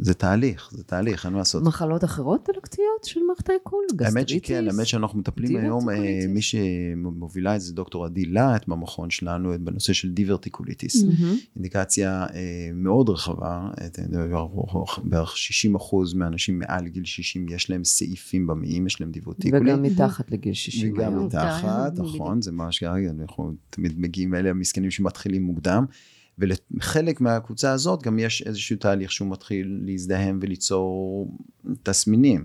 זה 0.00 0.14
תהליך, 0.14 0.68
זה 0.72 0.84
תהליך, 0.84 1.24
אין 1.26 1.32
מה 1.32 1.38
לעשות. 1.38 1.62
מחלות 1.62 2.04
אחרות 2.04 2.48
דלקתיות 2.54 3.04
של 3.04 3.20
מערכת 3.28 3.50
העיכול? 3.50 3.84
האמת 4.00 4.28
שכן, 4.28 4.38
גסטריטיס? 4.38 4.74
האמת 4.74 4.86
שאנחנו 4.86 5.18
מטפלים 5.18 5.56
היום, 5.56 5.90
אה. 5.90 6.24
מי 6.28 6.42
שמובילה 6.42 7.56
את 7.56 7.60
זה 7.60 7.74
דוקטור 7.74 8.04
עדי 8.04 8.24
להט 8.24 8.68
במכון 8.68 9.10
שלנו, 9.10 9.52
בנושא 9.60 9.92
של 9.92 10.10
דיברטיקוליטיס. 10.12 11.02
מהמם. 11.02 11.36
אינדיקציה 11.56 12.26
אה, 12.34 12.70
מאוד 12.74 13.08
רחבה, 13.08 13.70
את- 13.86 13.98
בערך 15.04 15.36
60 15.36 15.74
אחוז 15.74 16.14
מהאנשים 16.14 16.58
מעל 16.58 16.88
גיל 16.88 17.04
60 17.04 17.46
יש 17.48 17.70
להם 17.70 17.84
סעיפים 17.84 18.46
במעיים, 18.46 18.86
יש 18.86 19.00
להם 19.00 19.10
דיברטיקולי. 19.10 19.62
וגם 19.72 19.82
מתחת 19.82 20.30
לגיל 20.30 20.54
60 20.54 20.92
וגם 20.92 21.12
היום. 21.12 21.26
מתחת, 21.26 21.92
בדיוק. 21.92 22.06
נכון, 22.14 22.42
זה 22.42 22.52
ממש 22.52 22.82
אנחנו 22.82 23.52
תמיד 23.70 24.00
מגיעים 24.00 24.34
אלה 24.34 24.50
המסכנים 24.50 24.90
שמתחילים 24.90 25.42
מוקדם. 25.42 25.84
ולחלק 26.42 27.20
מהקבוצה 27.20 27.72
הזאת 27.72 28.02
גם 28.02 28.18
יש 28.18 28.42
איזשהו 28.42 28.76
תהליך 28.76 29.12
שהוא 29.12 29.30
מתחיל 29.30 29.80
להזדהם 29.84 30.38
וליצור 30.42 31.38
תסמינים. 31.82 32.44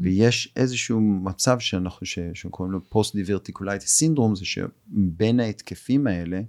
ויש 0.00 0.52
איזשהו 0.56 1.00
מצב 1.00 1.58
שאנחנו, 1.58 2.06
ש- 2.06 2.18
שקוראים 2.34 2.72
לו 2.72 2.80
post 2.88 3.16
diverticulitis 3.16 3.96
syndrome, 3.96 4.34
זה 4.34 4.44
שבין 4.44 5.40
ההתקפים 5.40 6.06
האלה, 6.06 6.40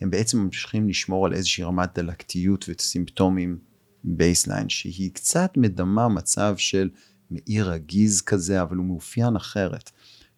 הם 0.00 0.10
בעצם 0.10 0.38
ממשיכים 0.38 0.88
לשמור 0.88 1.26
על 1.26 1.34
איזושהי 1.34 1.64
רמת 1.64 1.98
דלקתיות 1.98 2.64
וסימפטומים 2.68 3.58
baseline, 4.04 4.68
שהיא 4.68 5.10
קצת 5.12 5.52
מדמה 5.56 6.08
מצב 6.08 6.54
של 6.58 6.90
מעי 7.30 7.62
רגיז 7.62 8.22
כזה, 8.22 8.62
אבל 8.62 8.76
הוא 8.76 8.86
מאופיין 8.86 9.36
אחרת. 9.36 9.90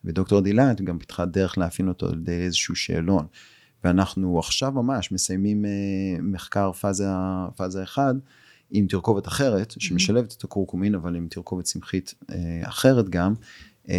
ודוקטור 0.04 0.40
עדי 0.40 0.60
להט 0.60 0.80
גם 0.80 0.98
פיתחה 0.98 1.24
דרך 1.24 1.58
לאפיין 1.58 1.88
אותו 1.88 2.06
על 2.06 2.14
ידי 2.14 2.32
איזשהו 2.32 2.76
שאלון. 2.76 3.26
ואנחנו 3.86 4.38
עכשיו 4.38 4.72
ממש 4.72 5.12
מסיימים 5.12 5.64
אה, 5.64 5.70
מחקר 6.22 6.72
פאזה, 6.72 7.06
פאזה 7.56 7.82
1 7.82 8.14
עם 8.70 8.86
תרכובת 8.86 9.28
אחרת, 9.28 9.74
שמשלבת 9.78 10.34
את 10.38 10.44
הקורקומין, 10.44 10.94
אבל 10.94 11.16
עם 11.16 11.26
תרכובת 11.30 11.64
צמחית 11.64 12.14
אה, 12.30 12.36
אחרת 12.68 13.08
גם, 13.08 13.34
אה, 13.88 13.94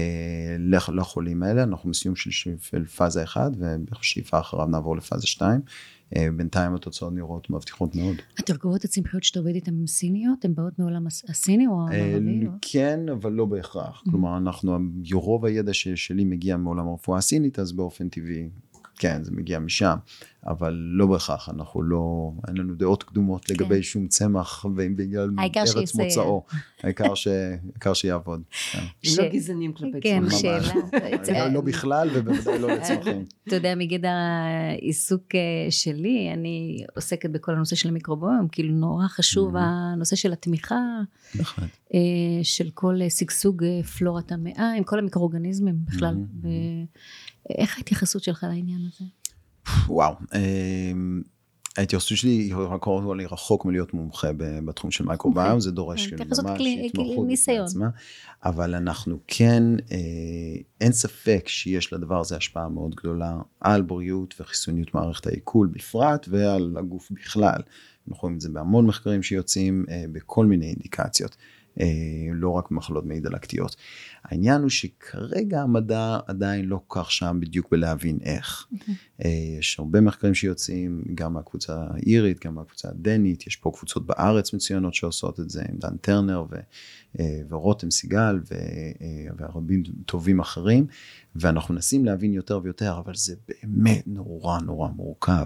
לח- 0.59 0.89
לחולים 0.89 1.43
האלה. 1.43 1.63
אנחנו 1.63 1.89
בסיום 1.89 2.15
של, 2.15 2.31
של 2.31 2.85
פאזה 2.85 3.23
1, 3.23 3.51
ובשאיפה 3.57 4.39
אחריו 4.39 4.65
נעבור 4.65 4.97
לפאזה 4.97 5.27
2. 5.27 5.61
אה, 6.15 6.27
בינתיים 6.37 6.75
התוצאות 6.75 7.13
נראות 7.13 7.49
מבטיחות 7.49 7.95
מאוד. 7.95 8.15
התרכובות 8.37 8.83
הצמחיות 8.85 9.23
שאתה 9.23 9.39
עובד 9.39 9.55
איתן 9.55 9.71
הן 9.73 9.87
סיניות? 9.87 10.45
הן 10.45 10.55
באות 10.55 10.79
מעולם 10.79 11.07
הס- 11.07 11.29
הסיני 11.29 11.67
או 11.67 11.81
המערבי? 11.81 12.47
או- 12.47 12.51
כן, 12.61 12.99
אבל 13.13 13.31
לא 13.31 13.45
בהכרח. 13.45 14.03
כלומר, 14.09 14.37
אנחנו, 14.37 14.77
רוב 15.13 15.45
הידע 15.45 15.71
שלי 15.73 16.23
מגיע 16.23 16.57
מעולם 16.57 16.87
הרפואה 16.87 17.17
הסינית, 17.17 17.59
אז 17.59 17.71
באופן 17.71 18.09
טבעי, 18.09 18.49
כן, 18.97 19.23
זה 19.23 19.31
מגיע 19.31 19.59
משם. 19.59 19.95
אבל 20.47 20.73
לא 20.73 21.05
בהכרח, 21.05 21.49
אנחנו 21.49 21.81
לא, 21.81 22.31
אין 22.47 22.57
לנו 22.57 22.75
דעות 22.75 23.03
קדומות 23.03 23.49
לגבי 23.49 23.83
שום 23.83 24.07
צמח, 24.07 24.65
ובגלל 24.65 25.29
העיקר 25.37 25.63
ארץ. 25.77 25.95
מוצאו. 25.95 26.43
העיקר 26.83 27.15
ש- 27.15 27.27
העיקר 27.27 27.93
שיעבוד. 27.93 28.41
כן. 28.71 28.79
הם 28.79 28.85
ש- 29.03 29.19
לא 29.19 29.29
גזענים 29.29 29.73
כלפי 29.73 29.97
כן, 30.01 30.21
צמחים. 30.23 30.39
שאלה. 30.39 31.47
לא- 31.47 31.53
לא 31.53 31.61
בכלל, 31.61 32.09
ובוודאי 32.13 32.59
לא 32.59 32.67
לצמחים. 32.67 33.25
אתה 33.47 33.55
יודע, 33.55 33.75
מגדר 33.75 34.07
העיסוק 34.11 35.35
אה, 35.35 35.39
שלי, 35.71 36.29
אני 36.33 36.85
עוסקת 36.95 37.29
בכל 37.29 37.51
הנושא 37.51 37.75
של 37.75 37.89
המיקרוביום, 37.89 38.47
כאילו 38.51 38.73
נורא 38.73 39.07
חשוב 39.07 39.55
Mhm. 39.55 39.59
הנושא 39.59 40.15
של 40.15 40.33
התמיכה. 40.33 40.79
אה, 41.93 41.99
של 42.43 42.69
כל 42.73 43.01
אה, 43.01 43.09
שגשוג 43.09 43.63
פלורת 43.97 44.31
המאה, 44.31 44.73
עם 44.77 44.83
כל 44.83 44.99
המיקרואורגניזמים 44.99 45.75
בכלל. 45.85 46.15
איך 47.49 47.77
ההתייחסות 47.77 48.23
שלך 48.23 48.43
לעניין 48.49 48.81
הזה? 48.87 49.05
וואו. 49.87 50.13
אמ, 50.35 51.21
ההתייחסות 51.77 52.17
שלי 52.17 52.29
היא 52.29 52.53
קודם 52.53 52.79
כל 52.79 53.19
רחוק 53.29 53.65
מלהיות 53.65 53.93
מומחה 53.93 54.27
בתחום 54.37 54.91
של 54.91 55.05
מייקרוביום, 55.05 55.59
זה 55.59 55.71
דורש 55.71 56.07
כאילו 56.07 56.23
ממש 56.25 56.39
התמחות 56.85 57.11
בפני 57.15 57.27
ניסיון. 57.27 57.65
עצמה, 57.65 57.89
אבל 58.45 58.75
אנחנו 58.75 59.19
כן, 59.27 59.63
אה, 59.91 59.97
אין 60.81 60.91
ספק 60.91 61.47
שיש 61.47 61.93
לדבר 61.93 62.19
הזה 62.19 62.37
השפעה 62.37 62.69
מאוד 62.69 62.95
גדולה 62.95 63.37
על 63.59 63.81
בריאות 63.81 64.35
וחיסוניות 64.39 64.93
מערכת 64.93 65.27
העיכול 65.27 65.67
בפרט 65.67 66.27
ועל 66.29 66.75
הגוף 66.79 67.11
בכלל. 67.11 67.61
אנחנו 68.07 68.21
רואים 68.21 68.35
את 68.35 68.41
זה 68.41 68.49
בהמון 68.49 68.85
מחקרים 68.85 69.23
שיוצאים 69.23 69.85
אה, 69.89 70.05
בכל 70.11 70.45
מיני 70.45 70.65
אינדיקציות. 70.65 71.37
אה, 71.79 71.85
לא 72.33 72.49
רק 72.49 72.71
במחלות 72.71 73.05
מעי 73.05 73.19
דלקתיות. 73.19 73.75
העניין 74.23 74.61
הוא 74.61 74.69
שכרגע 74.69 75.61
המדע 75.61 76.19
עדיין 76.27 76.65
לא 76.65 76.79
כל 76.87 77.01
כך 77.01 77.11
שם 77.11 77.37
בדיוק 77.41 77.67
בלהבין 77.71 78.19
איך. 78.23 78.67
אה, 79.25 79.29
יש 79.59 79.79
הרבה 79.79 80.01
מחקרים 80.01 80.33
שיוצאים, 80.33 81.03
גם 81.15 81.33
מהקבוצה 81.33 81.85
האירית, 81.89 82.45
גם 82.45 82.55
מהקבוצה 82.55 82.89
הדנית, 82.89 83.47
יש 83.47 83.55
פה 83.55 83.71
קבוצות 83.77 84.05
בארץ 84.05 84.53
מצוינות 84.53 84.93
שעושות 84.93 85.39
את 85.39 85.49
זה, 85.49 85.61
עם 85.69 85.77
דן 85.77 85.97
טרנר 85.97 86.45
ו, 86.51 86.55
אה, 87.19 87.41
ורותם 87.49 87.91
סיגל 87.91 88.39
ו, 88.51 88.55
והרבים 89.37 89.83
טובים 90.05 90.39
אחרים, 90.39 90.87
ואנחנו 91.39 91.73
מנסים 91.73 92.05
להבין 92.05 92.33
יותר 92.33 92.59
ויותר, 92.63 92.99
אבל 93.05 93.15
זה 93.15 93.35
באמת 93.47 94.03
נורא 94.07 94.59
נורא 94.59 94.89
מורכב. 94.89 95.45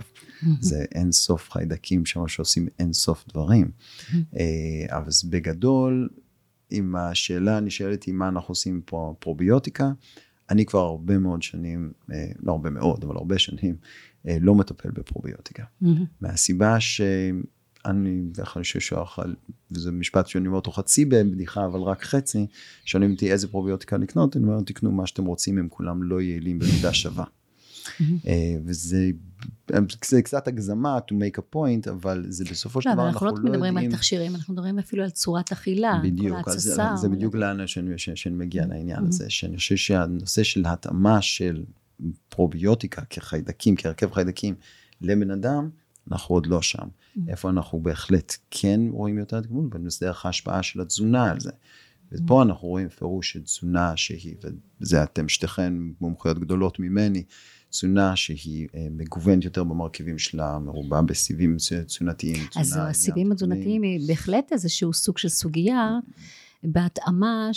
זה 0.60 0.86
אין 0.96 1.12
סוף 1.12 1.52
חיידקים 1.52 2.06
שם 2.06 2.28
שעושים 2.28 2.68
אין 2.80 2.94
סוף 2.94 3.26
דברים. 3.30 3.72
אה, 4.14 4.98
אבל 4.98 5.08
אז 5.08 5.24
בגדול, 5.24 6.10
אם 6.72 6.96
השאלה 6.96 7.60
נשאלת 7.60 8.04
היא 8.04 8.14
מה 8.14 8.28
אנחנו 8.28 8.52
עושים 8.52 8.82
פה 8.86 9.16
פרוביוטיקה, 9.20 9.92
אני 10.50 10.66
כבר 10.66 10.80
הרבה 10.80 11.18
מאוד 11.18 11.42
שנים, 11.42 11.92
אה, 12.12 12.32
לא 12.44 12.52
הרבה 12.52 12.70
מאוד, 12.70 13.04
אבל 13.04 13.16
הרבה 13.16 13.40
שנים, 13.40 13.76
אה, 14.28 14.38
לא 14.42 14.56
מטפל 14.56 14.92
בפרוביוטיקה. 14.92 15.64
מהסיבה 16.22 16.80
שאני, 16.80 17.42
אני 17.86 18.22
שואל, 18.80 19.36
וזה 19.72 19.92
משפט 19.92 20.28
שאני 20.28 20.48
אומר 20.48 20.58
אותו 20.58 20.72
חצי 20.72 21.06
בבדיחה, 21.06 21.66
אבל 21.66 21.80
רק 21.80 22.04
חצי, 22.04 22.48
שואלים 22.86 23.12
אותי 23.12 23.32
איזה 23.32 23.48
פרוביוטיקה 23.48 23.98
לקנות, 23.98 24.38
אני 24.38 24.44
אומר, 24.46 24.62
תקנו 24.62 24.92
מה 24.92 25.08
שאתם 25.08 25.26
רוצים, 25.26 25.58
הם 25.58 25.68
כולם 25.70 26.04
לא 26.04 26.22
יעילים 26.22 26.60
במידה 26.60 26.94
שווה. 26.94 27.26
אה, 28.28 28.56
וזה 28.66 29.10
זה 30.06 30.22
קצת 30.22 30.48
הגזמה 30.48 31.00
to 31.12 31.14
make 31.14 31.40
a 31.40 31.56
point, 31.56 31.90
אבל 31.92 32.26
זה 32.30 32.46
בסופו 32.52 32.82
של 32.82 32.90
לא, 32.90 32.96
דבר 32.96 33.08
אנחנו 33.08 33.26
לא 33.26 33.32
אנחנו 33.32 33.46
לא 33.48 33.52
מדברים 33.54 33.78
על 33.78 33.84
יודעים. 33.84 33.98
תכשירים, 34.00 34.36
אנחנו 34.36 34.54
מדברים 34.54 34.80
אפילו 34.80 35.04
על 35.04 35.10
צורת 35.10 35.52
אכילה, 35.52 36.00
בדיוק, 36.04 36.48
אז 36.48 36.62
זה- 36.96 37.10
בדיוק 37.10 37.36
לאן 37.36 37.68
שאני, 37.68 37.92
מגיע 38.36 38.66
לעניין 38.66 39.00
Mhm. 39.04 39.08
הזה, 39.08 39.26
שאני 39.30 39.58
חושב 39.58 39.76
שהנושא 39.76 40.44
של 40.44 40.64
התאמה 40.66 41.22
של 41.22 41.64
פרוביוטיקה 42.30 43.02
כחיידקים, 43.10 43.76
כהרכב 43.78 44.12
חיידקים 44.14 44.56
לבן 45.02 45.32
אדם, 45.32 45.70
אנחנו 46.12 46.36
עוד 46.36 46.46
לא 46.46 46.62
שם. 46.62 46.88
איפה 47.28 47.50
אנחנו 47.50 47.80
בהחלט 47.80 48.38
כן 48.52 48.82
רואים 48.92 49.18
יותר 49.18 49.38
התקדמות, 49.38 49.70
בדרך 49.70 50.26
ההשפעה 50.26 50.64
של 50.64 50.82
התזונה 50.82 51.32
על 51.32 51.40
זה. 51.40 51.52
ופה 52.12 52.44
אנחנו 52.44 52.68
רואים 52.68 52.88
בפירוש 52.88 53.32
שתזונה 53.32 53.98
שהיא, 53.98 54.36
וזה 54.82 55.04
אתם 55.04 55.30
שתיכן 55.30 55.74
מומחיות 56.02 56.40
גדולות 56.40 56.80
ממני, 56.80 57.24
תזונה 57.70 58.16
שהיא 58.16 58.68
אה, 58.76 58.88
מגוונת 58.92 59.44
יותר 59.44 59.64
במרכיבים 59.64 60.18
שלה, 60.18 60.60
מרובה 60.60 61.02
בסיבים 61.02 61.58
תזונתיים. 61.86 62.44
אז 62.56 62.70
תזונה, 62.70 62.90
הסיבים 62.90 63.32
התזונתיים 63.32 63.82
היא 63.82 64.08
בהחלט 64.08 64.52
איזשהו 64.52 64.94
סוג 64.94 65.18
של 65.18 65.30
סוגיה. 65.30 66.00
בהתאמה 66.64 67.50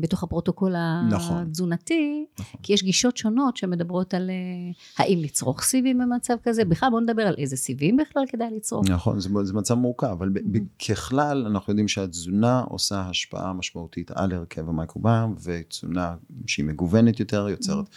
בתוך 0.00 0.22
הפרוטוקול 0.22 0.74
נכון. 1.10 1.36
התזונתי, 1.36 2.26
נכון. 2.40 2.60
כי 2.62 2.72
יש 2.72 2.82
גישות 2.82 3.16
שונות 3.16 3.56
שמדברות 3.56 4.14
על 4.14 4.30
אה, 4.30 5.04
האם 5.04 5.18
לצרוך 5.18 5.62
סיבים 5.62 5.98
במצב 5.98 6.34
כזה, 6.42 6.64
בכלל 6.64 6.90
בוא 6.90 7.00
נדבר 7.00 7.22
על 7.22 7.34
איזה 7.38 7.56
סיבים 7.56 7.96
בכלל 7.96 8.22
כדאי 8.28 8.48
לצרוך. 8.56 8.88
נכון, 8.88 9.20
זה, 9.20 9.28
זה 9.42 9.52
מצב 9.52 9.74
מורכב, 9.74 10.06
אבל 10.06 10.28
ב, 10.28 10.58
ככלל 10.88 11.46
אנחנו 11.46 11.70
יודעים 11.70 11.88
שהתזונה 11.88 12.60
עושה 12.60 13.00
השפעה 13.00 13.52
משמעותית 13.52 14.10
על 14.10 14.32
הרכב 14.32 14.68
המייקרוביום, 14.68 15.34
ותזונה 15.42 16.14
שהיא 16.46 16.64
מגוונת 16.64 17.20
יותר 17.20 17.48
יוצרת 17.48 17.88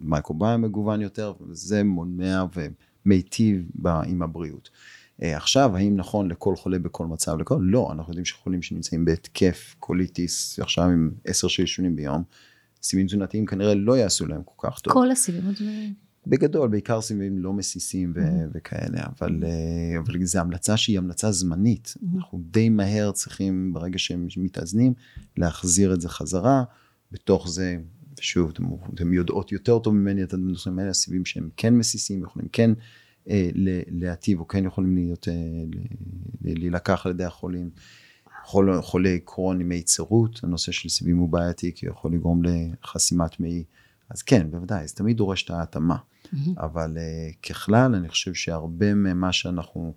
מייקרוביום 0.00 0.62
מגוון 0.62 1.00
יותר, 1.00 1.32
וזה 1.40 1.84
מונע 1.84 2.44
ומיטיב 3.06 3.70
ב, 3.74 3.88
עם 3.88 4.22
הבריאות. 4.22 4.70
אה, 5.22 5.36
עכשיו, 5.36 5.76
האם 5.76 5.96
נכון 5.96 6.30
לכל 6.30 6.56
חולה 6.56 6.78
בכל 6.78 7.06
מצב? 7.06 7.36
לכל? 7.40 7.58
לא, 7.62 7.88
אנחנו 7.92 8.10
יודעים 8.10 8.24
שחולים 8.24 8.62
שנמצאים 8.62 9.04
בהתקף 9.04 9.74
קוליטיס, 9.78 10.58
עכשיו 10.58 10.84
עם 10.84 11.10
עשר 11.24 11.48
שלשולים 11.48 11.96
ביום, 11.96 12.22
סיבים 12.82 13.06
תזונתיים 13.06 13.46
כנראה 13.46 13.74
לא 13.74 13.98
יעשו 13.98 14.26
להם 14.26 14.42
כל 14.44 14.68
כך 14.68 14.80
טוב. 14.80 14.92
כל 14.92 15.10
הסיבים 15.10 15.48
התזונתיים. 15.48 15.94
בגדול, 16.26 16.68
בעיקר 16.68 17.00
סיבים 17.00 17.38
לא 17.38 17.52
מסיסים 17.52 18.12
ו- 18.16 18.44
וכאלה, 18.54 19.02
אבל, 19.20 19.44
אה, 19.44 19.98
אבל 19.98 20.24
זו 20.24 20.38
המלצה 20.38 20.76
שהיא 20.76 20.98
המלצה 20.98 21.32
זמנית. 21.32 21.94
אנחנו 22.16 22.40
די 22.50 22.68
מהר 22.68 23.12
צריכים, 23.12 23.72
ברגע 23.72 23.98
שהם 23.98 24.28
מתאזנים, 24.36 24.92
להחזיר 25.36 25.94
את 25.94 26.00
זה 26.00 26.08
חזרה. 26.08 26.64
בתוך 27.12 27.48
זה 27.48 27.78
ושוב, 28.20 28.50
אתם, 28.50 28.64
אתם 28.94 29.12
יודעות 29.12 29.52
יותר 29.52 29.78
טוב 29.78 29.94
ממני 29.94 30.22
את 30.22 30.34
הנושאים 30.34 30.78
האלה, 30.78 30.90
הסיבים 30.90 31.24
שהם 31.24 31.50
כן 31.56 31.74
מסיסים, 31.74 32.22
יכולים 32.22 32.48
כן 32.52 32.70
להטיב, 33.90 34.40
או 34.40 34.48
כן 34.48 34.64
יכולים 34.64 34.94
להיות, 34.94 35.28
אה, 35.28 35.34
להילקח 36.42 37.06
על 37.06 37.12
ידי 37.12 37.24
החולים. 37.24 37.70
חול, 38.44 38.82
חולי 38.82 39.20
קרון 39.24 39.60
עם 39.60 39.68
מי 39.68 39.82
צרות, 39.82 40.40
הנושא 40.42 40.72
של 40.72 40.88
סיבים 40.88 41.18
הוא 41.18 41.28
בעייתי, 41.28 41.72
כי 41.74 41.86
יכול 41.86 42.14
לגרום 42.14 42.42
לחסימת 42.44 43.40
מעי. 43.40 43.64
אז 44.10 44.22
כן, 44.22 44.50
בוודאי, 44.50 44.88
זה 44.88 44.94
תמיד 44.94 45.16
דורש 45.16 45.44
את 45.44 45.50
ההתאמה. 45.50 45.96
Mm-hmm. 45.96 46.36
אבל 46.56 46.96
uh, 46.96 47.48
ככלל, 47.48 47.94
אני 47.94 48.08
חושב 48.08 48.34
שהרבה 48.34 48.94
ממה 48.94 49.32
שאנחנו 49.32 49.94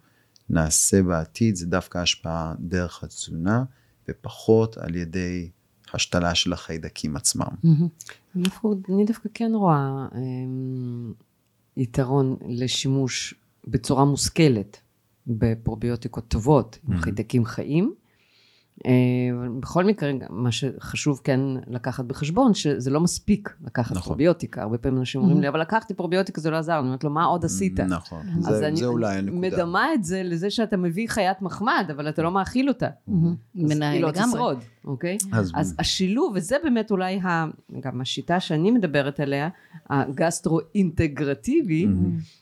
נעשה 0.49 1.03
בעתיד, 1.03 1.55
זה 1.55 1.67
דווקא 1.67 1.97
השפעה 1.97 2.53
דרך 2.59 3.03
התזונה, 3.03 3.63
ופחות 4.09 4.77
על 4.77 4.95
ידי 4.95 5.49
השתלה 5.93 6.35
של 6.35 6.53
החיידקים 6.53 7.15
עצמם. 7.15 7.47
Mm-hmm. 7.65 8.37
אני 8.89 9.05
דווקא 9.05 9.29
כן 9.33 9.51
רואה 9.55 10.07
um, 10.11 10.15
יתרון 11.77 12.37
לשימוש 12.47 13.33
בצורה 13.67 14.05
מושכלת 14.05 14.81
בפרוביוטיקות 15.27 16.27
טובות, 16.27 16.75
mm-hmm. 16.75 16.91
עם 16.91 17.01
חיידקים 17.01 17.45
חיים. 17.45 17.93
אה, 18.85 18.91
בכל 19.59 19.83
מקרה, 19.85 20.11
מה 20.29 20.51
שחשוב 20.51 21.21
כן 21.23 21.39
לקחת 21.67 22.05
בחשבון, 22.05 22.53
שזה 22.53 22.91
לא 22.91 22.99
מספיק 22.99 23.55
לקחת 23.65 23.91
נכון. 23.91 24.03
פרוביוטיקה. 24.03 24.61
הרבה 24.61 24.77
פעמים 24.77 24.99
אנשים 24.99 25.21
אומרים 25.21 25.41
לי, 25.41 25.47
אבל 25.47 25.61
לקחתי 25.61 25.93
פרוביוטיקה, 25.93 26.41
זה 26.41 26.51
לא 26.51 26.57
עזר. 26.57 26.79
אני 26.79 26.85
אומרת 26.85 27.03
לו, 27.03 27.09
מה 27.09 27.23
עוד 27.23 27.45
עשית? 27.45 27.79
נכון, 27.79 28.25
זה, 28.39 28.57
זה 28.57 28.67
אני, 28.67 28.85
אולי 28.85 29.17
הנקודה. 29.17 29.39
מדמה 29.39 29.93
את 29.93 30.03
זה 30.03 30.21
לזה 30.23 30.49
שאתה 30.49 30.77
מביא 30.77 31.09
חיית 31.09 31.41
מחמד, 31.41 31.85
אבל 31.91 32.09
אתה 32.09 32.21
לא 32.21 32.31
מאכיל 32.31 32.69
אותה. 32.69 32.87
אז 33.65 33.81
היא 33.81 34.01
לא 34.01 34.11
תשרוד, 34.11 34.57
אוקיי? 34.85 35.17
אז, 35.31 35.51
אז 35.55 35.75
השילוב, 35.79 36.33
וזה 36.35 36.55
באמת 36.63 36.91
אולי 36.91 37.19
ה, 37.19 37.45
גם 37.79 38.01
השיטה 38.01 38.39
שאני 38.39 38.71
מדברת 38.71 39.19
עליה, 39.19 39.49
הגסטרו-אינטגרטיבי, 39.89 41.87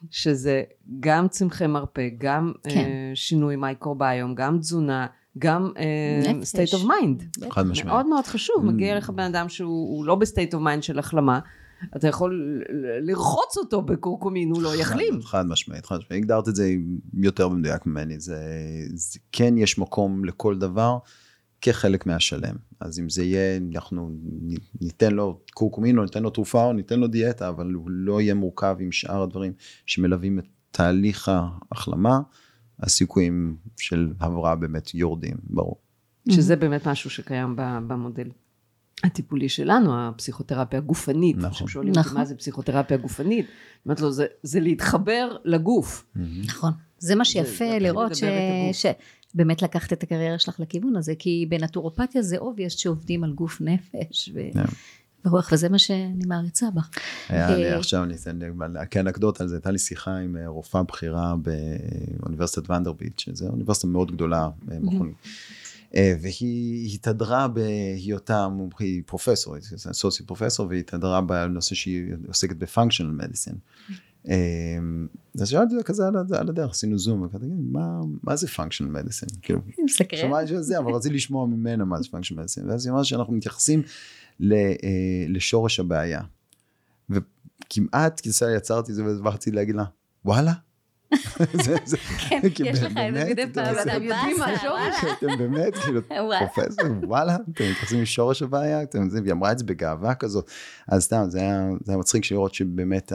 שזה 0.10 0.64
גם 1.00 1.28
צמחי 1.28 1.68
מרפא, 1.68 2.08
גם 2.18 2.54
כן. 2.64 2.70
אה, 2.70 3.16
שינוי 3.16 3.56
מייקרוביום, 3.56 4.36
גם 4.36 4.60
תזונה. 4.60 5.08
גם 5.38 5.72
אה, 5.76 6.56
state 6.56 6.80
of 6.80 6.84
mind. 6.84 7.44
חד 7.50 7.68
משמעית. 7.68 7.94
מאוד 7.94 8.06
מאוד 8.06 8.26
חשוב, 8.26 8.56
ממ. 8.64 8.68
מגיע 8.68 8.98
לך 8.98 9.10
בן 9.10 9.24
אדם 9.24 9.50
שהוא 9.50 10.06
לא 10.06 10.16
ב 10.16 10.22
state 10.22 10.54
of 10.54 10.64
mind 10.64 10.84
של 10.84 11.00
החלמה. 11.00 11.40
אתה 11.96 12.08
יכול 12.08 12.64
לרחוץ 13.02 13.58
אותו 13.58 13.82
בקורקומין, 13.82 14.52
הוא 14.52 14.62
לא 14.62 14.76
יחלים. 14.76 15.22
חד 15.22 15.48
משמעית, 15.48 15.86
חד 15.86 15.98
משמעית. 15.98 16.24
הגדרת 16.24 16.48
את 16.48 16.56
זה 16.56 16.74
יותר 17.14 17.48
במדויק 17.48 17.86
ממני. 17.86 18.20
זה, 18.20 18.38
זה 18.94 19.20
כן 19.32 19.58
יש 19.58 19.78
מקום 19.78 20.26
לכל 20.26 20.58
דבר 20.58 20.98
כחלק 21.62 22.06
מהשלם. 22.06 22.56
אז 22.80 23.00
אם 23.00 23.10
זה 23.10 23.24
יהיה, 23.24 23.60
אנחנו 23.76 24.12
ניתן 24.82 25.14
לו 25.14 25.40
קורקומין, 25.54 25.98
או 25.98 26.04
ניתן 26.04 26.24
לו 26.24 26.30
תרופה, 26.30 26.64
או 26.64 26.74
ניתן 26.74 27.00
לו 27.00 27.08
דיאטה, 27.08 27.50
אבל 27.50 27.74
הוא 27.74 27.90
לא 27.90 28.22
יהיה 28.22 28.34
מורכב 28.34 28.76
עם 28.80 28.92
שאר 28.92 29.24
הדברים 29.24 29.54
שמלווים 29.86 30.40
את 30.40 30.46
תהליך 30.72 31.30
ההחלמה. 31.30 32.20
הסיכויים 32.82 33.56
של 33.78 34.14
הבראה 34.20 34.56
באמת 34.56 34.96
יורדים, 34.96 35.36
ברור. 35.44 35.78
שזה 36.30 36.56
באמת 36.56 36.88
משהו 36.88 37.10
שקיים 37.10 37.56
במודל 37.88 38.30
הטיפולי 39.04 39.50
שלנו, 39.50 40.08
הפסיכותרפיה 40.08 40.80
הגופנית. 40.80 41.38
נכון. 41.38 41.68
שואלים 41.68 41.94
אותי 41.98 42.10
מה 42.14 42.26
זה 42.26 42.36
פסיכותרפיה 42.36 42.98
גופנית, 42.98 43.46
אני 43.46 43.56
אומרת 43.86 44.00
לו, 44.02 44.12
זה, 44.12 44.26
זה 44.44 44.60
להתחבר 44.60 45.36
לגוף. 45.46 46.06
נכון. 46.46 46.72
זה 46.98 47.16
מה 47.16 47.26
שיפה 47.26 47.78
לראות 47.78 48.16
ש... 48.16 48.24
שבאמת 49.34 49.62
לקחת 49.62 49.94
את 49.94 50.04
הקריירה 50.04 50.40
שלך 50.40 50.60
לכיוון 50.60 50.96
הזה, 50.96 51.14
כי 51.20 51.46
בנטורופתיה 51.50 52.22
זה 52.22 52.38
אובייסט 52.38 52.80
שעובדים 52.80 53.24
על 53.24 53.34
גוף 53.34 53.62
נפש. 53.62 54.30
ו... 54.34 54.40
Yeah. 54.54 54.72
ברוח, 55.26 55.50
וזה 55.54 55.70
מה 55.70 55.80
שאני 55.80 56.26
מעריצה 56.28 56.70
בך. 56.76 56.90
היה 57.30 57.58
לי, 57.58 57.70
עכשיו 57.70 58.04
אני 58.04 58.16
אתן 58.16 58.40
כאנקדוטה 58.92 59.44
על 59.44 59.50
זה, 59.50 59.56
הייתה 59.56 59.72
לי 59.72 59.80
שיחה 59.80 60.18
עם 60.18 60.38
אה, 60.38 60.48
רופאה 60.48 60.84
בכירה 60.84 61.36
באוניברסיטת 62.20 62.70
ונדרביט, 62.70 63.20
שזו 63.20 63.48
אוניברסיטה 63.48 63.88
מאוד 63.88 64.12
גדולה, 64.12 64.50
אה, 64.72 64.80
מכונים. 64.80 65.14
אה, 65.96 66.14
והיא 66.22 66.96
התהדרה 66.96 67.48
בהיותה 67.48 68.48
היא 68.80 69.04
פרופסור, 69.06 69.56
היא 69.56 69.64
סוסי 69.92 70.24
פרופסור, 70.24 70.68
והיא 70.68 70.80
התהדרה 70.80 71.22
בנושא 71.22 71.76
שהיא 71.76 72.14
עוסקת 72.28 72.56
בפונקשיונל 72.56 73.12
מדיסין. 73.12 73.56
אז 75.42 75.50
שאלתי 75.50 75.76
אותה 75.76 75.84
כזה 75.84 76.08
על 76.40 76.50
הדרך, 76.50 76.72
עשינו 76.72 77.00
זום, 77.00 77.22
וכזה, 77.22 77.46
מה 78.24 78.36
זה 78.36 78.48
פונקשיונל 78.48 78.92
מדיסין? 78.92 79.30
כאילו, 79.42 79.60
שמעתי 80.16 80.48
שזה, 80.48 80.80
אבל 80.80 80.92
רציתי 80.92 81.16
לשמוע 81.16 81.48
ממנה 81.48 81.86
מה 81.86 82.02
זה 82.02 82.10
פונקשיונל 82.10 82.42
מדיסין, 82.42 82.70
ואז 82.70 82.86
היא 82.86 82.92
אמרה 82.92 83.04
שאנחנו 83.04 83.34
מתייחסים 83.34 83.80
אה, 83.80 83.86
לשורש 85.28 85.80
הבעיה. 85.80 86.22
וכמעט 87.10 88.20
כיסא 88.20 88.46
יצרתי 88.58 88.92
את 88.92 88.96
זה 88.96 89.04
ורציתי 89.24 89.56
להגיד 89.56 89.76
לה, 89.76 89.84
וואלה. 90.26 90.54
כן, 92.30 92.40
יש 92.66 92.84
לך 92.84 92.98
איזה 92.98 93.30
מדי 93.30 93.44
פעם, 93.54 93.76
אתם 93.82 94.04
יודעים 94.04 94.38
מה 94.40 94.46
השורש? 94.46 94.96
אתם 95.18 95.28
באמת, 95.38 95.76
כאילו, 95.76 96.02
פרופסור, 96.40 96.86
וואלה, 97.04 97.36
אתם 97.36 97.50
מתייחסים 97.50 98.02
לשורש 98.02 98.42
הבעיה, 98.42 98.80
והיא 99.24 99.32
אמרה 99.32 99.52
את 99.52 99.60
זה 99.60 99.66
בגאווה 99.66 100.16
כזאת. 100.16 100.50
אז 100.88 101.04
סתם, 101.04 101.24
זה 101.30 101.40
היה 101.40 101.98
מצחיק 101.98 102.32
לראות 102.32 102.54
שבאמת, 102.54 103.12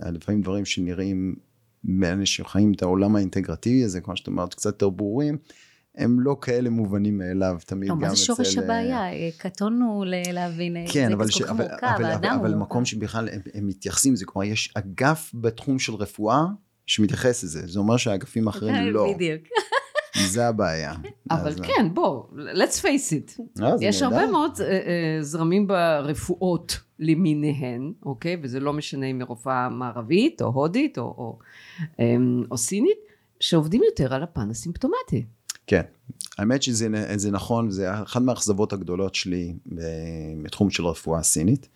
לפעמים 0.00 0.40
דברים 0.40 0.64
שנראים 0.64 1.34
מאלה 1.84 2.26
שחיים 2.26 2.72
את 2.72 2.82
העולם 2.82 3.16
האינטגרטיבי 3.16 3.84
הזה, 3.84 4.00
כמו 4.00 4.16
שאת 4.16 4.26
אומרת, 4.26 4.54
קצת 4.54 4.66
יותר 4.66 4.88
ברורים. 4.88 5.38
הם 5.96 6.20
לא 6.20 6.36
כאלה 6.40 6.70
מובנים 6.70 7.18
מאליו, 7.18 7.56
תמיד 7.66 7.88
לא, 7.88 7.94
גם 7.94 8.00
אצל... 8.00 8.08
מה 8.08 8.14
זה 8.14 8.24
שורש 8.24 8.58
אה, 8.58 8.64
הבעיה? 8.64 9.30
קטונו 9.38 10.04
להבין, 10.32 10.76
כן, 10.92 11.08
זה 11.08 11.14
אבל, 11.14 11.30
ש... 11.30 11.42
אבל, 11.42 11.68
מורכב, 11.68 11.86
אבל, 11.96 12.04
אבל, 12.04 12.28
אבל 12.28 12.54
מקום 12.54 12.84
שבכלל 12.84 13.28
הם, 13.28 13.40
הם 13.54 13.66
מתייחסים, 13.66 14.16
זה 14.16 14.24
כלומר, 14.26 14.46
יש 14.48 14.72
אגף 14.74 15.30
בתחום 15.34 15.78
של 15.78 15.94
רפואה 15.94 16.44
שמתייחס 16.86 17.44
לזה, 17.44 17.66
זה 17.66 17.78
אומר 17.78 17.96
שהאגפים 17.96 18.48
האחרים 18.48 18.74
לא. 18.94 19.12
בדיוק. 19.14 19.42
זה 20.26 20.48
הבעיה. 20.48 20.94
אבל 21.30 21.48
אז... 21.48 21.60
כן, 21.60 21.88
בוא, 21.94 22.24
let's 22.32 22.82
face 22.82 23.12
it. 23.12 23.42
לא, 23.56 23.68
יש 23.80 24.02
הרבה 24.02 24.26
מאוד 24.26 24.52
uh, 24.52 24.58
uh, 24.58 24.62
זרמים 25.20 25.66
ברפואות 25.66 26.80
למיניהן, 26.98 27.92
אוקיי? 28.06 28.36
וזה 28.42 28.60
לא 28.60 28.72
משנה 28.72 29.06
אם 29.06 29.18
מרופאה 29.18 29.68
מערבית, 29.68 30.42
או 30.42 30.46
הודית, 30.46 30.98
או, 30.98 31.02
או, 31.04 31.38
um, 31.92 32.46
או 32.50 32.58
סינית, 32.58 32.98
שעובדים 33.40 33.82
יותר 33.84 34.14
על 34.14 34.22
הפן 34.22 34.50
הסימפטומטי. 34.50 35.26
כן, 35.66 35.82
האמת 36.38 36.62
שזה 36.62 37.30
נכון, 37.32 37.70
זה 37.70 38.02
אחת 38.02 38.22
מהאכזבות 38.22 38.72
הגדולות 38.72 39.14
שלי 39.14 39.54
בתחום 40.42 40.70
של 40.70 40.86
רפואה 40.86 41.22
סינית, 41.22 41.68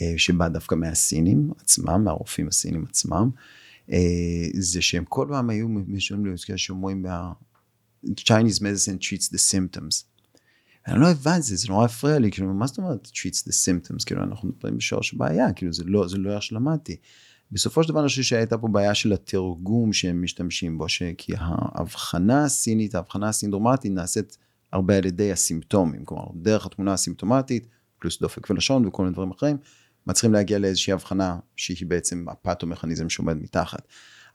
אה, 0.00 0.14
שבא 0.16 0.48
דווקא 0.48 0.74
מהסינים 0.74 1.50
עצמם, 1.58 2.04
מהרופאים 2.04 2.48
הסינים 2.48 2.84
עצמם, 2.88 3.30
אה, 3.92 4.48
זה 4.54 4.82
שהם 4.82 5.04
כל 5.04 5.26
פעם 5.30 5.50
היו 5.50 5.68
משלמים 5.68 6.26
לי, 6.26 6.58
שאומרים, 6.58 7.06
Chinese 8.04 8.60
medicine 8.60 8.98
treats 9.00 9.28
the 9.32 9.52
symptoms. 9.52 10.04
אני 10.86 11.00
לא 11.00 11.10
הבנתי 11.10 11.38
את 11.38 11.42
זה, 11.42 11.56
זה 11.56 11.68
נורא 11.68 11.84
הפריע 11.84 12.18
לי, 12.18 12.30
כאילו, 12.30 12.54
מה 12.54 12.66
זאת 12.66 12.78
אומרת 12.78 13.06
treats 13.06 13.48
the 13.48 13.52
symptoms? 13.52 14.04
כאילו, 14.06 14.22
אנחנו 14.22 14.48
מדברים 14.48 14.76
בשורש 14.76 15.14
הבעיה, 15.14 15.52
כאילו, 15.52 15.72
זה 15.72 15.84
לא, 15.86 16.08
זה 16.08 16.18
לא 16.18 16.34
איך 16.34 16.42
שלמדתי. 16.42 16.96
בסופו 17.52 17.82
של 17.82 17.88
דבר 17.88 18.00
אני 18.00 18.08
חושב 18.08 18.22
שהייתה 18.22 18.58
פה 18.58 18.68
בעיה 18.68 18.94
של 18.94 19.12
התרגום 19.12 19.92
שהם 19.92 20.22
משתמשים 20.22 20.78
בו, 20.78 20.86
כי 21.18 21.32
ההבחנה 21.38 22.44
הסינית, 22.44 22.94
ההבחנה 22.94 23.28
הסינדרומטית 23.28 23.92
נעשית 23.92 24.38
הרבה 24.72 24.96
על 24.96 25.04
ידי 25.04 25.32
הסימפטומים, 25.32 26.04
כלומר 26.04 26.24
דרך 26.34 26.66
התמונה 26.66 26.92
הסימפטומטית, 26.92 27.66
פלוס 27.98 28.20
דופק 28.20 28.50
ולשון 28.50 28.86
וכל 28.86 29.02
מיני 29.02 29.12
דברים 29.12 29.30
אחרים, 29.30 29.56
מצליחים 30.06 30.32
להגיע 30.32 30.58
לאיזושהי 30.58 30.92
הבחנה 30.92 31.38
שהיא 31.56 31.88
בעצם 31.88 32.24
הפתומכניזם 32.28 33.08
שעומד 33.08 33.36
מתחת. 33.36 33.88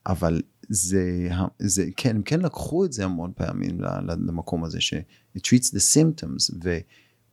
אבל 0.05 0.41
זה, 0.70 1.30
זה, 1.59 1.86
כן, 1.97 2.16
הם 2.16 2.22
כן 2.24 2.39
לקחו 2.39 2.86
את 2.86 2.93
זה 2.93 3.05
המון 3.05 3.32
פעמים 3.36 3.82
למקום 4.28 4.64
הזה, 4.64 4.82
ש- 4.82 4.93
it 5.38 5.39
treats 5.39 5.68
the 5.68 5.95
symptoms, 5.95 6.55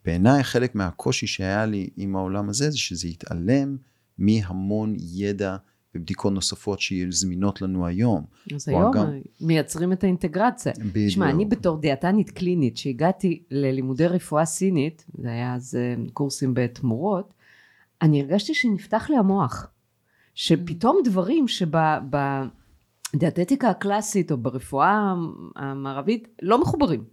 ובעיניי 0.02 0.44
חלק 0.44 0.74
מהקושי 0.74 1.26
שהיה 1.26 1.66
לי 1.66 1.88
עם 1.96 2.16
העולם 2.16 2.48
הזה, 2.48 2.70
זה 2.70 2.78
שזה 2.78 3.08
התעלם 3.08 3.76
מהמון 4.18 4.96
ידע 4.98 5.56
ובדיקות 5.94 6.32
נוספות 6.32 6.80
שיהיו 6.80 7.12
זמינות 7.12 7.62
לנו 7.62 7.86
היום. 7.86 8.24
אז 8.54 8.68
היום 8.68 8.92
גם... 8.92 9.06
מייצרים 9.40 9.92
את 9.92 10.04
האינטגרציה. 10.04 10.72
בדיוק. 10.78 11.08
תשמע, 11.08 11.30
אני 11.30 11.44
בתור 11.44 11.80
דיאטנית 11.80 12.30
קלינית, 12.30 12.76
שהגעתי 12.76 13.42
ללימודי 13.50 14.06
רפואה 14.06 14.44
סינית, 14.44 15.04
זה 15.18 15.28
היה 15.28 15.54
אז 15.54 15.74
אה, 15.74 15.94
קורסים 16.12 16.54
בתמורות, 16.54 17.34
אני 18.02 18.22
הרגשתי 18.22 18.54
שנפתח 18.54 19.10
לי 19.10 19.16
המוח. 19.16 19.66
שפתאום 20.34 21.00
דברים 21.04 21.46
שבדיאטטיקה 23.14 23.70
הקלאסית 23.70 24.32
או 24.32 24.36
ברפואה 24.36 25.14
המערבית 25.56 26.28
לא 26.42 26.60
מחוברים. 26.60 27.04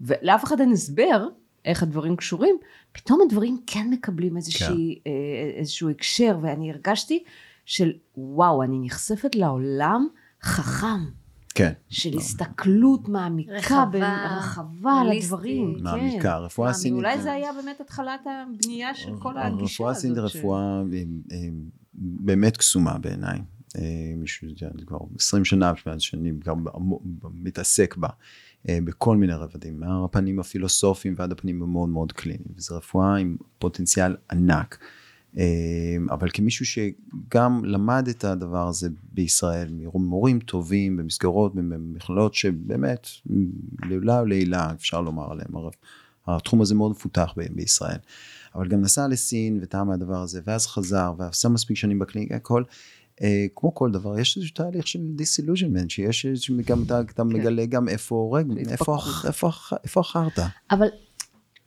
ולאף 0.00 0.44
אחד 0.44 0.60
אין 0.60 0.72
הסבר 0.72 1.28
איך 1.64 1.82
הדברים 1.82 2.16
קשורים, 2.16 2.56
פתאום 2.92 3.20
הדברים 3.26 3.58
כן 3.66 3.86
מקבלים 3.90 4.36
איזושהי, 4.36 5.00
כן. 5.04 5.10
אה, 5.10 5.58
איזשהו 5.58 5.90
הקשר, 5.90 6.38
ואני 6.42 6.70
הרגשתי 6.72 7.22
של 7.66 7.92
וואו, 8.16 8.62
אני 8.62 8.78
נחשפת 8.82 9.34
לעולם 9.34 10.06
חכם. 10.42 11.04
כן. 11.54 11.72
של 11.88 12.16
הסתכלות 12.16 13.08
מעמיקה, 13.08 13.52
רחבה, 13.52 13.84
בין- 13.90 14.02
רחבה 14.38 14.92
על. 15.00 15.12
הדברים. 15.12 15.74
כן. 15.78 15.82
מעמיקה, 15.82 16.38
רפואה 16.38 16.68
מעמי- 16.68 16.78
סינית. 16.78 16.98
אולי 16.98 17.20
זה 17.22 17.32
היה 17.32 17.52
באמת 17.52 17.80
התחלת 17.80 18.20
הבנייה 18.26 18.94
של 18.94 19.12
כל 19.18 19.38
הגישה 19.38 19.52
הזאת. 19.54 19.62
רפואה 19.70 19.94
סינית 19.94 20.18
רפואה 20.18 20.82
אה, 21.32 21.36
באמת 21.94 22.56
קסומה 22.56 22.98
בעיניי. 22.98 23.38
אה, 23.76 23.82
מישהו, 24.16 24.48
יודע, 24.48 24.70
זה 24.78 24.86
כבר 24.86 24.98
20 25.18 25.44
שנה 25.44 25.72
מאז 25.86 26.00
שאני 26.02 26.32
גם 26.44 26.64
עמו- 26.74 27.00
מתעסק 27.34 27.96
בה, 27.96 28.08
בכל 28.70 29.16
מיני 29.16 29.34
רבדים, 29.34 29.80
מהפנים 29.80 30.40
הפילוסופיים 30.40 31.14
ועד 31.18 31.32
הפנים 31.32 31.62
המאוד 31.62 31.88
מאוד 31.88 32.12
קליניים. 32.12 32.48
וזו 32.56 32.76
רפואה 32.76 33.16
עם 33.16 33.36
פוטנציאל 33.58 34.16
ענק. 34.32 34.78
אה, 35.38 35.96
אבל 36.10 36.28
כמישהו 36.32 36.66
שגם 36.66 37.64
למד 37.64 38.08
את 38.10 38.24
הדבר 38.24 38.68
הזה 38.68 38.88
בישראל, 39.12 39.68
ממורים 39.72 40.40
טובים 40.40 40.96
במסגרות, 40.96 41.54
במכללות 41.54 42.34
שבאמת, 42.34 43.06
לעילה 43.88 44.22
ולעילה 44.22 44.72
אפשר 44.72 45.00
לומר 45.00 45.32
עליהם, 45.32 45.50
התחום 46.26 46.60
הזה 46.60 46.74
מאוד 46.74 46.90
מפותח 46.90 47.34
בישראל. 47.50 47.98
אבל 48.54 48.68
גם 48.68 48.80
נסע 48.80 49.08
לסין 49.08 49.58
וטעם 49.62 49.88
מהדבר 49.88 50.20
הזה, 50.20 50.40
ואז 50.44 50.66
חזר, 50.66 51.12
ועשה 51.18 51.48
מספיק 51.48 51.76
שנים 51.76 51.98
בקליניקה, 51.98 52.36
הכל, 52.36 52.62
אה, 52.62 52.68
כמו 53.56 53.74
כל 53.74 53.90
דבר, 53.90 54.18
יש 54.18 54.36
איזשהו 54.36 54.54
תהליך 54.54 54.86
של 54.86 54.98
דיסילוז'נמנט, 55.14 55.90
שיש 55.90 56.26
איזשהו, 56.26 56.56
גם 56.66 56.82
אתה, 56.86 57.00
אתה 57.00 57.24
מגלה 57.24 57.66
גם 57.66 57.88
איפה, 57.88 58.30
רגע, 58.38 58.54
איפה, 58.70 60.00
החרטא. 60.00 60.46
אבל 60.70 60.86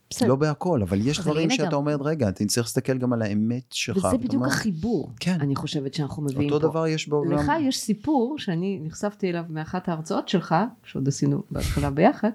בסדר. 0.09 0.27
לא 0.27 0.35
בהכל, 0.35 0.81
אבל 0.81 1.07
יש 1.07 1.19
אבל 1.19 1.25
דברים 1.31 1.49
שאתה 1.49 1.65
גם- 1.69 1.73
אומר, 1.73 1.95
רגע, 2.01 2.29
אתה 2.29 2.45
צריך 2.45 2.67
להסתכל 2.67 2.97
גם 2.97 3.13
על 3.13 3.21
האמת 3.21 3.63
שלך. 3.71 4.05
וזה 4.05 4.17
בדיוק 4.17 4.33
אומר, 4.33 4.47
החיבור, 4.47 5.11
כן. 5.19 5.37
אני 5.41 5.55
חושבת 5.55 5.93
שאנחנו 5.93 6.23
מביאים 6.23 6.49
פה. 6.49 6.55
אותו 6.55 6.67
דבר 6.69 6.87
יש 6.87 7.09
בעולם. 7.09 7.31
לך 7.37 7.51
יש 7.61 7.77
סיפור 7.77 8.35
שאני 8.39 8.79
נחשפתי 8.83 9.29
אליו 9.29 9.43
מאחת 9.49 9.89
ההרצאות 9.89 10.29
שלך, 10.29 10.55
שעוד 10.83 11.07
עשינו 11.07 11.43
בהתחלה 11.51 11.89
ביחד, 11.89 12.29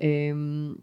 אמ, 0.00 0.74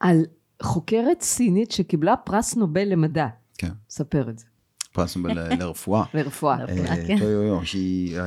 על 0.00 0.24
חוקרת 0.62 1.20
סינית 1.20 1.70
שקיבלה 1.72 2.16
פרס 2.16 2.56
נובל 2.56 2.88
למדע. 2.88 3.26
כן. 3.58 3.70
ספר 3.90 4.30
את 4.30 4.38
זה. 4.38 4.44
פרס 4.92 5.16
לרפואה. 5.16 6.04
לרפואה. 6.14 6.56
אה, 6.68 7.06
כן. 7.06 7.16
שהיא 7.64 8.18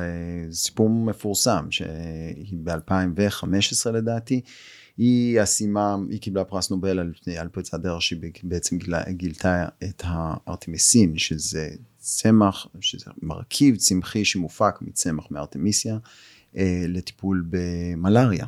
סיפור 0.52 0.90
מפורסם, 0.90 1.66
שהיא 1.70 2.58
ב-2015 2.62 3.90
לדעתי, 3.92 4.40
היא 4.96 5.44
סיימה, 5.44 5.96
היא 6.10 6.20
קיבלה 6.20 6.44
פרס 6.44 6.70
נובל 6.70 6.98
על, 6.98 7.12
על 7.38 7.48
פריצת 7.48 7.80
דרך 7.80 8.02
שהיא 8.02 8.20
בעצם 8.42 8.78
גילה, 8.78 9.02
גילתה 9.10 9.66
את 9.84 10.02
הארתמיסין, 10.04 11.18
שזה 11.18 11.68
צמח, 11.98 12.66
שזה 12.80 13.10
מרכיב 13.22 13.76
צמחי 13.76 14.24
שמופק 14.24 14.78
מצמח 14.80 15.26
מארתמיסיה, 15.30 15.98
אה, 16.56 16.84
לטיפול 16.88 17.44
במלאריה. 17.50 18.46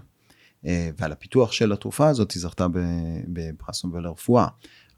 אה, 0.66 0.90
ועל 0.98 1.12
הפיתוח 1.12 1.52
של 1.52 1.72
התרופה 1.72 2.08
הזאת 2.08 2.32
היא 2.32 2.42
זכתה 2.42 2.66
בפרס 3.28 3.84
נובל 3.84 4.00
לרפואה. 4.00 4.46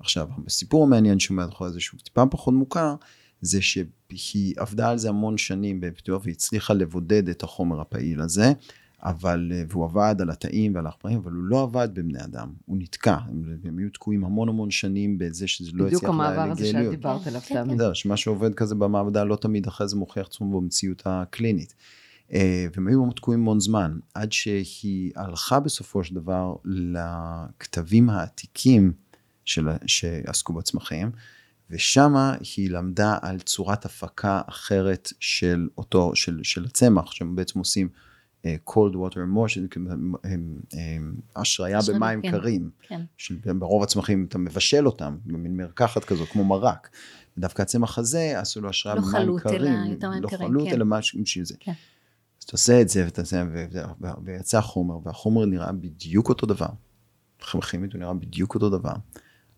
עכשיו, 0.00 0.28
הסיפור 0.46 0.84
המעניין 0.84 1.18
שעומד 1.18 1.48
אחרי 1.48 1.70
זה, 1.70 1.80
שהוא 1.80 2.00
טיפה 2.00 2.26
פחות 2.26 2.54
מוכר, 2.54 2.94
זה 3.40 3.58
שהיא 3.62 4.54
עבדה 4.56 4.90
על 4.90 4.98
זה 4.98 5.08
המון 5.08 5.38
שנים 5.38 5.80
בפיתוח 5.80 6.22
והצליחה 6.24 6.74
לבודד 6.74 7.28
את 7.28 7.42
החומר 7.42 7.80
הפעיל 7.80 8.20
הזה, 8.20 8.52
אבל, 9.02 9.52
אה, 9.54 9.62
והוא 9.68 9.84
עבד 9.84 10.14
על 10.20 10.30
התאים 10.30 10.74
ועל 10.74 10.86
העכברים, 10.86 11.18
אבל 11.18 11.32
הוא 11.32 11.42
לא 11.42 11.62
עבד 11.62 11.88
בבני 11.94 12.24
אדם, 12.24 12.48
הוא 12.66 12.76
נתקע, 12.80 13.16
הם, 13.28 13.56
הם 13.64 13.78
היו 13.78 13.90
תקועים 13.90 14.24
המון 14.24 14.48
המון 14.48 14.70
שנים 14.70 15.18
בזה 15.18 15.48
שזה 15.48 15.70
לא 15.74 15.84
בדיוק 15.84 16.04
הצליח 16.04 16.14
המעבר 16.14 16.50
הזה 16.50 16.66
שאת. 16.66 16.90
דיברת 16.90 17.26
עליו, 17.26 17.40
כן, 17.40 17.64
תמי. 17.64 17.74
אתה 17.74 17.82
יודע, 17.82 17.94
שמה 17.94 18.16
שעובד 18.16 18.54
כזה 18.54 18.74
במעבדה 18.74 19.24
לא 19.24 19.36
תמיד 19.36 19.66
אחרי 19.66 19.88
זה 19.88 19.96
מוכיח 19.96 20.26
עצמו 20.26 20.60
במציאות 20.60 21.02
הקלינית. 21.06 21.74
אה, 22.32 22.66
והם 22.74 22.86
היו 22.88 23.10
תקועים 23.16 23.40
המון 23.40 23.60
זמן, 23.60 23.98
עד 24.14 24.32
שהיא 24.32 25.12
הלכה 25.16 25.60
בסופו 25.60 26.04
של 26.04 26.14
דבר 26.14 26.54
לכתבים 26.64 28.10
העתיקים 28.10 28.92
של, 29.44 29.68
שעסקו 29.86 30.52
בצמחים, 30.52 31.10
ושמה 31.70 32.34
היא 32.56 32.70
למדה 32.70 33.18
על 33.22 33.40
צורת 33.40 33.84
הפקה 33.84 34.40
אחרת 34.46 35.12
של 35.20 35.68
אותו, 35.78 36.16
של, 36.16 36.40
של 36.42 36.64
הצמח, 36.64 37.12
שהם 37.12 37.36
בעצם 37.36 37.58
עושים 37.58 37.88
אה, 38.44 38.56
cold 38.70 38.94
water 38.94 39.18
השריה 41.36 41.78
השריה, 41.78 41.78
במים 41.88 42.22
כן. 42.22 42.30
קרים. 42.30 42.70
כן. 42.80 43.00
ברוב 43.58 43.82
הצמחים 43.82 44.26
אתה 44.28 44.38
מבשל 44.38 44.86
אותם 44.86 45.16
במין 45.26 45.56
מרקחת 45.56 46.04
כזו 46.04 46.26
כמו 46.26 46.44
מרק. 46.44 46.90
ודווקא 47.36 47.62
הצמח 47.62 47.98
הזה 47.98 48.40
עשו 48.40 48.60
לו 48.60 48.68
השראה 48.68 48.94
לא 48.94 49.00
במים 49.00 49.12
חלוט, 49.12 49.46
אלא 49.46 49.58
קרים. 49.58 49.90
יותר 49.90 50.10
מים 50.10 50.22
לא 50.22 50.28
קרים, 50.28 50.48
חלוט 50.48 50.68
כן. 50.68 50.74
אלא 50.74 50.84
משהו 50.84 51.22
בשביל 51.22 51.44
זה. 51.44 51.54
כן. 51.60 51.72
אז 52.38 52.44
אתה 52.44 52.52
עושה 52.52 52.80
את 52.80 52.88
זה 52.88 53.04
ואתה 53.04 53.20
עושה, 53.20 53.44
ויצא 54.24 54.60
חומר 54.60 54.98
והחומר 55.04 55.44
נראה 55.44 55.72
בדיוק 55.72 56.28
אותו 56.28 56.46
דבר. 56.46 56.68
כימית 57.70 57.92
הוא 57.92 57.98
נראה 57.98 58.14
בדיוק 58.14 58.54
אותו 58.54 58.70
דבר, 58.70 58.92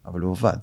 אבל 0.05 0.21
הוא 0.21 0.31
עבד. 0.31 0.57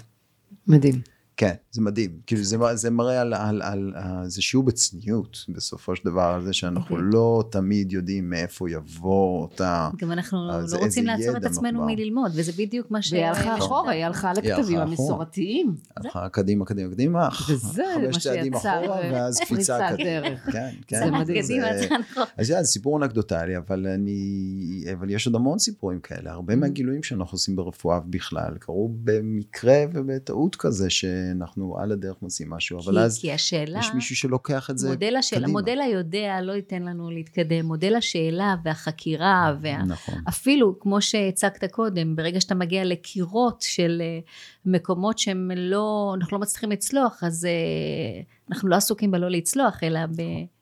מדהים. 0.68 1.02
כן, 1.40 1.54
זה 1.72 1.82
מדהים. 1.82 2.20
כאילו 2.28 2.44
זה, 2.44 2.58
זה 2.74 2.90
מראה 2.90 3.22
על, 3.22 3.34
על, 3.34 3.62
על, 3.62 3.94
על 3.96 4.30
זה 4.30 4.42
שיעור 4.42 4.66
בצניעות 4.66 5.46
בסופו 5.50 5.96
של 5.96 6.02
דבר, 6.06 6.22
על 6.22 6.46
זה 6.46 6.54
שאנחנו 6.54 6.96
אוקיי. 6.96 7.10
לא 7.14 7.44
תמיד 7.52 7.92
יודעים 7.92 8.30
מאיפה 8.30 8.70
יבוא 8.70 9.42
אותה... 9.42 9.90
גם 9.98 10.12
אנחנו 10.12 10.52
אז 10.52 10.74
לא 10.74 10.80
רוצים 10.80 11.06
לעצור 11.06 11.38
את 11.38 11.44
עצמנו 11.44 11.80
מחובר. 11.80 11.94
מללמוד, 11.96 12.32
וזה 12.36 12.52
בדיוק 12.58 12.92
מה 12.92 13.02
ש... 13.02 13.14
והיא 13.14 13.26
הלכה 13.26 13.58
אחורה, 13.58 13.92
היא 13.92 14.06
הלכה 14.06 14.34
לכתבים. 14.34 14.80
המסורתיים. 14.80 15.76
הלכה 15.98 16.30
קדימה, 16.30 16.66
קדימה, 16.66 16.92
קדימה. 16.92 17.30
וזה 17.50 17.84
חמש 17.96 18.16
מה 18.16 18.22
צעדים 18.22 18.54
שיצר 18.54 18.86
אחורה, 18.86 19.02
ואז 19.14 19.40
קפיצה 19.40 19.80
קדימה. 19.92 20.38
כן, 20.52 20.70
כן. 20.88 21.00
זה 21.00 21.12
מדהים. 21.12 21.44
זה 21.44 21.88
נכון. 22.12 22.24
אז 22.38 22.48
זה 22.48 22.64
סיפור 22.64 22.98
אנקדוטלי, 22.98 23.58
אבל 23.58 23.88
אני, 23.88 24.84
אבל 24.94 25.10
יש 25.10 25.26
עוד 25.26 25.36
המון 25.36 25.60
סיפורים 25.60 26.00
כאלה. 26.00 26.32
הרבה 26.32 26.54
Mm-hmm. 26.54 26.58
מהגילויים 26.58 27.04
שאנחנו 27.04 27.36
עושים 27.36 27.56
ברפואה 27.56 28.00
בכלל, 28.00 28.58
קרו 28.60 28.90
במקרה 29.04 29.84
ובטעות 29.94 30.56
כזה, 30.56 30.90
שאנחנו 31.38 31.78
על 31.80 31.92
הדרך 31.92 32.16
מוצאים 32.22 32.50
משהו, 32.50 32.80
אבל 32.80 32.94
כי- 32.94 33.00
אז 33.00 33.20
כי 33.20 33.32
השאלה... 33.32 33.80
יש 33.80 33.90
מישהו 33.96 34.16
שלוקח 34.16 34.70
את 34.70 34.78
זה 34.78 34.90
מודל 34.90 35.16
השאלה, 35.16 35.42
קדימה. 35.42 35.60
מודל 35.60 35.80
היודע 35.82 36.42
לא 36.42 36.52
ייתן 36.52 36.84
לנו 36.84 37.12
להתקדם, 37.12 37.66
מודל 37.66 37.96
השאלה 37.96 38.56
והחקירה 38.64 39.56
וה... 39.62 39.84
נכון. 39.84 40.16
אפילו, 40.30 40.80
כמו 40.80 41.02
שהצגת 41.02 41.72
קודם, 41.72 42.16
ברגע 42.16 42.42
שאתה 42.42 42.56
מגיע 42.56 42.86
לקירות 42.86 43.62
של 43.62 44.02
אה, 44.02 44.20
מקומות 44.66 45.20
שהם 45.20 45.52
לא, 45.56 46.14
אנחנו 46.18 46.38
לא 46.38 46.42
מצליחים 46.42 46.72
לצלוח, 46.72 47.24
אז 47.24 47.46
אה, 47.46 48.22
אנחנו 48.52 48.70
לא 48.70 48.76
עסוקים 48.76 49.12
בלא 49.12 49.30
לצלוח, 49.30 49.84
אלא 49.84 50.00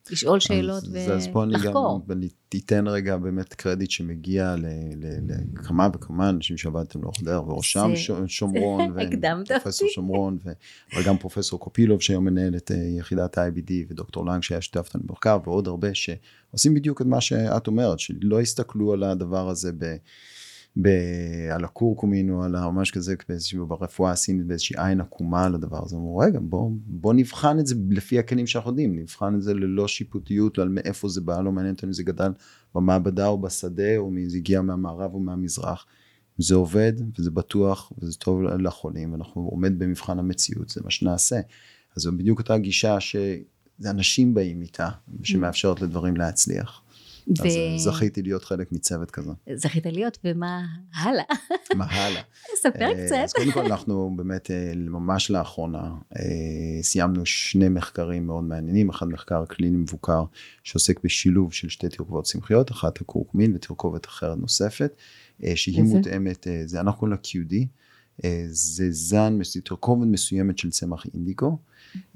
בלשאול 0.09 0.39
שאלות 0.39 0.83
אז, 0.83 0.95
אז 1.11 1.27
פה 1.33 1.43
אני 1.43 1.53
גם, 1.53 1.59
ולחקור. 1.61 2.01
ואני 2.07 2.27
תיתן 2.49 2.87
רגע 2.87 3.17
באמת 3.17 3.53
קרדיט 3.53 3.91
שמגיע 3.91 4.55
לכמה 5.53 5.87
וכמה 5.93 6.29
אנשים 6.29 6.57
שעבדתם 6.57 7.01
לאורך 7.01 7.23
דרך, 7.23 7.43
ש- 7.95 8.07
שומרון, 8.27 8.91
ופרופסור. 9.59 9.89
שומרון, 9.89 10.37
ו- 10.45 10.51
אבל 10.93 11.03
גם 11.03 11.17
פרופסור 11.17 11.59
קופילוב 11.59 12.01
שהיום 12.01 12.25
מנהל 12.25 12.55
את 12.55 12.71
אה, 12.71 12.77
יחידת 12.99 13.37
ה-IBD, 13.37 13.71
ודוקטור 13.89 14.25
לנג 14.25 14.43
שהיה 14.43 14.61
שותף 14.61 14.85
איתנו 14.87 15.01
במחקר, 15.05 15.37
ועוד 15.43 15.67
הרבה 15.67 15.87
שעושים 15.93 16.73
בדיוק 16.73 17.01
את 17.01 17.05
מה 17.05 17.21
שאת 17.21 17.67
אומרת, 17.67 17.99
שלא 17.99 18.41
הסתכלו 18.41 18.93
על 18.93 19.03
הדבר 19.03 19.49
הזה 19.49 19.71
ב... 19.77 19.95
ב... 20.81 20.87
על 21.51 21.63
הקורקומין 21.63 22.29
או 22.29 22.43
על 22.43 22.51
ממש 22.51 22.91
כזה 22.91 23.15
באיזושהי 23.29 23.59
ברפואה 23.59 24.11
הסינית 24.11 24.45
באיזושהי 24.45 24.75
עין 24.79 25.01
עקומה 25.01 25.45
על 25.45 25.55
הדבר 25.55 25.85
הזה. 25.85 25.95
אמרו 25.95 26.17
רגע 26.17 26.39
בוא, 26.41 26.71
בוא 26.85 27.13
נבחן 27.13 27.59
את 27.59 27.67
זה 27.67 27.75
לפי 27.89 28.19
הכלים 28.19 28.47
שאנחנו 28.47 28.71
יודעים, 28.71 28.99
נבחן 28.99 29.35
את 29.35 29.41
זה 29.41 29.53
ללא 29.53 29.87
שיפוטיות 29.87 30.59
על 30.59 30.69
מאיפה 30.69 31.09
זה 31.09 31.21
בא, 31.21 31.41
לא 31.41 31.51
מעניין 31.51 31.75
אותנו 31.75 31.89
אם 31.89 31.93
זה 31.93 32.03
גדל 32.03 32.31
במעבדה 32.75 33.27
או 33.27 33.37
בשדה 33.41 33.97
או 33.97 34.09
אם 34.09 34.29
זה 34.29 34.37
הגיע 34.37 34.61
מהמערב 34.61 35.13
או 35.13 35.19
מהמזרח. 35.19 35.85
זה 36.37 36.55
עובד 36.55 36.93
וזה 37.19 37.31
בטוח 37.31 37.91
וזה 37.97 38.17
טוב 38.17 38.41
לחולים 38.41 39.11
ואנחנו 39.11 39.41
עומד 39.41 39.79
במבחן 39.79 40.19
המציאות 40.19 40.69
זה 40.69 40.81
מה 40.83 40.91
שנעשה. 40.91 41.39
אז 41.95 42.01
זו 42.01 42.11
בדיוק 42.11 42.39
אותה 42.39 42.57
גישה 42.57 42.99
שזה 42.99 43.89
אנשים 43.89 44.33
באים 44.33 44.61
איתה 44.61 44.89
שמאפשרת 45.23 45.81
לדברים 45.81 46.17
להצליח. 46.17 46.81
אז 47.39 47.45
אה, 47.45 47.77
זכיתי 47.77 48.21
להיות 48.21 48.43
חלק 48.43 48.71
מצוות 48.71 49.11
כזה. 49.11 49.31
זכית 49.53 49.85
להיות, 49.85 50.17
ומה 50.23 50.65
הלאה? 50.95 51.23
מה 51.75 51.85
הלאה? 51.85 52.21
ספר 52.63 52.81
אה, 52.81 53.05
קצת. 53.05 53.15
אז 53.23 53.33
קודם 53.33 53.51
כל 53.51 53.65
אנחנו 53.65 54.13
באמת 54.15 54.51
אה, 54.51 54.71
ממש 54.75 55.31
לאחרונה 55.31 55.95
סיימנו 56.81 57.25
שני 57.25 57.69
מחקרים 57.69 58.27
מאוד 58.27 58.43
מעניינים, 58.43 58.89
אחד 58.89 59.07
מחקר 59.07 59.45
קליני 59.45 59.77
מבוקר 59.77 60.23
שעוסק 60.63 61.03
בשילוב 61.03 61.53
של 61.53 61.69
שתי 61.69 61.89
תרכובות 61.89 62.23
צמחיות, 62.23 62.71
אחת 62.71 63.01
הקורקמין 63.01 63.55
ותרכובת 63.55 64.05
אחרת 64.05 64.37
נוספת, 64.37 64.95
שהיא? 65.55 65.83
מותאמת, 65.83 66.47
זה 66.65 66.79
אנחנו 66.79 66.99
קוראים 66.99 67.17
לה 67.17 67.19
QD, 67.23 67.65
זה 68.49 68.91
זן, 68.91 69.33
מס- 69.37 69.57
תרכובת 69.57 70.07
מסוימת 70.07 70.57
של 70.57 70.69
צמח 70.69 71.05
אינדיגו, 71.13 71.57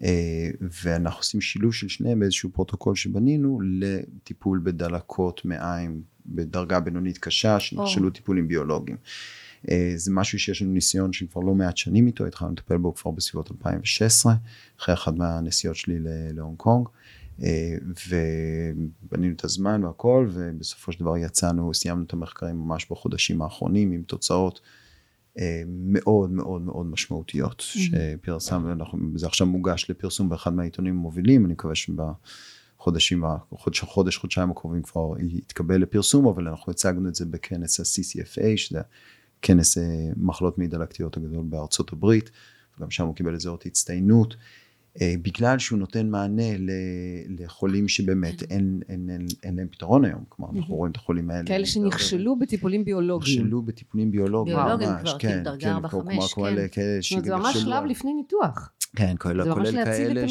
אה, 0.03 0.49
ואנחנו 0.83 1.19
עושים 1.19 1.41
שילוב 1.41 1.73
של 1.73 1.87
שניהם 1.87 2.19
באיזשהו 2.19 2.49
פרוטוקול 2.49 2.95
שבנינו 2.95 3.59
לטיפול 3.63 4.61
בדלקות 4.63 5.45
מעיים 5.45 6.01
בדרגה 6.25 6.79
בינונית 6.79 7.17
קשה, 7.17 7.59
שנכשלו 7.59 8.09
טיפולים 8.09 8.47
ביולוגיים. 8.47 8.97
אה, 9.69 9.93
זה 9.95 10.11
משהו 10.11 10.39
שיש 10.39 10.61
לנו 10.61 10.71
ניסיון 10.71 11.13
של 11.13 11.25
כבר 11.31 11.41
לא 11.41 11.55
מעט 11.55 11.77
שנים 11.77 12.07
איתו, 12.07 12.25
התחלנו 12.25 12.51
לטפל 12.51 12.77
בו 12.77 12.95
כבר 12.95 13.11
בסביבות 13.11 13.51
2016, 13.51 14.33
אחרי 14.79 14.93
אחת 14.93 15.13
מהנסיעות 15.13 15.75
שלי 15.75 15.95
להונג 16.33 16.57
קונג. 16.57 16.87
אה, 17.43 17.75
ובנינו 18.09 19.33
את 19.35 19.43
הזמן 19.43 19.83
והכל, 19.83 20.27
ובסופו 20.31 20.91
של 20.91 20.99
דבר 20.99 21.17
יצאנו, 21.17 21.73
סיימנו 21.73 22.03
את 22.03 22.13
המחקרים 22.13 22.55
ממש 22.55 22.87
בחודשים 22.91 23.41
האחרונים 23.41 23.91
עם 23.91 24.03
תוצאות 24.03 24.61
אה, 24.63 24.80
מאוד 25.67 26.31
מאוד 26.31 26.61
מאוד 26.61 26.85
משמעותיות, 26.85 27.59
שפרסם, 27.59 28.77
זה 29.15 29.27
עכשיו 29.27 29.47
מוגש 29.47 29.89
לפרסום 29.89 30.29
באחד 30.29 30.53
מהעיתונים 30.53 30.97
המובילים, 30.97 31.45
אני 31.45 31.53
מקווה 31.53 31.73
שבחודשים, 31.75 33.23
חודש, 33.51 33.79
חודש, 33.79 34.17
חודשיים 34.17 34.51
הקרובים 34.51 34.81
כבר 34.81 35.13
יתקבל 35.19 35.81
לפרסום, 35.81 36.27
אבל 36.27 36.47
אנחנו 36.47 36.71
הצגנו 36.71 37.09
את 37.09 37.15
זה 37.15 37.25
בכנס 37.25 37.79
ה-CCFA, 37.79 38.57
שזה 38.57 38.81
כנס 39.41 39.77
מחלות 40.17 40.57
מעי 40.57 40.67
דלקתיות 40.67 41.17
הגדול 41.17 41.43
בארצות 41.43 41.93
הברית, 41.93 42.31
וגם 42.77 42.91
שם 42.91 43.05
הוא 43.05 43.15
קיבל 43.15 43.33
איזה 43.33 43.49
אות 43.49 43.65
הצטיינות. 43.65 44.35
אה, 45.01 45.13
בגלל 45.21 45.59
שהוא 45.59 45.79
נותן 45.79 46.09
מענה 46.09 46.43
לחולים 47.29 47.87
שבאמת 47.87 48.43
אין, 48.43 48.79
אין, 48.89 49.09
אין, 49.09 49.25
אין 49.43 49.55
להם 49.55 49.67
פתרון 49.71 50.05
היום, 50.05 50.23
כלומר 50.29 50.51
אנחנו 50.59 50.75
רואים 50.75 50.91
את 50.91 50.97
החולים 50.97 51.29
האלה. 51.29 51.47
כאלה 51.47 51.65
שנכשלו 51.65 52.39
בטיפולים 52.39 52.85
ביולוגיים. 52.85 53.41
נכשלו 53.41 53.61
בטיפולים 53.61 54.11
ביולוגיים, 54.11 54.57
ביולוגיים 54.57 54.91
כבר, 55.01 55.19
כאילו 55.19 55.43
דרגה 55.43 55.77
4-5, 55.77 55.79
כן. 56.71 56.99
זאת 57.01 57.11
אומרת 57.11 57.25
זה 57.25 57.35
ממש 57.35 57.57
שלב 57.57 57.83
לפני 57.85 58.13
ניתוח. 58.13 58.71
כן, 58.95 59.15
כולל, 59.19 59.53
כולל 59.53 59.85
כאלה 59.85 60.29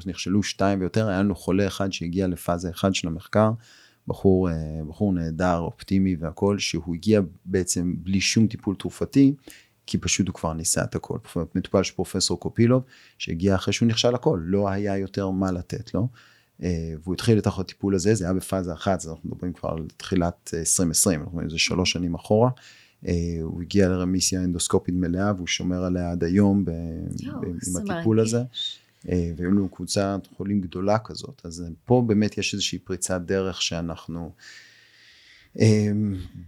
שנכשלו 0.00 0.42
שתיים 0.42 0.80
ויותר, 0.80 1.08
היה 1.08 1.22
לנו 1.22 1.34
חולה 1.34 1.66
אחד 1.66 1.92
שהגיע 1.92 2.26
לפאזה 2.26 2.70
אחד 2.70 2.94
של 2.94 3.08
המחקר, 3.08 3.50
בחור, 4.08 4.50
אה, 4.50 4.54
בחור 4.88 5.12
נהדר, 5.12 5.58
אופטימי 5.58 6.16
והכל, 6.20 6.58
שהוא 6.58 6.94
הגיע 6.94 7.20
בעצם 7.44 7.94
בלי 7.98 8.20
שום 8.20 8.46
טיפול 8.46 8.74
תרופתי, 8.74 9.34
כי 9.86 9.98
פשוט 9.98 10.26
הוא 10.26 10.34
כבר 10.34 10.52
ניסה 10.52 10.84
את 10.84 10.94
הכל. 10.94 11.18
מטופל 11.54 11.82
של 11.82 11.94
פרופסור 11.94 12.40
קופילוב, 12.40 12.82
שהגיע 13.18 13.54
אחרי 13.54 13.72
שהוא 13.72 13.88
נכשל 13.88 14.14
הכל, 14.14 14.40
לא 14.42 14.68
היה 14.68 14.98
יותר 14.98 15.30
מה 15.30 15.52
לתת 15.52 15.94
לו. 15.94 16.08
אה, 16.62 16.94
והוא 17.02 17.14
התחיל 17.14 17.38
את 17.38 17.46
הטיפול 17.46 17.94
הזה, 17.94 18.14
זה 18.14 18.24
היה 18.24 18.34
בפאזה 18.34 18.72
אחת, 18.72 18.98
אז 19.00 19.08
אנחנו 19.08 19.30
מדברים 19.30 19.52
כבר 19.52 19.68
על 19.68 19.86
תחילת 19.96 20.50
2020, 20.54 21.20
אנחנו 21.20 21.30
מדברים 21.30 21.44
על 21.44 21.50
זה 21.50 21.58
שלוש 21.58 21.92
שנים 21.92 22.14
אחורה. 22.14 22.50
אה, 23.06 23.12
הוא 23.42 23.62
הגיע 23.62 23.88
לרמיסיה 23.88 24.44
אנדוסקופית 24.44 24.94
מלאה 24.94 25.32
והוא 25.36 25.46
שומר 25.46 25.84
עליה 25.84 26.10
עד 26.10 26.24
היום 26.24 26.64
ב, 26.64 26.70
יו, 27.20 27.32
עם 27.42 27.76
הטיפול. 27.76 28.20
הזה. 28.20 28.42
אה, 29.08 29.32
והיו 29.36 29.50
לנו 29.50 29.68
קבוצת 29.68 30.20
חולים 30.36 30.60
גדולה 30.60 30.98
כזאת, 30.98 31.40
אז 31.44 31.64
פה 31.84 32.04
באמת 32.06 32.38
יש 32.38 32.54
איזושהי 32.54 32.78
פריצת 32.78 33.20
דרך 33.20 33.62
שאנחנו 33.62 34.32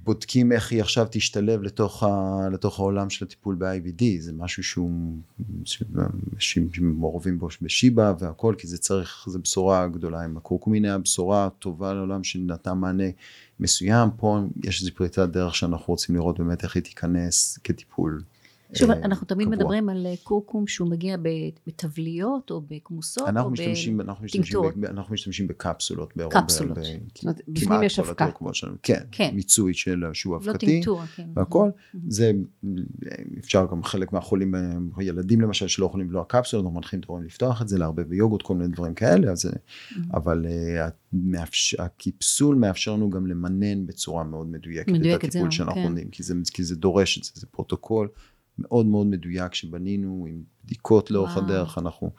בודקים 0.04 0.52
איך 0.52 0.72
היא 0.72 0.80
עכשיו 0.80 1.06
תשתלב 1.10 1.62
לתוך, 1.62 2.02
ה, 2.02 2.38
לתוך 2.52 2.78
העולם 2.78 3.10
של 3.10 3.24
הטיפול 3.24 3.54
ב-IBD, 3.54 4.04
זה 4.18 4.32
משהו 4.32 4.62
שהוא, 4.62 5.16
אנשים 6.32 6.68
שמעורבים 6.72 7.38
בו 7.38 7.48
בשיבא 7.62 8.14
והכל, 8.18 8.54
כי 8.58 8.66
זה 8.66 8.78
צריך, 8.78 9.24
זו 9.28 9.38
בשורה 9.38 9.88
גדולה. 9.88 10.24
עם 10.24 10.36
הקורקומין 10.36 10.84
היה 10.84 10.98
בשורה 10.98 11.48
טובה 11.58 11.94
לעולם 11.94 12.24
שנתנה 12.24 12.74
מענה 12.74 13.04
מסוים, 13.60 14.08
פה 14.16 14.40
יש 14.64 14.80
איזו 14.80 14.90
פריטת 14.94 15.28
דרך 15.28 15.54
שאנחנו 15.54 15.84
רוצים 15.86 16.14
לראות 16.14 16.38
באמת 16.38 16.62
איך 16.62 16.76
היא 16.76 16.82
תיכנס 16.82 17.58
כטיפול 17.64 18.22
שוב, 18.74 18.90
אה, 18.90 18.96
אנחנו 18.96 19.26
תמיד 19.26 19.46
קבוע. 19.46 19.56
מדברים 19.56 19.88
על 19.88 20.06
אה, 20.06 20.14
קורקום 20.22 20.66
שהוא 20.66 20.90
מגיע 20.90 21.16
בתבליות 21.66 22.50
או 22.50 22.62
בכמוסות 22.68 23.28
או 23.28 23.50
בטינקטורות. 24.22 24.74
אנחנו 24.84 25.14
משתמשים 25.14 25.46
בקפסולות. 25.46 26.12
קפסולות. 26.30 26.78
בפנים 27.48 27.82
יש 27.82 27.98
אבקה. 27.98 28.28
כן, 28.82 29.00
כן, 29.12 29.30
מיצוי 29.34 29.74
של 29.74 30.04
שהוא 30.12 30.32
לא 30.32 30.36
אבקתי. 30.36 30.66
לא 30.66 30.72
טינקטורה, 30.72 31.06
כן. 31.06 31.28
והכל. 31.36 31.70
זה, 32.08 32.32
אפשר 33.38 33.66
גם 33.70 33.82
חלק 33.82 34.12
מהחולים, 34.12 34.54
אה, 34.54 34.60
ילדים 35.00 35.40
למשל 35.40 35.68
שלא 35.68 35.86
יכולים 35.86 36.06
לבלוע 36.06 36.24
קפסולות, 36.24 36.64
אנחנו 36.64 36.80
מנחים 36.80 37.00
את 37.00 37.04
ההורים 37.04 37.24
לפתוח 37.24 37.62
את 37.62 37.68
זה, 37.68 37.78
לערבב 37.78 38.02
ביוגורט, 38.02 38.42
כל 38.42 38.54
מיני 38.54 38.72
דברים 38.72 38.94
כאלה, 38.94 39.32
אז, 39.32 39.50
אבל 40.14 40.46
הקיפסול 41.78 42.56
מאפשר 42.56 42.92
לנו 42.92 43.10
גם 43.10 43.26
למנן 43.26 43.86
בצורה 43.86 44.24
מאוד 44.24 44.46
מדויקת 44.46 44.88
את 44.88 45.24
הטיפול 45.24 45.50
שאנחנו 45.50 45.74
כן. 45.74 45.82
עונים, 45.82 46.08
כי 46.52 46.62
זה 46.62 46.76
דורש 46.76 47.18
את 47.18 47.24
זה, 47.24 47.30
זה 47.34 47.46
פרוטוקול. 47.46 48.08
מאוד 48.58 48.86
מאוד 48.86 49.06
מדויק 49.06 49.54
שבנינו 49.54 50.26
עם 50.28 50.42
בדיקות 50.64 51.10
לאורך 51.10 51.36
וואו. 51.36 51.44
הדרך, 51.44 51.78
אנחנו... 51.78 52.10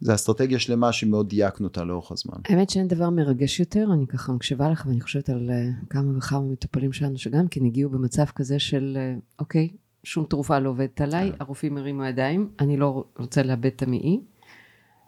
זה 0.00 0.14
אסטרטגיה 0.14 0.58
שלמה 0.58 0.92
שמאוד 0.92 1.28
דייקנו 1.28 1.66
אותה 1.66 1.84
לאורך 1.84 2.12
הזמן. 2.12 2.34
האמת 2.44 2.70
שאין 2.70 2.88
דבר 2.88 3.10
מרגש 3.10 3.60
יותר, 3.60 3.88
אני 3.92 4.06
ככה 4.06 4.32
מקשיבה 4.32 4.70
לך 4.70 4.86
ואני 4.86 5.00
חושבת 5.00 5.28
על 5.28 5.50
אה, 5.50 5.86
כמה 5.90 6.18
וכמה 6.18 6.40
מטופלים 6.40 6.92
שלנו 6.92 7.18
שגם 7.18 7.48
כן 7.48 7.64
הגיעו 7.64 7.90
במצב 7.90 8.24
כזה 8.24 8.58
של 8.58 8.98
אה, 8.98 9.20
אוקיי, 9.38 9.68
שום 10.04 10.24
תרופה 10.24 10.58
לא 10.58 10.68
עובדת 10.68 11.00
עליי, 11.00 11.30
כן. 11.30 11.36
הרופאים 11.40 11.76
הרימו 11.76 12.04
ידיים, 12.04 12.50
אני 12.60 12.76
לא 12.76 13.04
רוצה 13.18 13.42
לאבד 13.42 13.66
את 13.66 13.82
המעי, 13.82 14.20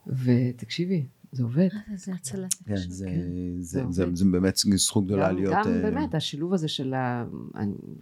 ותקשיבי, 0.07 1.07
זה 1.33 1.43
עובד. 1.43 1.69
אה, 1.73 1.97
זה 1.97 2.13
הצלת 2.13 2.55
כן, 2.55 2.77
זה, 2.77 3.07
כן. 3.07 3.21
זה, 3.61 3.83
זה, 3.91 4.05
זה 4.15 4.25
באמת 4.25 4.57
זכות 4.75 5.07
גדולה 5.07 5.33
להיות... 5.33 5.55
גם 5.55 5.63
uh... 5.63 5.69
באמת, 5.83 6.15
השילוב 6.15 6.55
הזה 6.55 6.69
של 6.69 6.95
ה... 6.95 7.25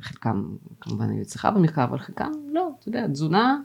חלקם 0.00 0.56
כמובן 0.80 1.10
היו 1.10 1.22
אצלך 1.22 1.48
במחקר, 1.56 1.84
אבל 1.84 1.98
חלקם 1.98 2.32
לא, 2.52 2.70
אתה 2.78 2.88
יודע, 2.88 3.08
תזונה, 3.08 3.60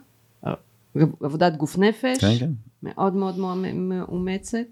עבודת 1.20 1.56
גוף 1.56 1.78
נפש, 1.78 2.18
כן, 2.20 2.38
כן. 2.38 2.52
מאוד 2.82 3.14
מאוד 3.14 3.38
מאומצת. 3.74 4.66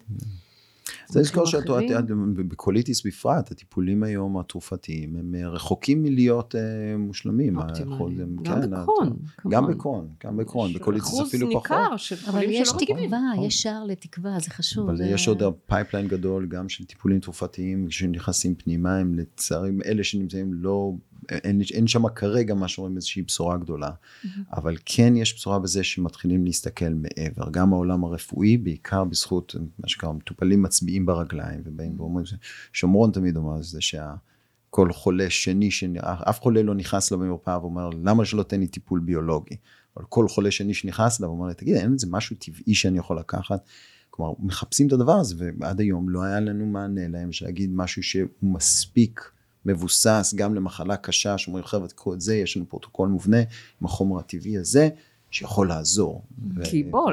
צריך 1.07 1.17
לזכור 1.17 1.47
שבקוליטיס 1.47 3.07
בפרט, 3.07 3.51
הטיפולים 3.51 4.03
היום 4.03 4.39
התרופתיים 4.39 5.17
הם 5.17 5.35
אה, 5.35 5.49
רחוקים 5.49 6.03
מלהיות 6.03 6.55
אה, 6.55 6.97
מושלמים. 6.99 7.59
אופטימליים. 7.59 8.37
גם 8.43 8.61
כן, 8.63 8.71
בקרון. 8.71 9.17
גם 9.49 9.67
בקרון, 9.67 10.09
גם 10.25 10.37
בקרון, 10.37 10.73
בקוליטיס 10.73 11.21
אפילו 11.21 11.49
פחות. 11.53 11.67
אחוז 11.67 12.13
ניכר 12.13 12.31
אבל 12.31 12.43
יש 12.43 12.73
תקווה, 12.79 13.47
יש 13.47 13.63
שער 13.63 13.85
לתקווה, 13.85 14.37
זה 14.41 14.51
חשוב. 14.51 14.89
אבל 14.89 15.01
יש 15.01 15.29
עוד 15.29 15.43
pipeline 15.67 16.09
גדול, 16.09 16.47
גם 16.47 16.69
של 16.69 16.85
טיפולים 16.85 17.21
תרופתיים 17.21 17.91
שנכנסים 17.91 18.55
פנימה, 18.55 18.97
הם 18.97 19.15
לצערי, 19.15 19.71
אלה 19.85 20.05
שנמצאים 20.05 20.55
לא 20.55 20.93
אין, 21.31 21.63
אין 21.75 21.87
שם 21.87 22.09
כרגע 22.09 22.55
מה 22.55 22.69
שאומרים 22.69 22.97
איזושהי 22.97 23.23
בשורה 23.23 23.57
גדולה, 23.57 23.91
אמממ. 23.91 24.29
אבל 24.53 24.77
כן 24.85 25.17
יש 25.17 25.35
בשורה 25.35 25.59
בזה 25.59 25.85
שמתחילים 25.85 26.45
להסתכל 26.45 26.95
מעבר, 26.95 27.51
גם 27.51 27.73
העולם 27.73 28.05
הרפואי, 28.05 28.57
בעיקר 28.57 29.05
בזכות 29.05 29.55
מה 29.79 29.89
שקרה, 29.89 30.13
מטופלים 30.13 30.63
מצביעים 30.63 31.07
ברגליים 31.07 31.61
ובאים 31.65 32.01
ואומרים, 32.01 32.27
שומרון 32.73 33.11
תמיד 33.11 33.37
אומר 33.37 33.63
זה 33.63 33.81
שכל 33.81 34.93
חולה 34.93 35.31
שני, 35.31 35.71
שני, 35.71 35.99
אף 36.03 36.41
חולה 36.41 36.63
לא 36.63 36.75
נכנס 36.75 37.11
לו 37.11 37.19
במרפאה 37.19 37.61
ואומר, 37.61 37.91
למה 38.05 38.25
שלא 38.25 38.43
תתן 38.43 38.61
לי 38.61 38.67
טיפול 38.67 39.01
ביולוגי? 39.01 39.57
אבל 39.97 40.05
כל 40.09 40.29
חולה 40.29 40.51
שני 40.51 40.75
שנכנס 40.75 41.21
אליו, 41.21 41.31
אומר 41.31 41.47
לי, 41.47 41.55
תגיד, 41.55 41.77
אין 41.77 41.93
איזה 41.93 42.07
משהו 42.11 42.37
טבעי 42.37 42.75
שאני 42.75 42.99
יכול 42.99 43.19
לקחת? 43.19 43.65
כלומר, 44.11 44.33
מחפשים 44.39 44.87
את 44.87 44.93
הדבר 44.93 45.13
הזה, 45.13 45.51
ועד 45.61 45.81
היום 45.81 46.09
לא 46.09 46.23
היה 46.23 46.41
לנו 46.41 46.67
מענה 46.67 47.09
להם, 47.09 47.33
שלהגיד 47.33 47.71
משהו 47.75 48.03
שהוא 48.03 48.29
מספיק 48.43 49.31
מבוסס 49.67 50.35
גם 50.37 50.55
למחלה 50.55 50.97
קשה, 50.97 51.39
שאומרים 51.39 51.65
חבר'ה 51.65 51.89
תקחו 51.89 52.15
את 52.15 52.21
זה, 52.21 52.37
יש 52.37 52.57
לנו 52.57 52.69
פרוטוקול 52.69 53.09
מובנה 53.09 53.39
עם 53.81 53.85
החומר 53.85 54.19
הטבעי 54.19 54.59
הזה, 54.59 54.89
שיכול 55.31 55.69
לעזור. 55.69 56.23
כי 56.65 56.83
בוא, 56.83 57.13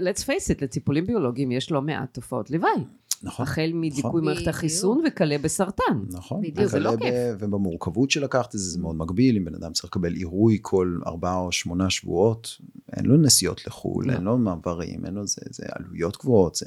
let's 0.00 0.20
face 0.20 0.56
it, 0.56 0.62
לטיפולים 0.62 1.06
ביולוגיים 1.06 1.52
יש 1.52 1.70
לא 1.70 1.82
מעט 1.82 2.14
תופעות 2.14 2.50
לוואי. 2.50 2.84
נכון. 3.22 3.42
החל 3.42 3.70
מדיכוי 3.74 4.08
נכון. 4.08 4.24
מערכת 4.24 4.48
החיסון 4.48 5.02
וכלה 5.06 5.38
בסרטן. 5.38 5.98
נכון. 6.10 6.42
בדיוק, 6.42 6.66
זה 6.66 6.80
לא 6.80 6.96
כיף. 7.00 7.14
ובמורכבות 7.38 8.10
של 8.10 8.24
לקחת 8.24 8.54
את 8.54 8.60
זה, 8.60 8.70
זה 8.70 8.78
מאוד 8.78 8.96
מגביל, 8.96 9.36
אם 9.36 9.44
בן 9.44 9.54
אדם 9.54 9.72
צריך 9.72 9.84
לקבל 9.84 10.14
עירוי 10.14 10.58
כל 10.62 10.98
ארבעה 11.06 11.38
או 11.38 11.52
שמונה 11.52 11.90
שבועות, 11.90 12.58
אין 12.96 13.06
לו 13.06 13.16
נסיעות 13.16 13.66
לחו"ל, 13.66 14.06
לא. 14.06 14.12
אין 14.12 14.22
לו 14.22 14.38
מעברים, 14.38 15.06
אין 15.06 15.14
לו 15.14 15.26
זה, 15.26 15.42
זה 15.50 15.64
עלויות 15.68 16.16
גבוהות, 16.16 16.54
זה 16.54 16.66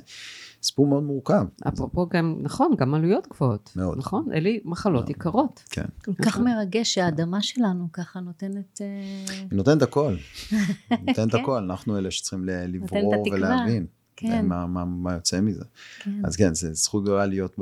סיפור 0.65 0.87
מאוד 0.87 1.03
מורכב. 1.03 1.45
אפרופו 1.67 2.07
גם, 2.09 2.35
נכון, 2.41 2.71
גם 2.77 2.93
עלויות 2.93 3.27
גבוהות. 3.27 3.73
מאוד. 3.75 3.97
נכון, 3.97 4.27
אלה 4.33 4.49
מחלות 4.65 5.09
יקרות. 5.09 5.63
כן. 5.69 5.85
כל 6.05 6.13
כך 6.13 6.27
נכון. 6.27 6.43
מרגש 6.43 6.93
שהאדמה 6.93 7.41
שלנו 7.41 7.87
ככה 7.93 8.19
נותנת... 8.19 8.81
אה, 8.81 8.87
היא 9.29 9.57
נותנת 9.57 9.81
הכל. 9.81 10.15
היא 10.89 10.97
נותנת 11.07 11.31
כן. 11.31 11.41
הכל, 11.41 11.57
אנחנו 11.57 11.97
אלה 11.97 12.11
שצריכים 12.11 12.45
לברור 12.45 13.23
ולהבין. 13.31 13.85
כן. 14.15 14.45
מה, 14.45 14.65
מה, 14.65 14.85
מה 14.85 15.13
יוצא 15.13 15.41
מזה. 15.41 15.63
כן. 15.99 16.25
אז 16.25 16.35
כן, 16.35 16.53
זו 16.53 16.73
זכות 16.73 17.03
גדולה 17.03 17.25
להיות 17.25 17.59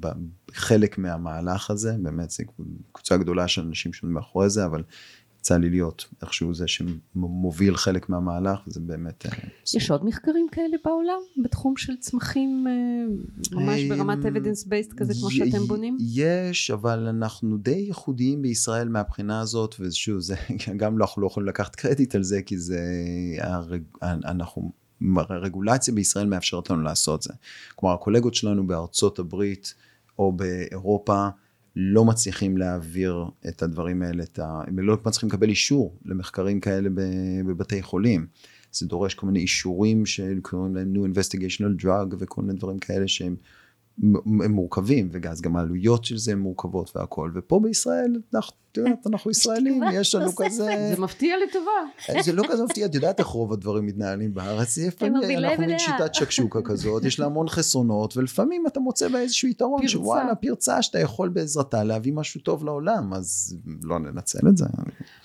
בחלק 0.00 0.98
מהמהלך 0.98 1.70
הזה, 1.70 1.96
באמת 2.02 2.30
זו 2.30 2.44
קבוצה 2.92 3.16
גדולה 3.16 3.48
של 3.48 3.62
אנשים 3.62 3.92
שעומדים 3.92 4.14
מאחורי 4.14 4.50
זה, 4.50 4.64
אבל 4.64 4.82
יצא 5.40 5.56
לי 5.56 5.70
להיות 5.70 6.06
איכשהו 6.22 6.54
זה 6.54 6.64
שמוביל 6.68 7.76
חלק 7.76 8.08
מהמהלך, 8.08 8.58
וזה 8.66 8.80
באמת... 8.80 9.26
אה, 9.26 9.32
יש 9.76 9.90
עוד 9.90 10.04
מחקרים 10.04 10.46
כאלה 10.52 10.76
בעולם, 10.84 11.20
בתחום 11.42 11.76
של 11.76 11.96
צמחים, 11.96 12.66
אה, 12.66 13.60
ממש 13.60 13.82
ברמת 13.82 14.26
אמ, 14.26 14.36
evidence 14.36 14.66
based 14.66 14.94
כזה, 14.96 15.12
כמו 15.20 15.30
שאתם 15.30 15.66
בונים? 15.66 15.96
יש, 16.00 16.70
אבל 16.70 17.06
אנחנו 17.06 17.58
די 17.58 17.70
ייחודיים 17.70 18.42
בישראל 18.42 18.88
מהבחינה 18.88 19.40
הזאת, 19.40 19.74
ושוב, 19.80 20.18
זה 20.18 20.34
גם 20.76 20.98
לא, 20.98 21.04
אנחנו 21.04 21.22
לא 21.22 21.26
יכולים 21.26 21.48
לקחת 21.48 21.76
קרדיט 21.76 22.14
על 22.14 22.22
זה, 22.22 22.42
כי 22.42 22.58
זה, 22.58 22.80
אנחנו 24.04 24.72
הרגולציה 25.16 25.94
בישראל 25.94 26.26
מאפשרת 26.26 26.70
לנו 26.70 26.82
לעשות 26.82 27.22
זה. 27.22 27.32
כלומר, 27.76 27.94
הקולגות 27.94 28.34
שלנו 28.34 28.66
בארצות 28.66 29.18
הברית 29.18 29.74
או 30.18 30.32
באירופה 30.32 31.28
לא 31.76 32.04
מצליחים 32.04 32.56
להעביר 32.56 33.24
את 33.48 33.62
הדברים 33.62 34.02
האלה, 34.02 34.22
את 34.22 34.38
ה... 34.38 34.62
הם 34.66 34.78
לא 34.78 34.96
מצליחים 35.06 35.28
לקבל 35.28 35.48
אישור 35.48 35.96
למחקרים 36.04 36.60
כאלה 36.60 36.88
בבתי 37.46 37.82
חולים. 37.82 38.26
זה 38.72 38.86
דורש 38.86 39.14
כל 39.14 39.26
מיני 39.26 39.38
אישורים 39.38 40.06
שקוראים 40.06 40.74
להם 40.76 40.94
New 40.94 41.16
Investigational 41.16 41.84
Drug 41.84 42.14
וכל 42.18 42.42
מיני 42.42 42.58
דברים 42.58 42.78
כאלה 42.78 43.08
שהם 43.08 43.36
הם 44.24 44.52
מורכבים, 44.52 45.08
ואז 45.12 45.40
גם 45.40 45.56
העלויות 45.56 46.04
של 46.04 46.16
זה 46.16 46.32
הן 46.32 46.38
מורכבות 46.38 46.96
והכל, 46.96 47.30
ופה 47.34 47.60
בישראל, 47.62 48.20
אנחנו, 48.34 48.56
את 48.72 48.76
יודעת, 48.76 49.06
אנחנו 49.06 49.30
ישראלים, 49.30 49.82
יש 49.92 50.14
לנו 50.14 50.36
כזה... 50.36 50.92
זה 50.94 51.02
מפתיע 51.02 51.36
לטובה. 51.48 52.20
זה 52.22 52.32
לא 52.32 52.42
כזה 52.48 52.64
מפתיע, 52.64 52.86
את 52.86 52.94
יודעת 52.94 53.18
איך 53.18 53.26
רוב 53.26 53.52
הדברים 53.52 53.86
מתנהלים 53.86 54.34
בארץ, 54.34 54.78
אנחנו 54.78 55.66
מין 55.66 55.78
שיטת 55.78 56.14
שקשוקה 56.14 56.62
כזאת, 56.62 57.04
יש 57.04 57.20
לה 57.20 57.26
המון 57.26 57.48
חסרונות, 57.48 58.16
ולפעמים 58.16 58.66
אתה 58.66 58.80
מוצא 58.80 59.08
בה 59.08 59.20
איזשהו 59.20 59.48
יתרון, 59.48 59.88
שוואלה, 59.88 60.34
פרצה 60.34 60.82
שאתה 60.82 60.98
יכול 60.98 61.28
בעזרתה 61.28 61.84
להביא 61.84 62.12
משהו 62.12 62.40
טוב 62.40 62.64
לעולם, 62.64 63.14
אז 63.14 63.56
לא 63.82 63.98
ננצל 63.98 64.48
את 64.48 64.56
זה. 64.56 64.66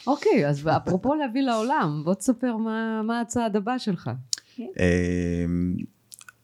אוקיי, 0.08 0.50
אז 0.50 0.68
אפרופו 0.68 1.16
להביא 1.16 1.42
לעולם, 1.42 2.02
בוא 2.06 2.14
תספר 2.14 2.58
מה 3.04 3.22
הצעד 3.22 3.56
הבא 3.56 3.78
שלך. 3.78 4.10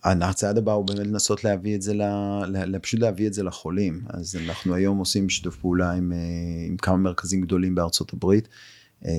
הצעד 0.04 0.58
הבא 0.58 0.72
הוא 0.72 0.86
באמת 0.86 1.08
לנסות 1.08 1.44
להביא 1.44 1.76
את 1.76 1.82
זה, 1.82 1.94
ל, 1.94 2.02
ל, 2.48 2.80
פשוט 2.80 3.00
להביא 3.00 3.28
את 3.28 3.34
זה 3.34 3.44
לחולים. 3.44 4.02
אז 4.10 4.36
אנחנו 4.36 4.76
היום 4.76 4.98
עושים 4.98 5.30
שיתוף 5.30 5.56
פעולה 5.56 5.92
עם, 5.92 6.14
אה, 6.14 6.18
עם 6.68 6.78
כמה 6.78 6.98
מרכזים 6.98 7.42
גדולים 7.42 7.76
בארצות 7.76 8.14
הברית. 8.14 8.48
אה, 9.06 9.12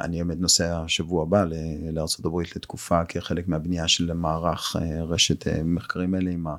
אני 0.00 0.24
באמת 0.24 0.40
נוסע 0.40 0.80
השבוע 0.80 1.22
הבא 1.22 1.44
לארצות 1.92 2.26
הברית 2.26 2.56
לתקופה 2.56 3.04
כחלק 3.04 3.48
מהבנייה 3.48 3.88
של 3.88 4.12
מערך 4.12 4.76
אה, 4.76 5.02
רשת 5.02 5.46
מחקרים 5.64 6.14
אלה 6.14 6.30
עם 6.30 6.46
ה... 6.46 6.56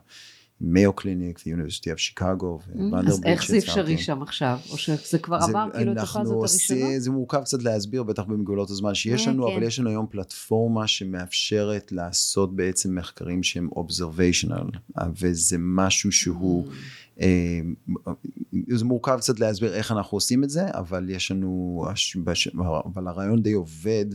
מיו 0.61 0.93
קליניק 0.93 1.39
ואוניברסיטי 1.47 1.91
אף 1.91 1.99
שיקגו. 1.99 2.59
אז 3.07 3.21
איך 3.25 3.47
זה 3.47 3.57
אפשרי 3.57 3.97
שם 3.97 4.21
עכשיו? 4.21 4.59
או 4.69 4.77
שזה 4.77 5.19
כבר 5.19 5.37
עבר 5.41 5.67
כאילו 5.73 5.91
את 5.91 5.97
הפאזות 5.97 6.37
הראשונות? 6.37 6.91
זה 6.97 7.11
מורכב 7.11 7.41
קצת 7.43 7.63
להסביר, 7.63 8.03
בטח 8.03 8.23
במגבלות 8.23 8.69
הזמן 8.69 8.95
שיש 8.95 9.27
אה, 9.27 9.31
לנו, 9.31 9.47
אבל 9.47 9.59
כן. 9.59 9.65
יש 9.65 9.79
לנו 9.79 9.89
היום 9.89 10.07
פלטפורמה 10.09 10.87
שמאפשרת 10.87 11.91
לעשות 11.91 12.55
בעצם 12.55 12.95
מחקרים 12.95 13.43
שהם 13.43 13.69
אובזרוויישנל, 13.75 14.69
וזה 15.19 15.55
משהו 15.59 16.11
שהוא... 16.11 16.67
אה, 17.21 17.59
זה 18.67 18.85
מורכב 18.85 19.17
קצת 19.17 19.39
להסביר 19.39 19.73
איך 19.73 19.91
אנחנו 19.91 20.15
עושים 20.15 20.43
את 20.43 20.49
זה, 20.49 20.67
אבל 20.71 21.09
יש 21.09 21.31
לנו, 21.31 21.85
אבל 22.85 23.07
הרעיון 23.07 23.43
די 23.43 23.53
עובד, 23.53 24.05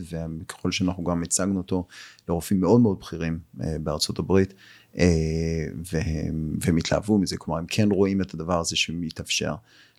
וככל 0.41 0.71
שאנחנו 0.71 1.03
גם 1.03 1.23
הצגנו 1.23 1.57
אותו 1.57 1.87
לרופאים 2.29 2.61
מאוד 2.61 2.81
מאוד 2.81 2.99
בכירים 2.99 3.39
אה, 3.63 3.79
בארצות 3.79 4.19
הברית, 4.19 4.53
אה, 4.97 5.65
והם, 5.91 6.57
והם 6.61 6.77
התלהבו 6.77 7.17
מזה, 7.17 7.37
כלומר 7.37 7.59
הם 7.59 7.65
כן 7.67 7.91
רואים 7.91 8.21
את 8.21 8.33
הדבר 8.33 8.59
הזה 8.59 8.75
שמתאפשר 8.75 9.55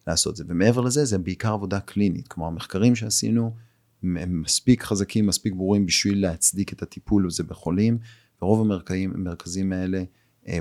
לעשות 0.06 0.32
את 0.32 0.36
זה, 0.36 0.44
ומעבר 0.48 0.80
לזה 0.80 1.04
זה 1.04 1.18
בעיקר 1.18 1.52
עבודה 1.52 1.80
קלינית, 1.80 2.28
כלומר 2.28 2.48
המחקרים 2.48 2.94
שעשינו 2.94 3.54
הם 4.02 4.42
מספיק 4.42 4.82
חזקים, 4.82 5.26
מספיק 5.26 5.54
ברורים 5.54 5.86
בשביל 5.86 6.22
להצדיק 6.22 6.72
את 6.72 6.82
הטיפול 6.82 7.26
הזה 7.26 7.44
בחולים, 7.44 7.98
ורוב 8.42 8.60
המרכזים, 8.60 9.72
האלה 9.72 10.04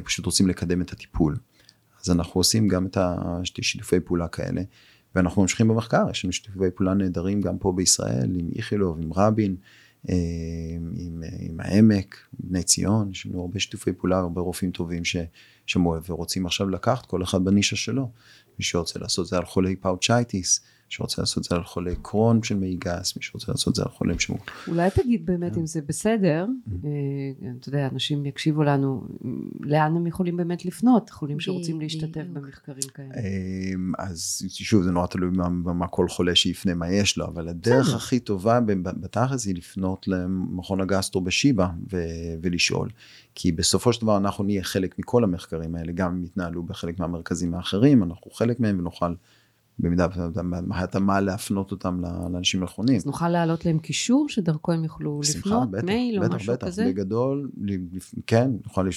פשוט 0.04 0.26
רוצים 0.26 0.48
לקדם 0.48 0.82
את 0.82 0.92
הטיפול. 0.92 1.36
אז 2.06 2.12
אנחנו 2.12 2.40
עושים 2.40 2.68
גם 2.68 2.86
את 2.86 2.98
השיתופי 3.60 4.00
פעולה 4.00 4.28
כאלה, 4.28 4.62
ואנחנו 5.16 5.42
ממשיכים 5.42 5.68
במחקר, 5.68 6.06
יש 6.12 6.26
לנו 6.26 6.34
שיתופי 6.34 6.72
פעולה 6.76 6.94
נהדרים 6.94 7.42
גם 7.42 7.58
פה 7.58 7.72
בישראל, 7.72 8.36
עם 8.40 8.50
איכילוב, 8.56 8.98
עם 9.02 9.14
רבין, 9.14 9.56
אה, 10.10 10.16
עם, 10.98 11.24
עם 11.40 11.60
העמק, 11.60 12.18
בני 12.40 12.64
ציון, 12.64 13.12
יש 13.12 13.26
לנו 13.26 13.42
הרבה 13.42 13.60
שיתופי 13.60 13.94
פעולה, 13.94 14.18
הרבה 14.18 14.42
רופאים 14.42 14.72
טובים 14.72 15.04
ששמעו 15.06 16.04
ורוצים 16.08 16.46
עכשיו 16.46 16.70
לקחת 16.70 17.06
כל 17.06 17.24
אחד 17.24 17.46
בנישה 17.46 17.76
שלו. 17.76 18.12
מי 18.60 18.66
שרוצה 18.66 19.00
לעשות 19.00 19.28
זה 19.28 19.38
על 19.38 19.46
חולי 19.46 19.76
pouchitis, 19.76 20.62
שרוצה 20.90 21.22
לעשות 21.22 21.44
זה 21.44 21.56
על 21.56 21.64
חולי 21.64 21.96
קרון 22.02 22.44
של 22.44 22.56
מעי 22.56 22.76
גס, 22.76 23.18
מי 23.18 23.24
שרוצה 23.24 23.52
לעשות 23.52 23.76
זה 23.76 23.84
על 23.84 23.90
חולים 23.90 24.20
שמור. 24.20 24.40
אולי 24.68 24.90
תגיד 24.90 25.26
באמת 25.26 25.54
כן. 25.54 25.60
אם 25.60 25.66
זה 25.66 25.82
בסדר, 25.82 26.46
mm-hmm. 26.46 26.86
אה, 26.86 27.52
אתה 27.60 27.70
יודע, 27.70 27.88
אנשים 27.92 28.26
יקשיבו 28.26 28.64
לנו, 28.64 29.08
לאן 29.60 29.96
הם 29.96 30.08
יכולים 30.08 30.38
באמת 30.38 30.66
לפנות, 30.66 31.10
חולים 31.10 31.40
שרוצים 31.40 31.82
להשתתף 31.82 32.24
במחקרים 32.34 32.90
כאלה. 32.94 33.10
אמ, 33.10 33.92
אז 33.98 34.42
שוב, 34.50 34.84
זה 34.84 34.92
נורא 34.92 35.08
תלוי 35.08 35.30
מה 35.64 35.88
כל 35.88 36.10
חולה 36.10 36.36
שיפנה, 36.36 36.74
מה 36.74 36.90
יש 36.90 37.18
לו, 37.18 37.26
אבל 37.26 37.48
הדרך 37.48 37.94
הכי 37.96 38.20
טובה 38.20 38.60
בתכלס 39.02 39.46
היא 39.46 39.56
לפנות 39.56 40.08
למכון 40.08 40.82
הגסטרו 40.82 41.22
בשיבא 41.22 41.68
ולשאול. 42.42 42.90
כי 43.36 43.52
בסופו 43.52 43.94
של 43.94 44.02
דבר 44.02 44.18
אנחנו 44.18 44.44
נהיה 44.44 44.64
חלק 44.64 45.00
מכל 45.00 45.24
המחקרים 45.24 45.76
האלה, 45.76 45.92
גם 45.92 46.12
אם 46.12 46.24
יתנהלו 46.24 46.64
בחלק 46.64 47.00
מהמרכזים 47.00 47.54
האחרים, 47.54 48.04
אנחנו 48.04 48.32
חלק 48.32 48.60
מהם 48.60 48.80
ונוכל 48.80 49.14
במידה 49.80 50.08
והתאמה 50.70 51.22
להפנות 51.22 51.72
אותם 51.72 52.02
לאנשים 52.02 52.62
הנכונים. 52.62 52.96
אז 52.96 53.06
נוכל 53.06 53.30
להעלות 53.30 53.66
להם 53.66 53.80
קישור 53.80 54.30
שדרכו 54.30 54.72
הם 54.72 54.84
יוכלו 54.84 55.22
לפנות, 55.30 55.72
בטח, 55.72 55.84
מייל 55.84 56.20
בטח, 56.20 56.32
או 56.32 56.36
משהו 56.36 56.54
בטח, 56.54 56.68
כזה? 56.68 56.82
בטח, 56.82 56.92
בגדול, 56.92 57.50
כן, 58.28 58.52
נוכל 58.64 58.88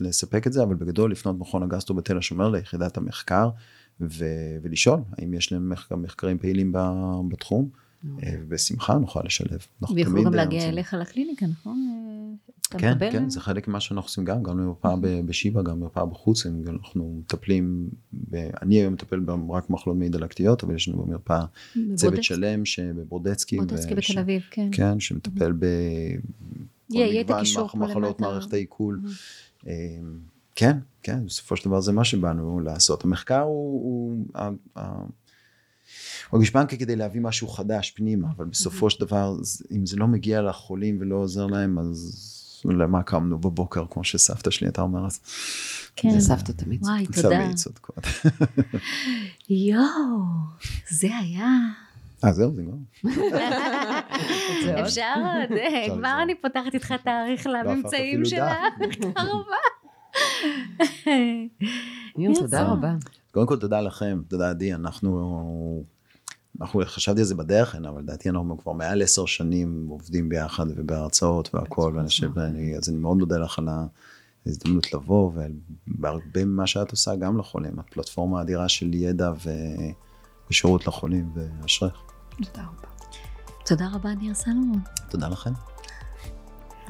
לספק 0.00 0.46
את 0.46 0.52
זה, 0.52 0.62
אבל 0.62 0.74
בגדול 0.74 1.12
לפנות 1.12 1.38
מכון 1.38 1.62
הגסטרו 1.62 1.96
בתל 1.96 2.18
השומר 2.18 2.48
ליחידת 2.48 2.96
המחקר 2.96 3.50
ו- 4.00 4.56
ולשאול 4.62 5.00
האם 5.18 5.34
יש 5.34 5.52
להם 5.52 5.68
מחקר, 5.68 5.96
מחקרים 5.96 6.38
פעילים 6.38 6.72
בתחום. 7.28 7.68
אוקיי. 8.14 8.36
בשמחה 8.48 8.94
נוכל 8.98 9.20
לשלב. 9.24 9.66
ויכולו 9.94 10.24
גם 10.24 10.34
להגיע 10.34 10.68
אליך 10.68 10.94
לקליניקה, 10.94 11.46
נכון? 11.46 11.78
כן, 12.70 12.98
כן, 13.12 13.30
זה 13.30 13.40
חלק 13.40 13.68
ממה 13.68 13.80
שאנחנו 13.80 14.08
עושים 14.08 14.24
גם, 14.24 14.42
גם 14.42 14.56
במרפאה 14.56 14.94
בשיבא, 15.26 15.62
גם 15.62 15.80
במרפאה 15.80 16.06
בחוץ, 16.06 16.46
אנחנו 16.46 17.16
מטפלים, 17.18 17.88
אני 18.62 18.74
היום 18.74 18.92
מטפל 18.92 19.20
רק 19.50 19.68
במחלות 19.70 19.96
מעי 19.96 20.08
דלקתיות, 20.08 20.64
אבל 20.64 20.74
יש 20.74 20.88
לנו 20.88 21.02
במרפאה 21.02 21.44
צוות 21.94 22.24
שלם 22.24 22.64
שבברודצקי. 22.64 23.56
ברודצקי 23.56 23.94
בתל 23.94 24.18
אביב, 24.18 24.42
כן. 24.50 24.68
כן, 24.72 25.00
שמטפל 25.00 25.52
במגוון 26.90 27.44
מחלות 27.74 28.20
מערכת 28.20 28.52
העיכול. 28.52 29.00
אמ, 29.66 29.70
כן, 30.54 30.78
כן, 31.02 31.26
בסופו 31.26 31.56
של 31.56 31.68
דבר 31.68 31.80
זה 31.80 31.92
מה 31.92 32.04
שבאנו 32.04 32.60
לעשות. 32.60 33.04
המחקר 33.04 33.40
הוא, 33.40 33.82
הוא 33.82 34.24
גשפנקה 36.40 36.76
כדי 36.76 36.96
להביא 36.96 37.20
משהו 37.20 37.48
חדש 37.48 37.90
פנימה, 37.90 38.28
אבל 38.36 38.44
בסופו 38.44 38.90
של 38.90 39.04
דבר, 39.04 39.36
אם 39.76 39.86
זה 39.86 39.96
לא 39.96 40.06
מגיע 40.06 40.42
לחולים 40.42 40.98
ולא 41.00 41.16
עוזר 41.16 41.46
להם, 41.46 41.78
אז 41.78 42.22
למה 42.64 43.02
קמנו 43.02 43.38
בבוקר, 43.38 43.84
כמו 43.90 44.04
שסבתא 44.04 44.50
שלי 44.50 44.66
הייתה 44.66 44.82
אומרת. 44.82 45.12
כן. 45.96 46.10
זה 46.10 46.20
סבתא 46.20 46.52
תמיד. 46.52 46.84
וואי, 46.84 47.06
תודה. 47.06 47.28
תמיד 47.28 47.56
צודקות. 47.56 48.06
יואו, 49.48 50.22
זה 50.90 51.16
היה... 51.18 51.48
אה, 52.24 52.32
זהו, 52.32 52.54
זה 52.54 52.62
כבר. 52.62 53.10
אפשר 54.82 55.14
עוד, 55.16 55.58
כבר 55.98 56.22
אני 56.22 56.34
פותחת 56.34 56.74
איתך 56.74 56.94
תאריך 57.04 57.46
לא 57.46 57.52
לממצאים 57.52 58.24
שלה. 58.24 58.56
תודה 59.00 59.22
רבה. 59.22 59.56
תודה 62.34 62.62
רבה. 62.62 62.94
קודם 63.30 63.46
כל 63.46 63.58
תודה 63.58 63.80
לכם, 63.80 64.20
תודה 64.28 64.50
עדי, 64.50 64.74
אנחנו 64.74 65.84
אנחנו 66.60 66.82
חשבתי 66.84 67.20
על 67.20 67.26
זה 67.26 67.34
בדרך 67.34 67.74
הנה, 67.74 67.88
אבל 67.88 68.00
לדעתי 68.00 68.30
אנחנו 68.30 68.58
כבר 68.58 68.72
מעל 68.72 69.02
עשר 69.02 69.26
שנים 69.26 69.86
עובדים 69.88 70.28
ביחד 70.28 70.66
ובהרצאות 70.76 71.54
והכל, 71.54 71.92
ואני 71.96 72.08
חושב, 72.08 72.38
אז 72.78 72.88
אני 72.88 72.96
מאוד 72.98 73.16
מודה 73.16 73.38
לך 73.38 73.58
על 73.58 73.68
ההזדמנות 74.46 74.94
לבוא, 74.94 75.32
והרבה 76.00 76.44
ממה 76.44 76.66
שאת 76.66 76.90
עושה 76.90 77.16
גם 77.16 77.38
לחולים, 77.38 77.78
הפלטפורמה 77.78 78.38
האדירה 78.38 78.68
של 78.68 78.94
ידע 78.94 79.32
ושירות 80.50 80.86
לחולים, 80.86 81.32
ואשריך. 81.34 82.02
תודה 82.36 82.62
רבה. 82.62 82.88
תודה 83.66 83.88
רבה, 83.94 84.14
ניר 84.14 84.34
סלומון. 84.34 84.80
תודה 85.10 85.28
לכם. 85.28 85.52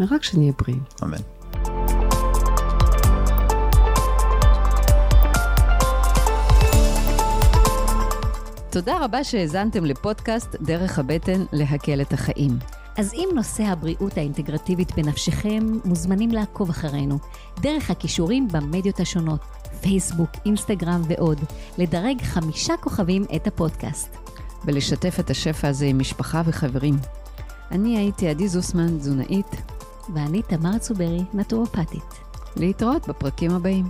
ורק 0.01 0.23
שנהיה 0.23 0.53
בריאים. 0.59 0.83
אמן. 1.03 1.36
תודה 8.71 9.05
רבה 9.05 9.25
שהאזנתם 9.25 9.85
לפודקאסט 9.85 10.57
דרך 10.61 10.99
הבטן 10.99 11.45
להקל 11.53 12.01
את 12.01 12.13
החיים. 12.13 12.59
אז 12.97 13.15
אם 13.15 13.29
נושא 13.35 13.63
הבריאות 13.63 14.19
האינטגרטיבית 14.19 14.95
בנפשכם, 14.97 15.79
מוזמנים 15.85 16.31
לעקוב 16.31 16.71
אחרינו, 16.71 17.19
דרך 17.61 17.91
הכישורים 17.91 18.49
במדיות 18.49 19.01
השונות, 19.01 19.41
פייסבוק, 19.81 20.31
אינסטגרם 20.47 21.03
ועוד, 21.09 21.39
לדרג 21.79 22.23
חמישה 22.23 22.77
כוכבים 22.77 23.25
את 23.37 23.47
הפודקאסט. 23.47 24.17
ולשתף 24.65 25.17
את 25.21 25.31
השפע 25.31 25.69
הזה 25.69 25.87
עם 25.87 25.99
משפחה 25.99 26.43
וחברים. 26.45 26.99
אני 27.71 27.99
הייתי 27.99 28.29
עדי 28.29 28.49
זוסמן, 28.49 28.99
תזונאית. 28.99 29.57
ואני 30.15 30.43
תמר 30.43 30.79
צוברי, 30.79 31.21
נטורופטית. 31.35 32.15
להתראות 32.57 33.09
בפרקים 33.09 33.51
הבאים. 33.51 33.85